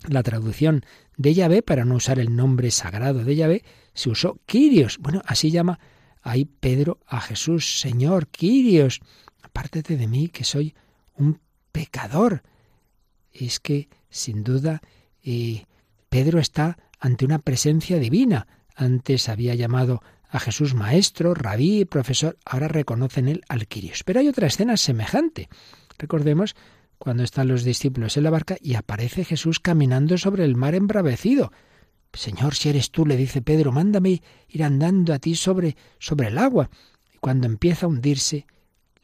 la 0.08 0.24
traducción 0.24 0.86
de 1.18 1.34
Yahvé, 1.34 1.62
para 1.62 1.86
no 1.86 1.96
usar 1.96 2.20
el 2.20 2.36
nombre 2.36 2.70
sagrado 2.72 3.24
de 3.24 3.36
Yahvé, 3.36 3.64
se 3.94 4.10
usó 4.10 4.40
Kyrios. 4.46 4.98
Bueno, 5.00 5.22
así 5.26 5.52
llama 5.52 5.80
ahí 6.22 6.46
Pedro 6.46 7.00
a 7.08 7.22
Jesús, 7.22 7.80
Señor, 7.80 8.28
Kyrios, 8.28 9.02
apártate 9.56 9.96
de 9.96 10.08
mí 10.08 10.28
que 10.28 10.44
soy 10.44 10.76
un 11.16 11.40
pecador. 11.72 12.44
Es 13.32 13.62
que, 13.62 13.88
sin 14.10 14.44
duda, 14.44 14.82
eh, 15.24 15.64
Pedro 16.10 16.40
está 16.40 16.78
ante 17.00 17.24
una 17.24 17.40
presencia 17.40 17.98
divina. 17.98 18.48
Antes 18.76 19.30
había 19.30 19.56
llamado 19.56 20.04
a 20.30 20.40
Jesús 20.42 20.74
maestro, 20.74 21.34
rabí, 21.34 21.86
profesor, 21.86 22.38
ahora 22.44 22.68
reconocen 22.68 23.30
él 23.30 23.44
al 23.48 23.68
Kyrios. 23.68 24.04
Pero 24.04 24.20
hay 24.20 24.28
otra 24.28 24.48
escena 24.48 24.76
semejante. 24.76 25.48
Recordemos 25.98 26.54
cuando 26.98 27.24
están 27.24 27.48
los 27.48 27.64
discípulos 27.64 28.18
en 28.18 28.24
la 28.24 28.32
barca 28.32 28.58
y 28.60 28.76
aparece 28.76 29.24
Jesús 29.24 29.62
caminando 29.62 30.18
sobre 30.18 30.44
el 30.44 30.58
mar 30.58 30.76
embravecido. 30.76 31.54
Señor, 32.12 32.56
si 32.56 32.68
eres 32.68 32.92
tú, 32.92 33.06
le 33.06 33.16
dice 33.16 33.42
Pedro, 33.42 33.72
mándame 33.72 34.22
ir 34.50 34.64
andando 34.66 35.14
a 35.14 35.20
ti 35.20 35.36
sobre, 35.36 35.78
sobre 35.98 36.28
el 36.28 36.38
agua. 36.38 36.70
Y 37.14 37.20
cuando 37.20 37.48
empieza 37.48 37.86
a 37.86 37.90
hundirse, 37.90 38.46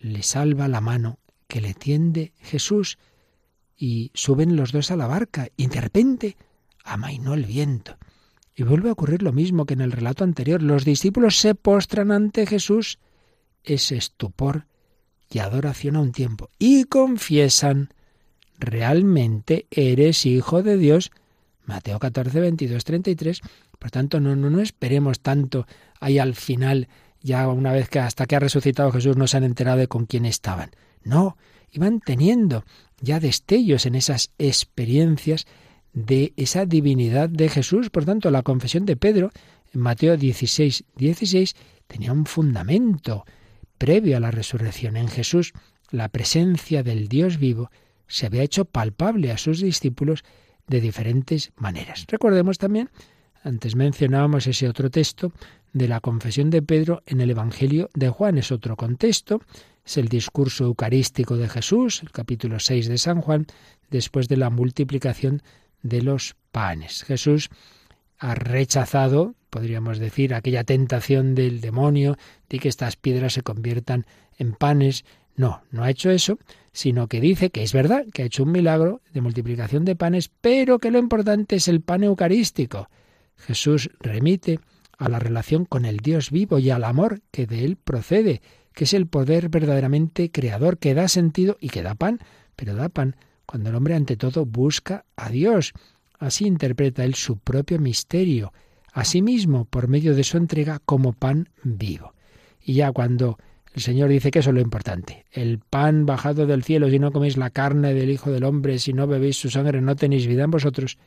le 0.02 0.24
salva 0.24 0.68
la 0.68 0.82
mano 0.82 1.20
que 1.48 1.62
le 1.62 1.74
tiende 1.74 2.34
Jesús 2.40 2.98
y 3.78 4.12
suben 4.14 4.56
los 4.56 4.72
dos 4.72 4.92
a 4.92 4.96
la 4.96 5.08
barca 5.08 5.50
y 5.56 5.68
de 5.68 5.82
repente 5.82 6.38
amainó 6.84 7.34
el 7.34 7.46
viento. 7.46 7.98
Y 8.56 8.64
vuelve 8.64 8.90
a 8.90 8.94
ocurrir 8.94 9.24
lo 9.24 9.32
mismo 9.32 9.66
que 9.66 9.74
en 9.74 9.82
el 9.82 9.92
relato 9.92 10.24
anterior. 10.24 10.62
Los 10.62 10.86
discípulos 10.86 11.38
se 11.38 11.56
postran 11.56 12.12
ante 12.12 12.46
Jesús. 12.46 13.00
Ese 13.64 13.96
estupor 13.96 14.68
y 15.30 15.40
adoración 15.40 15.96
a 15.96 16.02
un 16.02 16.12
tiempo. 16.12 16.50
Y 16.60 16.86
confiesan, 16.86 17.94
realmente 18.60 19.68
eres 19.72 20.26
hijo 20.26 20.64
de 20.64 20.78
Dios. 20.78 21.12
Mateo 21.66 22.00
14, 22.00 22.40
22, 22.40 22.84
33. 22.84 23.42
Por 23.80 23.92
tanto, 23.92 24.20
no, 24.20 24.36
no, 24.36 24.50
no 24.50 24.62
esperemos 24.62 25.22
tanto 25.22 25.66
ahí 26.00 26.20
al 26.20 26.36
final, 26.36 26.88
ya 27.22 27.48
una 27.48 27.72
vez 27.72 27.90
que 27.90 28.00
hasta 28.00 28.26
que 28.26 28.36
ha 28.36 28.40
resucitado 28.40 28.92
Jesús 28.92 29.18
no 29.18 29.28
se 29.28 29.38
han 29.38 29.44
enterado 29.44 29.78
de 29.78 29.88
con 29.88 30.06
quién 30.06 30.26
estaban. 30.26 30.72
No, 31.04 31.38
iban 31.72 32.00
teniendo 32.00 32.64
ya 33.00 33.20
destellos 33.20 33.86
en 33.86 33.96
esas 33.96 34.32
experiencias 34.38 35.48
de 35.94 36.34
esa 36.38 36.66
divinidad 36.66 37.30
de 37.30 37.50
Jesús. 37.50 37.90
Por 37.90 38.06
tanto, 38.06 38.32
la 38.32 38.44
confesión 38.44 38.86
de 38.86 38.96
Pedro 38.98 39.32
en 39.74 39.82
Mateo 39.82 40.18
16, 40.18 40.84
16 40.96 41.56
tenía 41.88 42.12
un 42.12 42.26
fundamento 42.26 43.26
previo 43.78 44.18
a 44.18 44.20
la 44.20 44.32
resurrección. 44.32 44.98
En 44.98 45.08
Jesús, 45.08 45.54
la 45.90 46.10
presencia 46.10 46.84
del 46.84 47.08
Dios 47.08 47.38
vivo 47.38 47.72
se 48.08 48.26
había 48.26 48.44
hecho 48.44 48.66
palpable 48.66 49.32
a 49.32 49.38
sus 49.38 49.62
discípulos 49.62 50.24
de 50.68 50.82
diferentes 50.82 51.52
maneras. 51.56 52.06
Recordemos 52.08 52.58
también, 52.58 52.90
antes 53.44 53.76
mencionábamos 53.76 54.48
ese 54.48 54.68
otro 54.70 54.90
texto 54.90 55.34
de 55.74 55.88
la 55.88 56.00
confesión 56.00 56.50
de 56.50 56.62
Pedro 56.62 57.04
en 57.06 57.22
el 57.22 57.30
Evangelio 57.30 57.90
de 57.94 58.10
Juan, 58.10 58.38
es 58.38 58.52
otro 58.52 58.76
contexto, 58.76 59.42
es 59.86 59.98
el 59.98 60.08
discurso 60.08 60.66
eucarístico 60.66 61.38
de 61.38 61.50
Jesús, 61.50 62.02
el 62.04 62.12
capítulo 62.12 62.60
6 62.60 62.88
de 62.88 62.98
San 62.98 63.22
Juan, 63.22 63.48
después 63.90 64.28
de 64.28 64.38
la 64.38 64.50
multiplicación 64.50 65.42
de 65.82 66.02
los 66.02 66.36
panes. 66.52 67.04
Jesús 67.04 67.50
ha 68.20 68.36
rechazado, 68.36 69.36
podríamos 69.50 69.98
decir, 69.98 70.34
aquella 70.34 70.64
tentación 70.64 71.34
del 71.34 71.62
demonio 71.62 72.18
de 72.50 72.60
que 72.60 72.70
estas 72.70 72.96
piedras 72.96 73.34
se 73.34 73.42
conviertan 73.42 74.06
en 74.38 74.54
panes. 74.54 75.06
No, 75.36 75.64
no 75.72 75.84
ha 75.84 75.90
hecho 75.90 76.12
eso, 76.12 76.38
sino 76.72 77.08
que 77.08 77.20
dice 77.20 77.50
que 77.50 77.64
es 77.64 77.74
verdad 77.74 78.06
que 78.14 78.22
ha 78.22 78.26
hecho 78.26 78.44
un 78.44 78.52
milagro 78.52 79.02
de 79.14 79.22
multiplicación 79.22 79.86
de 79.86 79.96
panes, 79.96 80.30
pero 80.42 80.78
que 80.78 80.92
lo 80.92 81.00
importante 81.00 81.56
es 81.56 81.68
el 81.68 81.82
pan 81.82 82.04
eucarístico. 82.04 82.90
Jesús 83.38 83.90
remite 84.00 84.60
a 85.02 85.10
la 85.10 85.18
relación 85.18 85.66
con 85.66 85.86
el 85.86 85.98
Dios 85.98 86.30
vivo 86.30 86.60
y 86.60 86.70
al 86.70 86.84
amor 86.84 87.22
que 87.32 87.48
de 87.48 87.66
él 87.66 87.76
procede, 87.76 88.44
que 88.72 88.84
es 88.84 88.94
el 88.94 89.08
poder 89.08 89.50
verdaderamente 89.50 90.30
creador 90.30 90.78
que 90.78 90.94
da 90.94 91.08
sentido 91.08 91.58
y 91.60 91.70
que 91.70 91.82
da 91.82 91.96
pan, 91.96 92.20
pero 92.56 92.76
da 92.76 92.88
pan 92.88 93.16
cuando 93.48 93.72
el 93.72 93.76
hombre 93.76 93.96
ante 93.96 94.16
todo 94.16 94.46
busca 94.46 95.06
a 95.16 95.30
Dios. 95.30 95.74
Así 96.20 96.46
interpreta 96.46 97.04
él 97.04 97.16
su 97.16 97.40
propio 97.40 97.80
misterio, 97.80 98.54
asimismo 98.94 99.66
por 99.66 99.88
medio 99.88 100.14
de 100.14 100.24
su 100.24 100.38
entrega 100.38 100.80
como 100.86 101.14
pan 101.14 101.50
vivo. 101.64 102.14
Y 102.62 102.76
ya 102.76 102.92
cuando 102.92 103.40
el 103.74 103.82
Señor 103.82 104.10
dice 104.10 104.30
que 104.30 104.40
eso 104.40 104.52
es 104.52 104.56
lo 104.56 104.62
importante, 104.62 105.26
el 105.32 105.58
pan 105.58 106.06
bajado 106.06 106.46
del 106.46 106.64
cielo, 106.64 106.92
si 106.92 107.00
no 107.00 107.12
coméis 107.12 107.38
la 107.38 107.50
carne 107.50 107.96
del 107.96 108.12
Hijo 108.12 108.30
del 108.30 108.44
Hombre, 108.44 108.78
si 108.78 108.94
no 108.94 109.08
bebéis 109.08 109.38
su 109.38 109.50
sangre, 109.50 109.82
no 109.82 109.96
tenéis 109.96 110.28
vida 110.28 110.44
en 110.44 110.52
vosotros, 110.52 111.00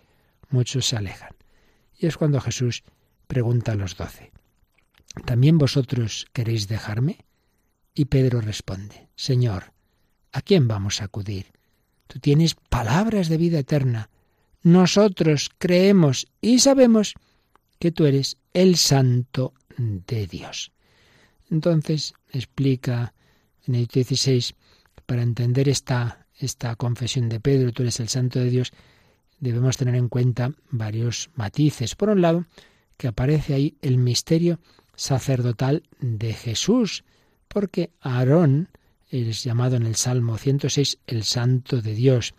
muchos 0.50 0.84
se 0.84 0.96
alejan. 0.96 1.30
Y 1.96 2.06
es 2.06 2.16
cuando 2.16 2.40
Jesús 2.40 2.82
pregunta 3.26 3.72
a 3.72 3.76
los 3.76 3.96
doce, 3.96 4.32
¿también 5.24 5.58
vosotros 5.58 6.26
queréis 6.32 6.68
dejarme? 6.68 7.24
Y 7.94 8.06
Pedro 8.06 8.40
responde, 8.40 9.08
Señor, 9.16 9.72
¿a 10.32 10.42
quién 10.42 10.68
vamos 10.68 11.00
a 11.00 11.04
acudir? 11.04 11.52
Tú 12.06 12.18
tienes 12.18 12.54
palabras 12.54 13.28
de 13.28 13.36
vida 13.36 13.58
eterna 13.58 14.10
nosotros 14.64 15.50
creemos 15.58 16.26
y 16.40 16.58
sabemos 16.58 17.14
que 17.78 17.92
tú 17.92 18.06
eres 18.06 18.38
el 18.54 18.76
santo 18.76 19.52
de 19.76 20.26
Dios. 20.26 20.72
Entonces 21.50 22.14
explica 22.32 23.12
en 23.66 23.74
el 23.74 23.86
16, 23.86 24.54
para 25.04 25.22
entender 25.22 25.68
esta, 25.68 26.26
esta 26.38 26.76
confesión 26.76 27.28
de 27.28 27.40
Pedro, 27.40 27.72
tú 27.72 27.82
eres 27.82 28.00
el 28.00 28.08
santo 28.08 28.38
de 28.38 28.48
Dios, 28.48 28.72
debemos 29.38 29.76
tener 29.76 29.96
en 29.96 30.08
cuenta 30.08 30.52
varios 30.70 31.28
matices. 31.34 31.94
Por 31.94 32.08
un 32.08 32.22
lado, 32.22 32.46
que 32.96 33.08
aparece 33.08 33.54
ahí 33.54 33.76
el 33.82 33.98
misterio 33.98 34.60
sacerdotal 34.96 35.82
de 36.00 36.32
Jesús, 36.32 37.04
porque 37.48 37.90
Aarón 38.00 38.68
es 39.10 39.44
llamado 39.44 39.76
en 39.76 39.86
el 39.86 39.96
Salmo 39.96 40.38
106 40.38 40.98
el 41.06 41.24
santo 41.24 41.80
de 41.80 41.94
Dios. 41.94 42.34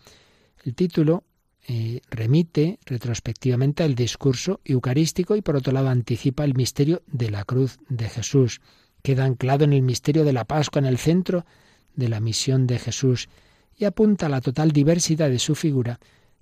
El 0.64 0.74
título 0.74 1.24
eh, 1.68 2.00
remite 2.10 2.78
retrospectivamente 2.84 3.82
al 3.82 3.94
discurso 3.94 4.60
eucarístico 4.64 5.36
y 5.36 5.42
por 5.42 5.56
otro 5.56 5.72
lado 5.72 5.88
anticipa 5.88 6.44
el 6.44 6.54
misterio 6.54 7.02
de 7.06 7.30
la 7.30 7.44
cruz 7.44 7.78
de 7.88 8.08
Jesús. 8.08 8.60
Queda 9.02 9.24
anclado 9.24 9.64
en 9.64 9.72
el 9.72 9.82
misterio 9.82 10.24
de 10.24 10.32
la 10.32 10.44
Pascua, 10.44 10.80
en 10.80 10.86
el 10.86 10.98
centro 10.98 11.44
de 11.94 12.08
la 12.08 12.20
misión 12.20 12.66
de 12.66 12.78
Jesús 12.78 13.28
y 13.76 13.84
apunta 13.84 14.26
a 14.26 14.28
la 14.28 14.40
total 14.40 14.72
diversidad 14.72 15.28
de 15.28 15.38
su 15.38 15.54
figura 15.54 15.98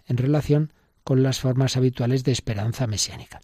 en 0.07 0.17
relación 0.17 0.73
con 1.05 1.23
las 1.23 1.41
formas 1.41 1.77
habituales 1.77 2.25
de 2.25 2.33
esperanza 2.33 2.87
mesiánica. 2.87 3.41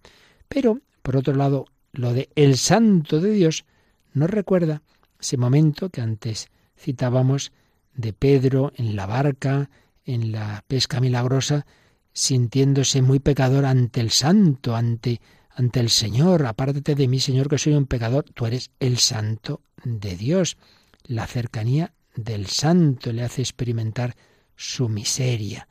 Pero, 0.51 0.81
por 1.03 1.17
otro 1.17 1.35
lado, 1.37 1.67
lo 1.93 2.13
de 2.13 2.29
el 2.35 2.59
santo 2.59 3.21
de 3.21 3.31
Dios 3.31 3.65
nos 4.13 4.29
recuerda 4.29 4.83
ese 5.21 5.37
momento 5.37 5.91
que 5.91 6.01
antes 6.01 6.49
citábamos 6.77 7.53
de 7.95 8.13
Pedro 8.13 8.73
en 8.75 8.97
la 8.97 9.07
barca, 9.07 9.71
en 10.05 10.33
la 10.33 10.65
pesca 10.67 11.01
milagrosa, 11.01 11.67
sintiéndose 12.13 13.01
muy 13.01 13.21
pecador 13.21 13.65
ante 13.65 14.01
el 14.01 14.11
santo, 14.11 14.75
ante, 14.75 15.21
ante 15.51 15.79
el 15.79 15.89
Señor. 15.89 16.45
Apártate 16.45 16.97
de 16.97 17.07
mí, 17.07 17.21
Señor, 17.21 17.49
que 17.49 17.59
soy 17.59 17.75
un 17.75 17.87
pecador. 17.87 18.25
Tú 18.35 18.47
eres 18.47 18.73
el 18.81 18.99
santo 18.99 19.61
de 19.85 20.17
Dios. 20.17 20.57
La 21.05 21.29
cercanía 21.29 21.95
del 22.17 22.47
santo 22.47 23.13
le 23.13 23.23
hace 23.23 23.43
experimentar 23.43 24.17
su 24.57 24.89
miseria. 24.89 25.69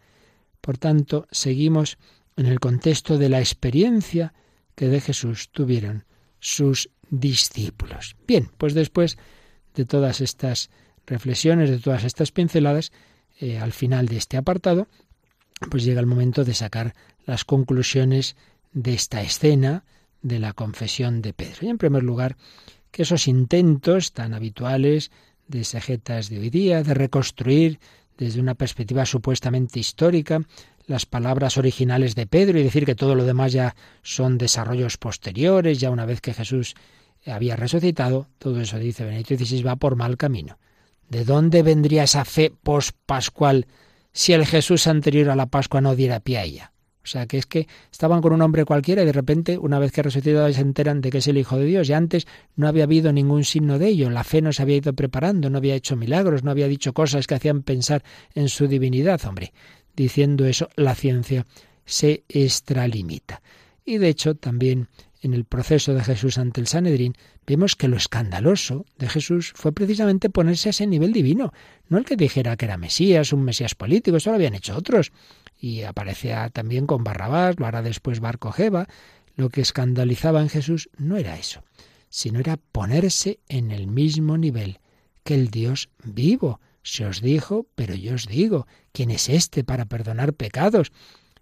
Por 0.61 0.77
tanto, 0.77 1.27
seguimos 1.31 1.97
en 2.37 2.45
el 2.45 2.61
contexto 2.61 3.17
de 3.17 3.27
la 3.27 3.39
experiencia 3.39 4.33
que 4.79 4.87
de 4.87 5.01
Jesús 5.01 5.49
tuvieron 5.51 6.05
sus 6.39 6.89
discípulos. 7.09 8.15
Bien, 8.25 8.49
pues 8.57 8.73
después 8.73 9.17
de 9.75 9.83
todas 9.83 10.21
estas 10.21 10.69
reflexiones, 11.05 11.69
de 11.69 11.79
todas 11.79 12.05
estas 12.05 12.31
pinceladas, 12.31 12.93
eh, 13.41 13.59
al 13.59 13.73
final 13.73 14.07
de 14.07 14.15
este 14.15 14.37
apartado, 14.37 14.87
pues 15.69 15.83
llega 15.83 15.99
el 15.99 16.05
momento 16.05 16.45
de 16.45 16.53
sacar 16.53 16.95
las 17.25 17.43
conclusiones 17.43 18.37
de 18.71 18.93
esta 18.93 19.21
escena 19.21 19.83
de 20.21 20.39
la 20.39 20.53
confesión 20.53 21.21
de 21.21 21.33
Pedro. 21.33 21.57
Y 21.63 21.67
en 21.67 21.77
primer 21.77 22.03
lugar, 22.03 22.37
que 22.91 23.01
esos 23.01 23.27
intentos 23.27 24.13
tan 24.13 24.33
habituales 24.33 25.11
de 25.49 25.59
exegetas 25.59 26.29
de 26.29 26.39
hoy 26.39 26.49
día, 26.49 26.83
de 26.83 26.93
reconstruir 26.93 27.81
desde 28.19 28.41
una 28.41 28.53
perspectiva 28.53 29.05
supuestamente 29.05 29.79
histórica 29.79 30.41
las 30.85 31.05
palabras 31.05 31.57
originales 31.57 32.15
de 32.15 32.27
Pedro 32.27 32.59
y 32.59 32.63
decir 32.63 32.85
que 32.85 32.95
todo 32.95 33.15
lo 33.15 33.23
demás 33.23 33.53
ya 33.53 33.75
son 34.01 34.37
desarrollos 34.37 34.97
posteriores, 34.97 35.79
ya 35.79 35.89
una 35.89 36.05
vez 36.05 36.19
que 36.19 36.33
Jesús 36.33 36.75
había 37.25 37.55
resucitado, 37.55 38.27
todo 38.37 38.59
eso 38.59 38.77
dice 38.77 39.05
Benedicto 39.05 39.37
XVI 39.37 39.63
va 39.63 39.75
por 39.77 39.95
mal 39.95 40.17
camino. 40.17 40.57
¿De 41.07 41.23
dónde 41.23 41.63
vendría 41.63 42.03
esa 42.03 42.25
fe 42.25 42.51
pospascual 42.51 43.67
si 44.11 44.33
el 44.33 44.45
Jesús 44.45 44.87
anterior 44.87 45.29
a 45.29 45.35
la 45.35 45.45
Pascua 45.45 45.79
no 45.79 45.95
diera 45.95 46.19
pie 46.19 46.37
a 46.37 46.43
ella? 46.43 46.73
O 47.03 47.07
sea, 47.07 47.25
que 47.27 47.37
es 47.37 47.45
que 47.45 47.67
estaban 47.91 48.21
con 48.21 48.33
un 48.33 48.41
hombre 48.41 48.65
cualquiera 48.65 49.01
y 49.01 49.05
de 49.05 49.13
repente, 49.13 49.57
una 49.57 49.79
vez 49.79 49.91
que 49.91 50.03
resucitado, 50.03 50.51
se 50.51 50.61
enteran 50.61 51.01
de 51.01 51.09
que 51.09 51.19
es 51.19 51.27
el 51.27 51.37
Hijo 51.37 51.57
de 51.57 51.65
Dios. 51.65 51.89
Y 51.89 51.93
antes 51.93 52.27
no 52.55 52.67
había 52.67 52.83
habido 52.83 53.13
ningún 53.13 53.45
signo 53.45 53.79
de 53.79 53.87
ello. 53.87 54.09
La 54.09 54.23
fe 54.23 54.41
no 54.41 54.51
se 54.51 54.61
había 54.61 54.77
ido 54.77 54.93
preparando, 54.93 55.49
no 55.49 55.57
había 55.57 55.75
hecho 55.75 55.95
milagros, 55.95 56.43
no 56.43 56.51
había 56.51 56.67
dicho 56.67 56.93
cosas 56.93 57.25
que 57.25 57.35
hacían 57.35 57.63
pensar 57.63 58.03
en 58.35 58.49
su 58.49 58.67
divinidad. 58.67 59.23
Hombre, 59.25 59.53
diciendo 59.95 60.45
eso, 60.45 60.69
la 60.75 60.93
ciencia 60.93 61.45
se 61.85 62.23
extralimita. 62.29 63.41
Y 63.85 63.97
de 63.97 64.09
hecho, 64.09 64.35
también 64.35 64.87
en 65.21 65.33
el 65.33 65.45
proceso 65.45 65.93
de 65.93 66.03
Jesús 66.03 66.37
ante 66.37 66.61
el 66.61 66.67
Sanedrín, 66.67 67.13
vemos 67.45 67.75
que 67.75 67.87
lo 67.87 67.97
escandaloso 67.97 68.85
de 68.97 69.09
Jesús 69.09 69.51
fue 69.55 69.71
precisamente 69.73 70.29
ponerse 70.29 70.69
a 70.69 70.71
ese 70.71 70.87
nivel 70.87 71.11
divino, 71.11 71.51
no 71.87 71.97
el 71.97 72.05
que 72.05 72.15
dijera 72.15 72.55
que 72.55 72.65
era 72.65 72.77
Mesías, 72.77 73.33
un 73.33 73.43
Mesías 73.43 73.75
político, 73.75 74.17
eso 74.17 74.29
lo 74.29 74.37
habían 74.37 74.55
hecho 74.55 74.77
otros, 74.77 75.11
y 75.59 75.83
aparecía 75.83 76.49
también 76.49 76.87
con 76.87 77.03
Barrabás, 77.03 77.59
lo 77.59 77.65
hará 77.65 77.81
después 77.81 78.21
Barcojeva. 78.21 78.87
Lo 79.35 79.49
que 79.49 79.61
escandalizaba 79.61 80.41
en 80.41 80.49
Jesús 80.49 80.89
no 80.97 81.17
era 81.17 81.37
eso, 81.37 81.63
sino 82.09 82.39
era 82.39 82.57
ponerse 82.57 83.39
en 83.47 83.71
el 83.71 83.87
mismo 83.87 84.37
nivel 84.37 84.79
que 85.23 85.35
el 85.35 85.49
Dios 85.49 85.89
vivo. 86.03 86.61
Se 86.81 87.05
os 87.05 87.21
dijo, 87.21 87.67
pero 87.75 87.93
yo 87.93 88.15
os 88.15 88.25
digo, 88.25 88.67
¿quién 88.93 89.11
es 89.11 89.29
este 89.29 89.63
para 89.63 89.85
perdonar 89.85 90.33
pecados? 90.33 90.91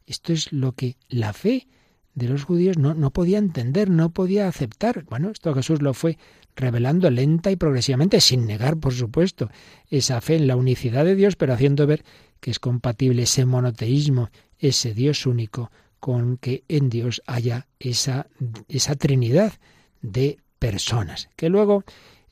Esto 0.05 0.33
es 0.33 0.51
lo 0.51 0.73
que 0.73 0.97
la 1.09 1.33
fe 1.33 1.67
de 2.15 2.27
los 2.27 2.45
judíos 2.45 2.79
no, 2.79 2.95
no 2.95 3.11
podía 3.11 3.37
entender, 3.37 3.91
no 3.91 4.09
podía 4.09 4.47
aceptar. 4.47 5.03
Bueno, 5.03 5.29
esto 5.29 5.53
Jesús 5.53 5.83
lo 5.83 5.93
fue 5.93 6.17
revelando 6.55 7.11
lenta 7.11 7.51
y 7.51 7.55
progresivamente, 7.55 8.19
sin 8.21 8.47
negar, 8.47 8.77
por 8.77 8.93
supuesto, 8.93 9.51
esa 9.89 10.19
fe 10.21 10.35
en 10.35 10.47
la 10.47 10.55
unicidad 10.55 11.05
de 11.05 11.15
Dios, 11.15 11.35
pero 11.35 11.53
haciendo 11.53 11.85
ver 11.85 12.03
que 12.39 12.51
es 12.51 12.59
compatible 12.59 13.23
ese 13.23 13.45
monoteísmo, 13.45 14.29
ese 14.59 14.93
Dios 14.93 15.25
único, 15.25 15.71
con 15.99 16.37
que 16.37 16.63
en 16.67 16.89
Dios 16.89 17.21
haya 17.25 17.67
esa, 17.79 18.27
esa 18.67 18.95
Trinidad 18.95 19.53
de 20.01 20.37
personas. 20.59 21.29
Que 21.35 21.49
luego 21.49 21.83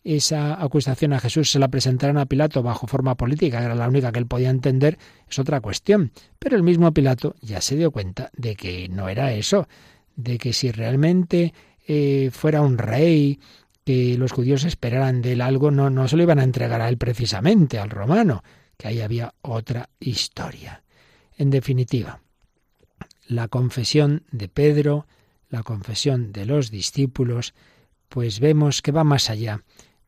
esa 0.04 0.62
acusación 0.62 1.14
a 1.14 1.20
Jesús 1.20 1.52
se 1.52 1.60
la 1.60 1.68
presentaron 1.68 2.18
a 2.18 2.28
Pilato 2.28 2.62
bajo 2.62 2.86
forma 2.86 3.16
política, 3.16 3.64
era 3.64 3.74
la 3.74 3.88
única 3.88 4.12
que 4.12 4.20
él 4.20 4.28
podía 4.28 4.52
entender, 4.52 5.00
es 5.28 5.40
otra 5.40 5.62
cuestión. 5.62 6.12
Pero 6.38 6.56
el 6.56 6.64
mismo 6.64 6.94
Pilato 6.94 7.36
ya 7.42 7.60
se 7.60 7.76
dio 7.76 7.92
cuenta 7.92 8.30
de 8.38 8.56
que 8.56 8.88
no 8.88 9.10
era 9.10 9.34
eso, 9.34 9.68
de 10.16 10.38
que 10.38 10.54
si 10.54 10.72
realmente 10.72 11.54
eh, 11.88 12.30
fuera 12.32 12.62
un 12.62 12.78
rey, 12.78 13.40
que 13.84 14.18
los 14.18 14.32
judíos 14.32 14.64
esperaran 14.64 15.22
de 15.22 15.34
él 15.34 15.42
algo, 15.42 15.72
no, 15.72 15.90
no 15.90 16.08
se 16.08 16.18
lo 16.18 16.24
iban 16.24 16.40
a 16.40 16.44
entregar 16.44 16.82
a 16.82 16.90
él 16.90 16.98
precisamente, 16.98 17.80
al 17.80 17.90
romano, 17.90 18.44
que 18.78 18.88
ahí 18.88 19.02
había 19.02 19.34
otra 19.42 19.90
historia. 20.00 20.84
En 21.38 21.50
definitiva, 21.50 22.22
la 23.28 23.48
confesión 23.48 24.24
de 24.32 24.48
Pedro, 24.48 25.08
la 25.50 25.64
confesión 25.64 26.32
de 26.32 26.46
los 26.46 26.72
discípulos, 26.72 27.54
pues 28.10 28.40
vemos 28.40 28.82
que 28.82 28.92
va 28.92 29.04
más 29.04 29.30
allá 29.30 29.64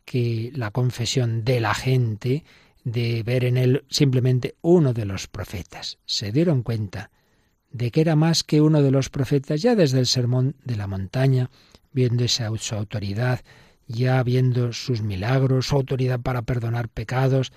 que 0.06 0.52
la 0.56 0.72
confesión 0.72 1.44
de 1.44 1.60
la 1.60 1.74
gente, 1.74 2.46
de 2.84 3.22
ver 3.24 3.44
en 3.44 3.58
él 3.58 3.84
simplemente 3.90 4.56
uno 4.62 4.94
de 4.94 5.04
los 5.04 5.28
profetas. 5.28 5.98
Se 6.06 6.32
dieron 6.32 6.64
cuenta 6.64 7.12
de 7.72 7.92
que 7.92 8.02
era 8.02 8.16
más 8.16 8.44
que 8.44 8.62
uno 8.62 8.82
de 8.82 8.92
los 8.92 9.10
profetas 9.10 9.62
ya 9.62 9.76
desde 9.76 10.00
el 10.00 10.06
sermón 10.06 10.56
de 10.64 10.78
la 10.78 10.88
montaña, 10.88 11.50
viendo 11.92 12.24
esa 12.24 12.50
su 12.58 12.76
autoridad, 12.76 13.42
ya 13.88 14.24
viendo 14.24 14.72
sus 14.72 15.02
milagros, 15.02 15.68
su 15.68 15.76
autoridad 15.76 16.22
para 16.22 16.44
perdonar 16.44 16.88
pecados, 16.88 17.52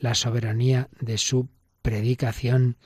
la 0.00 0.14
soberanía 0.14 0.88
de 1.00 1.18
su 1.18 1.48
predicación. 1.82 2.76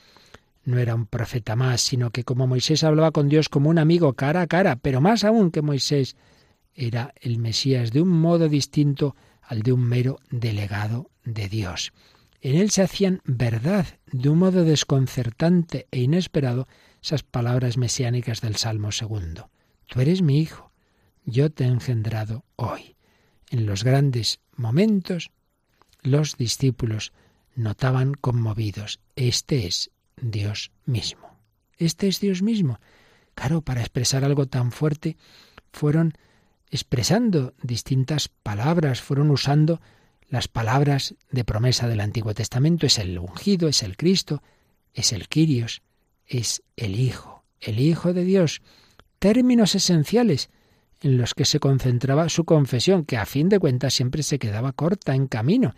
No 0.63 0.77
era 0.77 0.95
un 0.95 1.05
profeta 1.05 1.55
más, 1.55 1.81
sino 1.81 2.11
que 2.11 2.23
como 2.23 2.47
Moisés 2.47 2.83
hablaba 2.83 3.11
con 3.11 3.29
Dios 3.29 3.49
como 3.49 3.69
un 3.69 3.79
amigo 3.79 4.13
cara 4.13 4.41
a 4.41 4.47
cara, 4.47 4.75
pero 4.75 5.01
más 5.01 5.23
aún 5.23 5.51
que 5.51 5.61
Moisés, 5.61 6.15
era 6.73 7.13
el 7.19 7.39
Mesías 7.39 7.91
de 7.91 8.01
un 8.01 8.09
modo 8.09 8.47
distinto 8.47 9.15
al 9.41 9.61
de 9.63 9.73
un 9.73 9.81
mero 9.81 10.19
delegado 10.29 11.09
de 11.23 11.49
Dios. 11.49 11.91
En 12.41 12.55
él 12.55 12.71
se 12.71 12.81
hacían 12.81 13.21
verdad 13.23 13.85
de 14.11 14.29
un 14.29 14.39
modo 14.39 14.63
desconcertante 14.63 15.87
e 15.91 15.99
inesperado 15.99 16.67
esas 17.01 17.23
palabras 17.23 17.77
mesiánicas 17.77 18.41
del 18.41 18.55
Salmo 18.55 18.91
segundo. 18.91 19.51
Tú 19.87 20.01
eres 20.01 20.21
mi 20.21 20.39
hijo, 20.39 20.71
yo 21.25 21.51
te 21.51 21.65
he 21.65 21.67
engendrado 21.67 22.45
hoy. 22.55 22.95
En 23.49 23.65
los 23.65 23.83
grandes 23.83 24.39
momentos 24.55 25.31
los 26.01 26.37
discípulos 26.37 27.13
notaban 27.55 28.13
conmovidos, 28.13 28.99
este 29.15 29.67
es 29.67 29.91
Dios 30.17 30.71
mismo. 30.85 31.37
Este 31.77 32.07
es 32.07 32.19
Dios 32.19 32.41
mismo. 32.41 32.79
Claro, 33.35 33.61
para 33.61 33.81
expresar 33.81 34.23
algo 34.23 34.45
tan 34.47 34.71
fuerte, 34.71 35.17
fueron 35.71 36.13
expresando 36.69 37.53
distintas 37.61 38.29
palabras, 38.29 39.01
fueron 39.01 39.31
usando 39.31 39.81
las 40.29 40.47
palabras 40.47 41.15
de 41.29 41.43
promesa 41.43 41.87
del 41.87 41.99
Antiguo 41.99 42.33
Testamento. 42.33 42.85
Es 42.85 42.99
el 42.99 43.17
ungido, 43.19 43.67
es 43.67 43.83
el 43.83 43.97
Cristo, 43.97 44.41
es 44.93 45.11
el 45.11 45.27
Quirios, 45.27 45.81
es 46.25 46.63
el 46.77 46.99
Hijo, 46.99 47.43
el 47.59 47.79
Hijo 47.79 48.13
de 48.13 48.23
Dios. 48.23 48.61
Términos 49.19 49.75
esenciales 49.75 50.49
en 51.01 51.17
los 51.17 51.33
que 51.33 51.45
se 51.45 51.59
concentraba 51.59 52.29
su 52.29 52.45
confesión, 52.45 53.05
que 53.05 53.17
a 53.17 53.25
fin 53.25 53.49
de 53.49 53.59
cuentas 53.59 53.93
siempre 53.93 54.23
se 54.23 54.39
quedaba 54.39 54.71
corta 54.71 55.15
en 55.15 55.27
camino. 55.27 55.73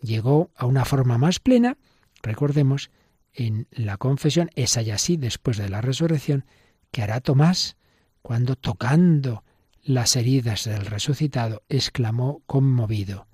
Llegó 0.00 0.50
a 0.56 0.66
una 0.66 0.84
forma 0.84 1.18
más 1.18 1.38
plena, 1.38 1.76
recordemos, 2.22 2.90
en 3.32 3.68
la 3.70 3.96
confesión, 3.96 4.50
esa 4.56 4.82
ya 4.82 4.98
sí, 4.98 5.16
después 5.16 5.56
de 5.56 5.68
la 5.68 5.80
resurrección, 5.80 6.44
que 6.90 7.02
hará 7.02 7.20
Tomás, 7.20 7.76
cuando 8.22 8.56
tocando 8.56 9.44
las 9.82 10.16
heridas 10.16 10.64
del 10.64 10.86
resucitado, 10.86 11.62
exclamó 11.68 12.42
conmovido, 12.46 13.26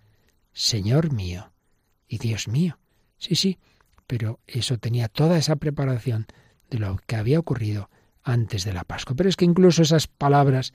Señor 0.53 1.13
mío 1.13 1.53
y 2.07 2.19
Dios 2.19 2.49
mío. 2.49 2.79
Sí, 3.19 3.35
sí, 3.35 3.59
pero 4.07 4.41
eso 4.47 4.79
tenía 4.79 5.09
toda 5.09 5.39
esa 5.39 5.57
preparación 5.57 6.27
de 6.71 6.79
lo 6.79 6.99
que 7.07 7.17
había 7.17 7.39
ocurrido 7.39 7.89
antes 8.23 8.65
de 8.65 8.73
la 8.73 8.85
Pascua. 8.85 9.17
Pero 9.17 9.29
es 9.29 9.37
que 9.37 9.45
incluso 9.45 9.83
esas 9.83 10.07
palabras 10.07 10.73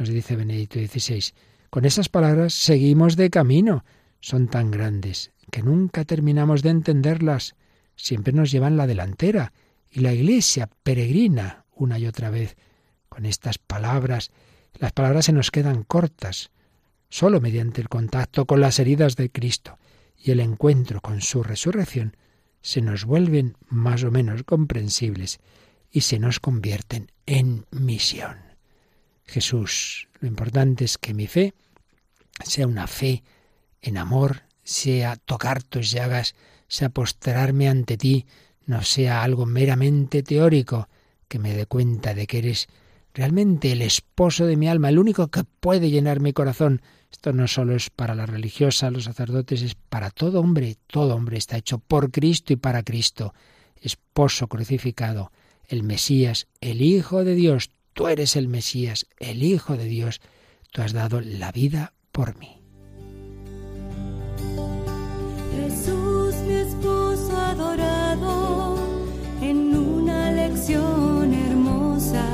nos 0.00 0.08
dice 0.08 0.34
Benedicto 0.34 0.78
XVI. 0.78 1.34
Con 1.68 1.84
esas 1.84 2.08
palabras 2.08 2.54
seguimos 2.54 3.16
de 3.16 3.28
camino. 3.28 3.84
Son 4.20 4.48
tan 4.48 4.70
grandes 4.70 5.30
que 5.52 5.62
nunca 5.62 6.06
terminamos 6.06 6.62
de 6.62 6.70
entenderlas. 6.70 7.54
Siempre 7.96 8.32
nos 8.32 8.50
llevan 8.50 8.78
la 8.78 8.86
delantera. 8.86 9.52
Y 9.90 10.00
la 10.00 10.14
Iglesia 10.14 10.70
peregrina 10.82 11.66
una 11.74 11.98
y 11.98 12.06
otra 12.06 12.30
vez 12.30 12.56
con 13.10 13.26
estas 13.26 13.58
palabras. 13.58 14.30
Las 14.78 14.92
palabras 14.92 15.26
se 15.26 15.32
nos 15.32 15.50
quedan 15.50 15.82
cortas. 15.82 16.50
Solo 17.10 17.42
mediante 17.42 17.82
el 17.82 17.90
contacto 17.90 18.46
con 18.46 18.60
las 18.60 18.78
heridas 18.78 19.16
de 19.16 19.28
Cristo 19.28 19.78
y 20.16 20.30
el 20.30 20.40
encuentro 20.40 21.02
con 21.02 21.20
su 21.20 21.42
resurrección 21.42 22.16
se 22.62 22.80
nos 22.80 23.04
vuelven 23.04 23.58
más 23.68 24.02
o 24.04 24.10
menos 24.10 24.44
comprensibles 24.44 25.40
y 25.90 26.02
se 26.02 26.18
nos 26.18 26.40
convierten 26.40 27.12
en 27.26 27.66
misión. 27.70 28.49
Jesús. 29.30 30.08
Lo 30.20 30.28
importante 30.28 30.84
es 30.84 30.98
que 30.98 31.14
mi 31.14 31.26
fe 31.26 31.54
sea 32.44 32.66
una 32.66 32.86
fe 32.86 33.22
en 33.80 33.96
amor, 33.96 34.42
sea 34.62 35.16
tocar 35.16 35.62
tus 35.62 35.90
llagas, 35.90 36.34
sea 36.68 36.90
postrarme 36.90 37.68
ante 37.68 37.96
ti, 37.96 38.26
no 38.66 38.82
sea 38.82 39.22
algo 39.22 39.46
meramente 39.46 40.22
teórico, 40.22 40.88
que 41.28 41.38
me 41.38 41.54
dé 41.54 41.66
cuenta 41.66 42.12
de 42.12 42.26
que 42.26 42.38
eres 42.38 42.68
realmente 43.14 43.72
el 43.72 43.82
esposo 43.82 44.46
de 44.46 44.56
mi 44.56 44.68
alma, 44.68 44.88
el 44.88 44.98
único 44.98 45.28
que 45.28 45.44
puede 45.44 45.90
llenar 45.90 46.20
mi 46.20 46.32
corazón. 46.32 46.82
Esto 47.10 47.32
no 47.32 47.48
solo 47.48 47.74
es 47.74 47.90
para 47.90 48.14
la 48.14 48.26
religiosa, 48.26 48.90
los 48.90 49.04
sacerdotes, 49.04 49.62
es 49.62 49.74
para 49.74 50.10
todo 50.10 50.40
hombre. 50.40 50.76
Todo 50.86 51.14
hombre 51.14 51.38
está 51.38 51.56
hecho 51.56 51.78
por 51.78 52.10
Cristo 52.10 52.52
y 52.52 52.56
para 52.56 52.82
Cristo. 52.82 53.34
Esposo 53.80 54.46
crucificado, 54.48 55.32
el 55.66 55.82
Mesías, 55.82 56.46
el 56.60 56.82
Hijo 56.82 57.24
de 57.24 57.34
Dios, 57.34 57.70
Tú 58.00 58.08
eres 58.08 58.34
el 58.34 58.48
Mesías, 58.48 59.06
el 59.18 59.42
Hijo 59.42 59.76
de 59.76 59.84
Dios. 59.84 60.22
Tú 60.72 60.80
has 60.80 60.94
dado 60.94 61.20
la 61.20 61.52
vida 61.52 61.92
por 62.12 62.34
mí. 62.38 62.62
Jesús, 65.54 66.34
mi 66.46 66.54
esposo 66.54 67.36
adorado, 67.36 68.78
en 69.42 69.76
una 69.76 70.32
lección 70.32 71.34
hermosa, 71.34 72.24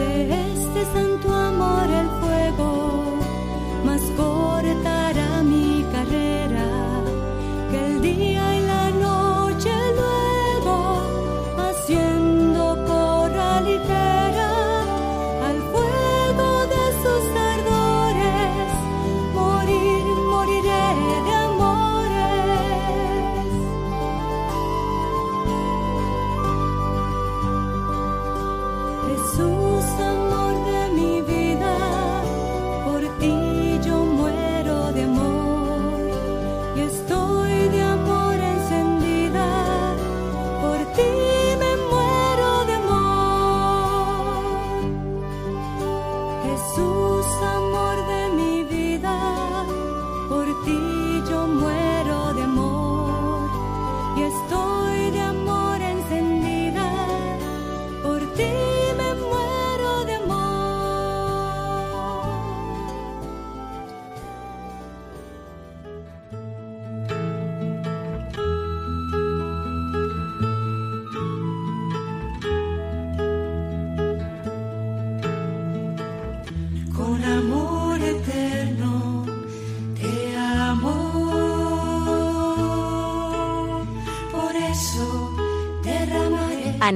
Han 0.00 0.39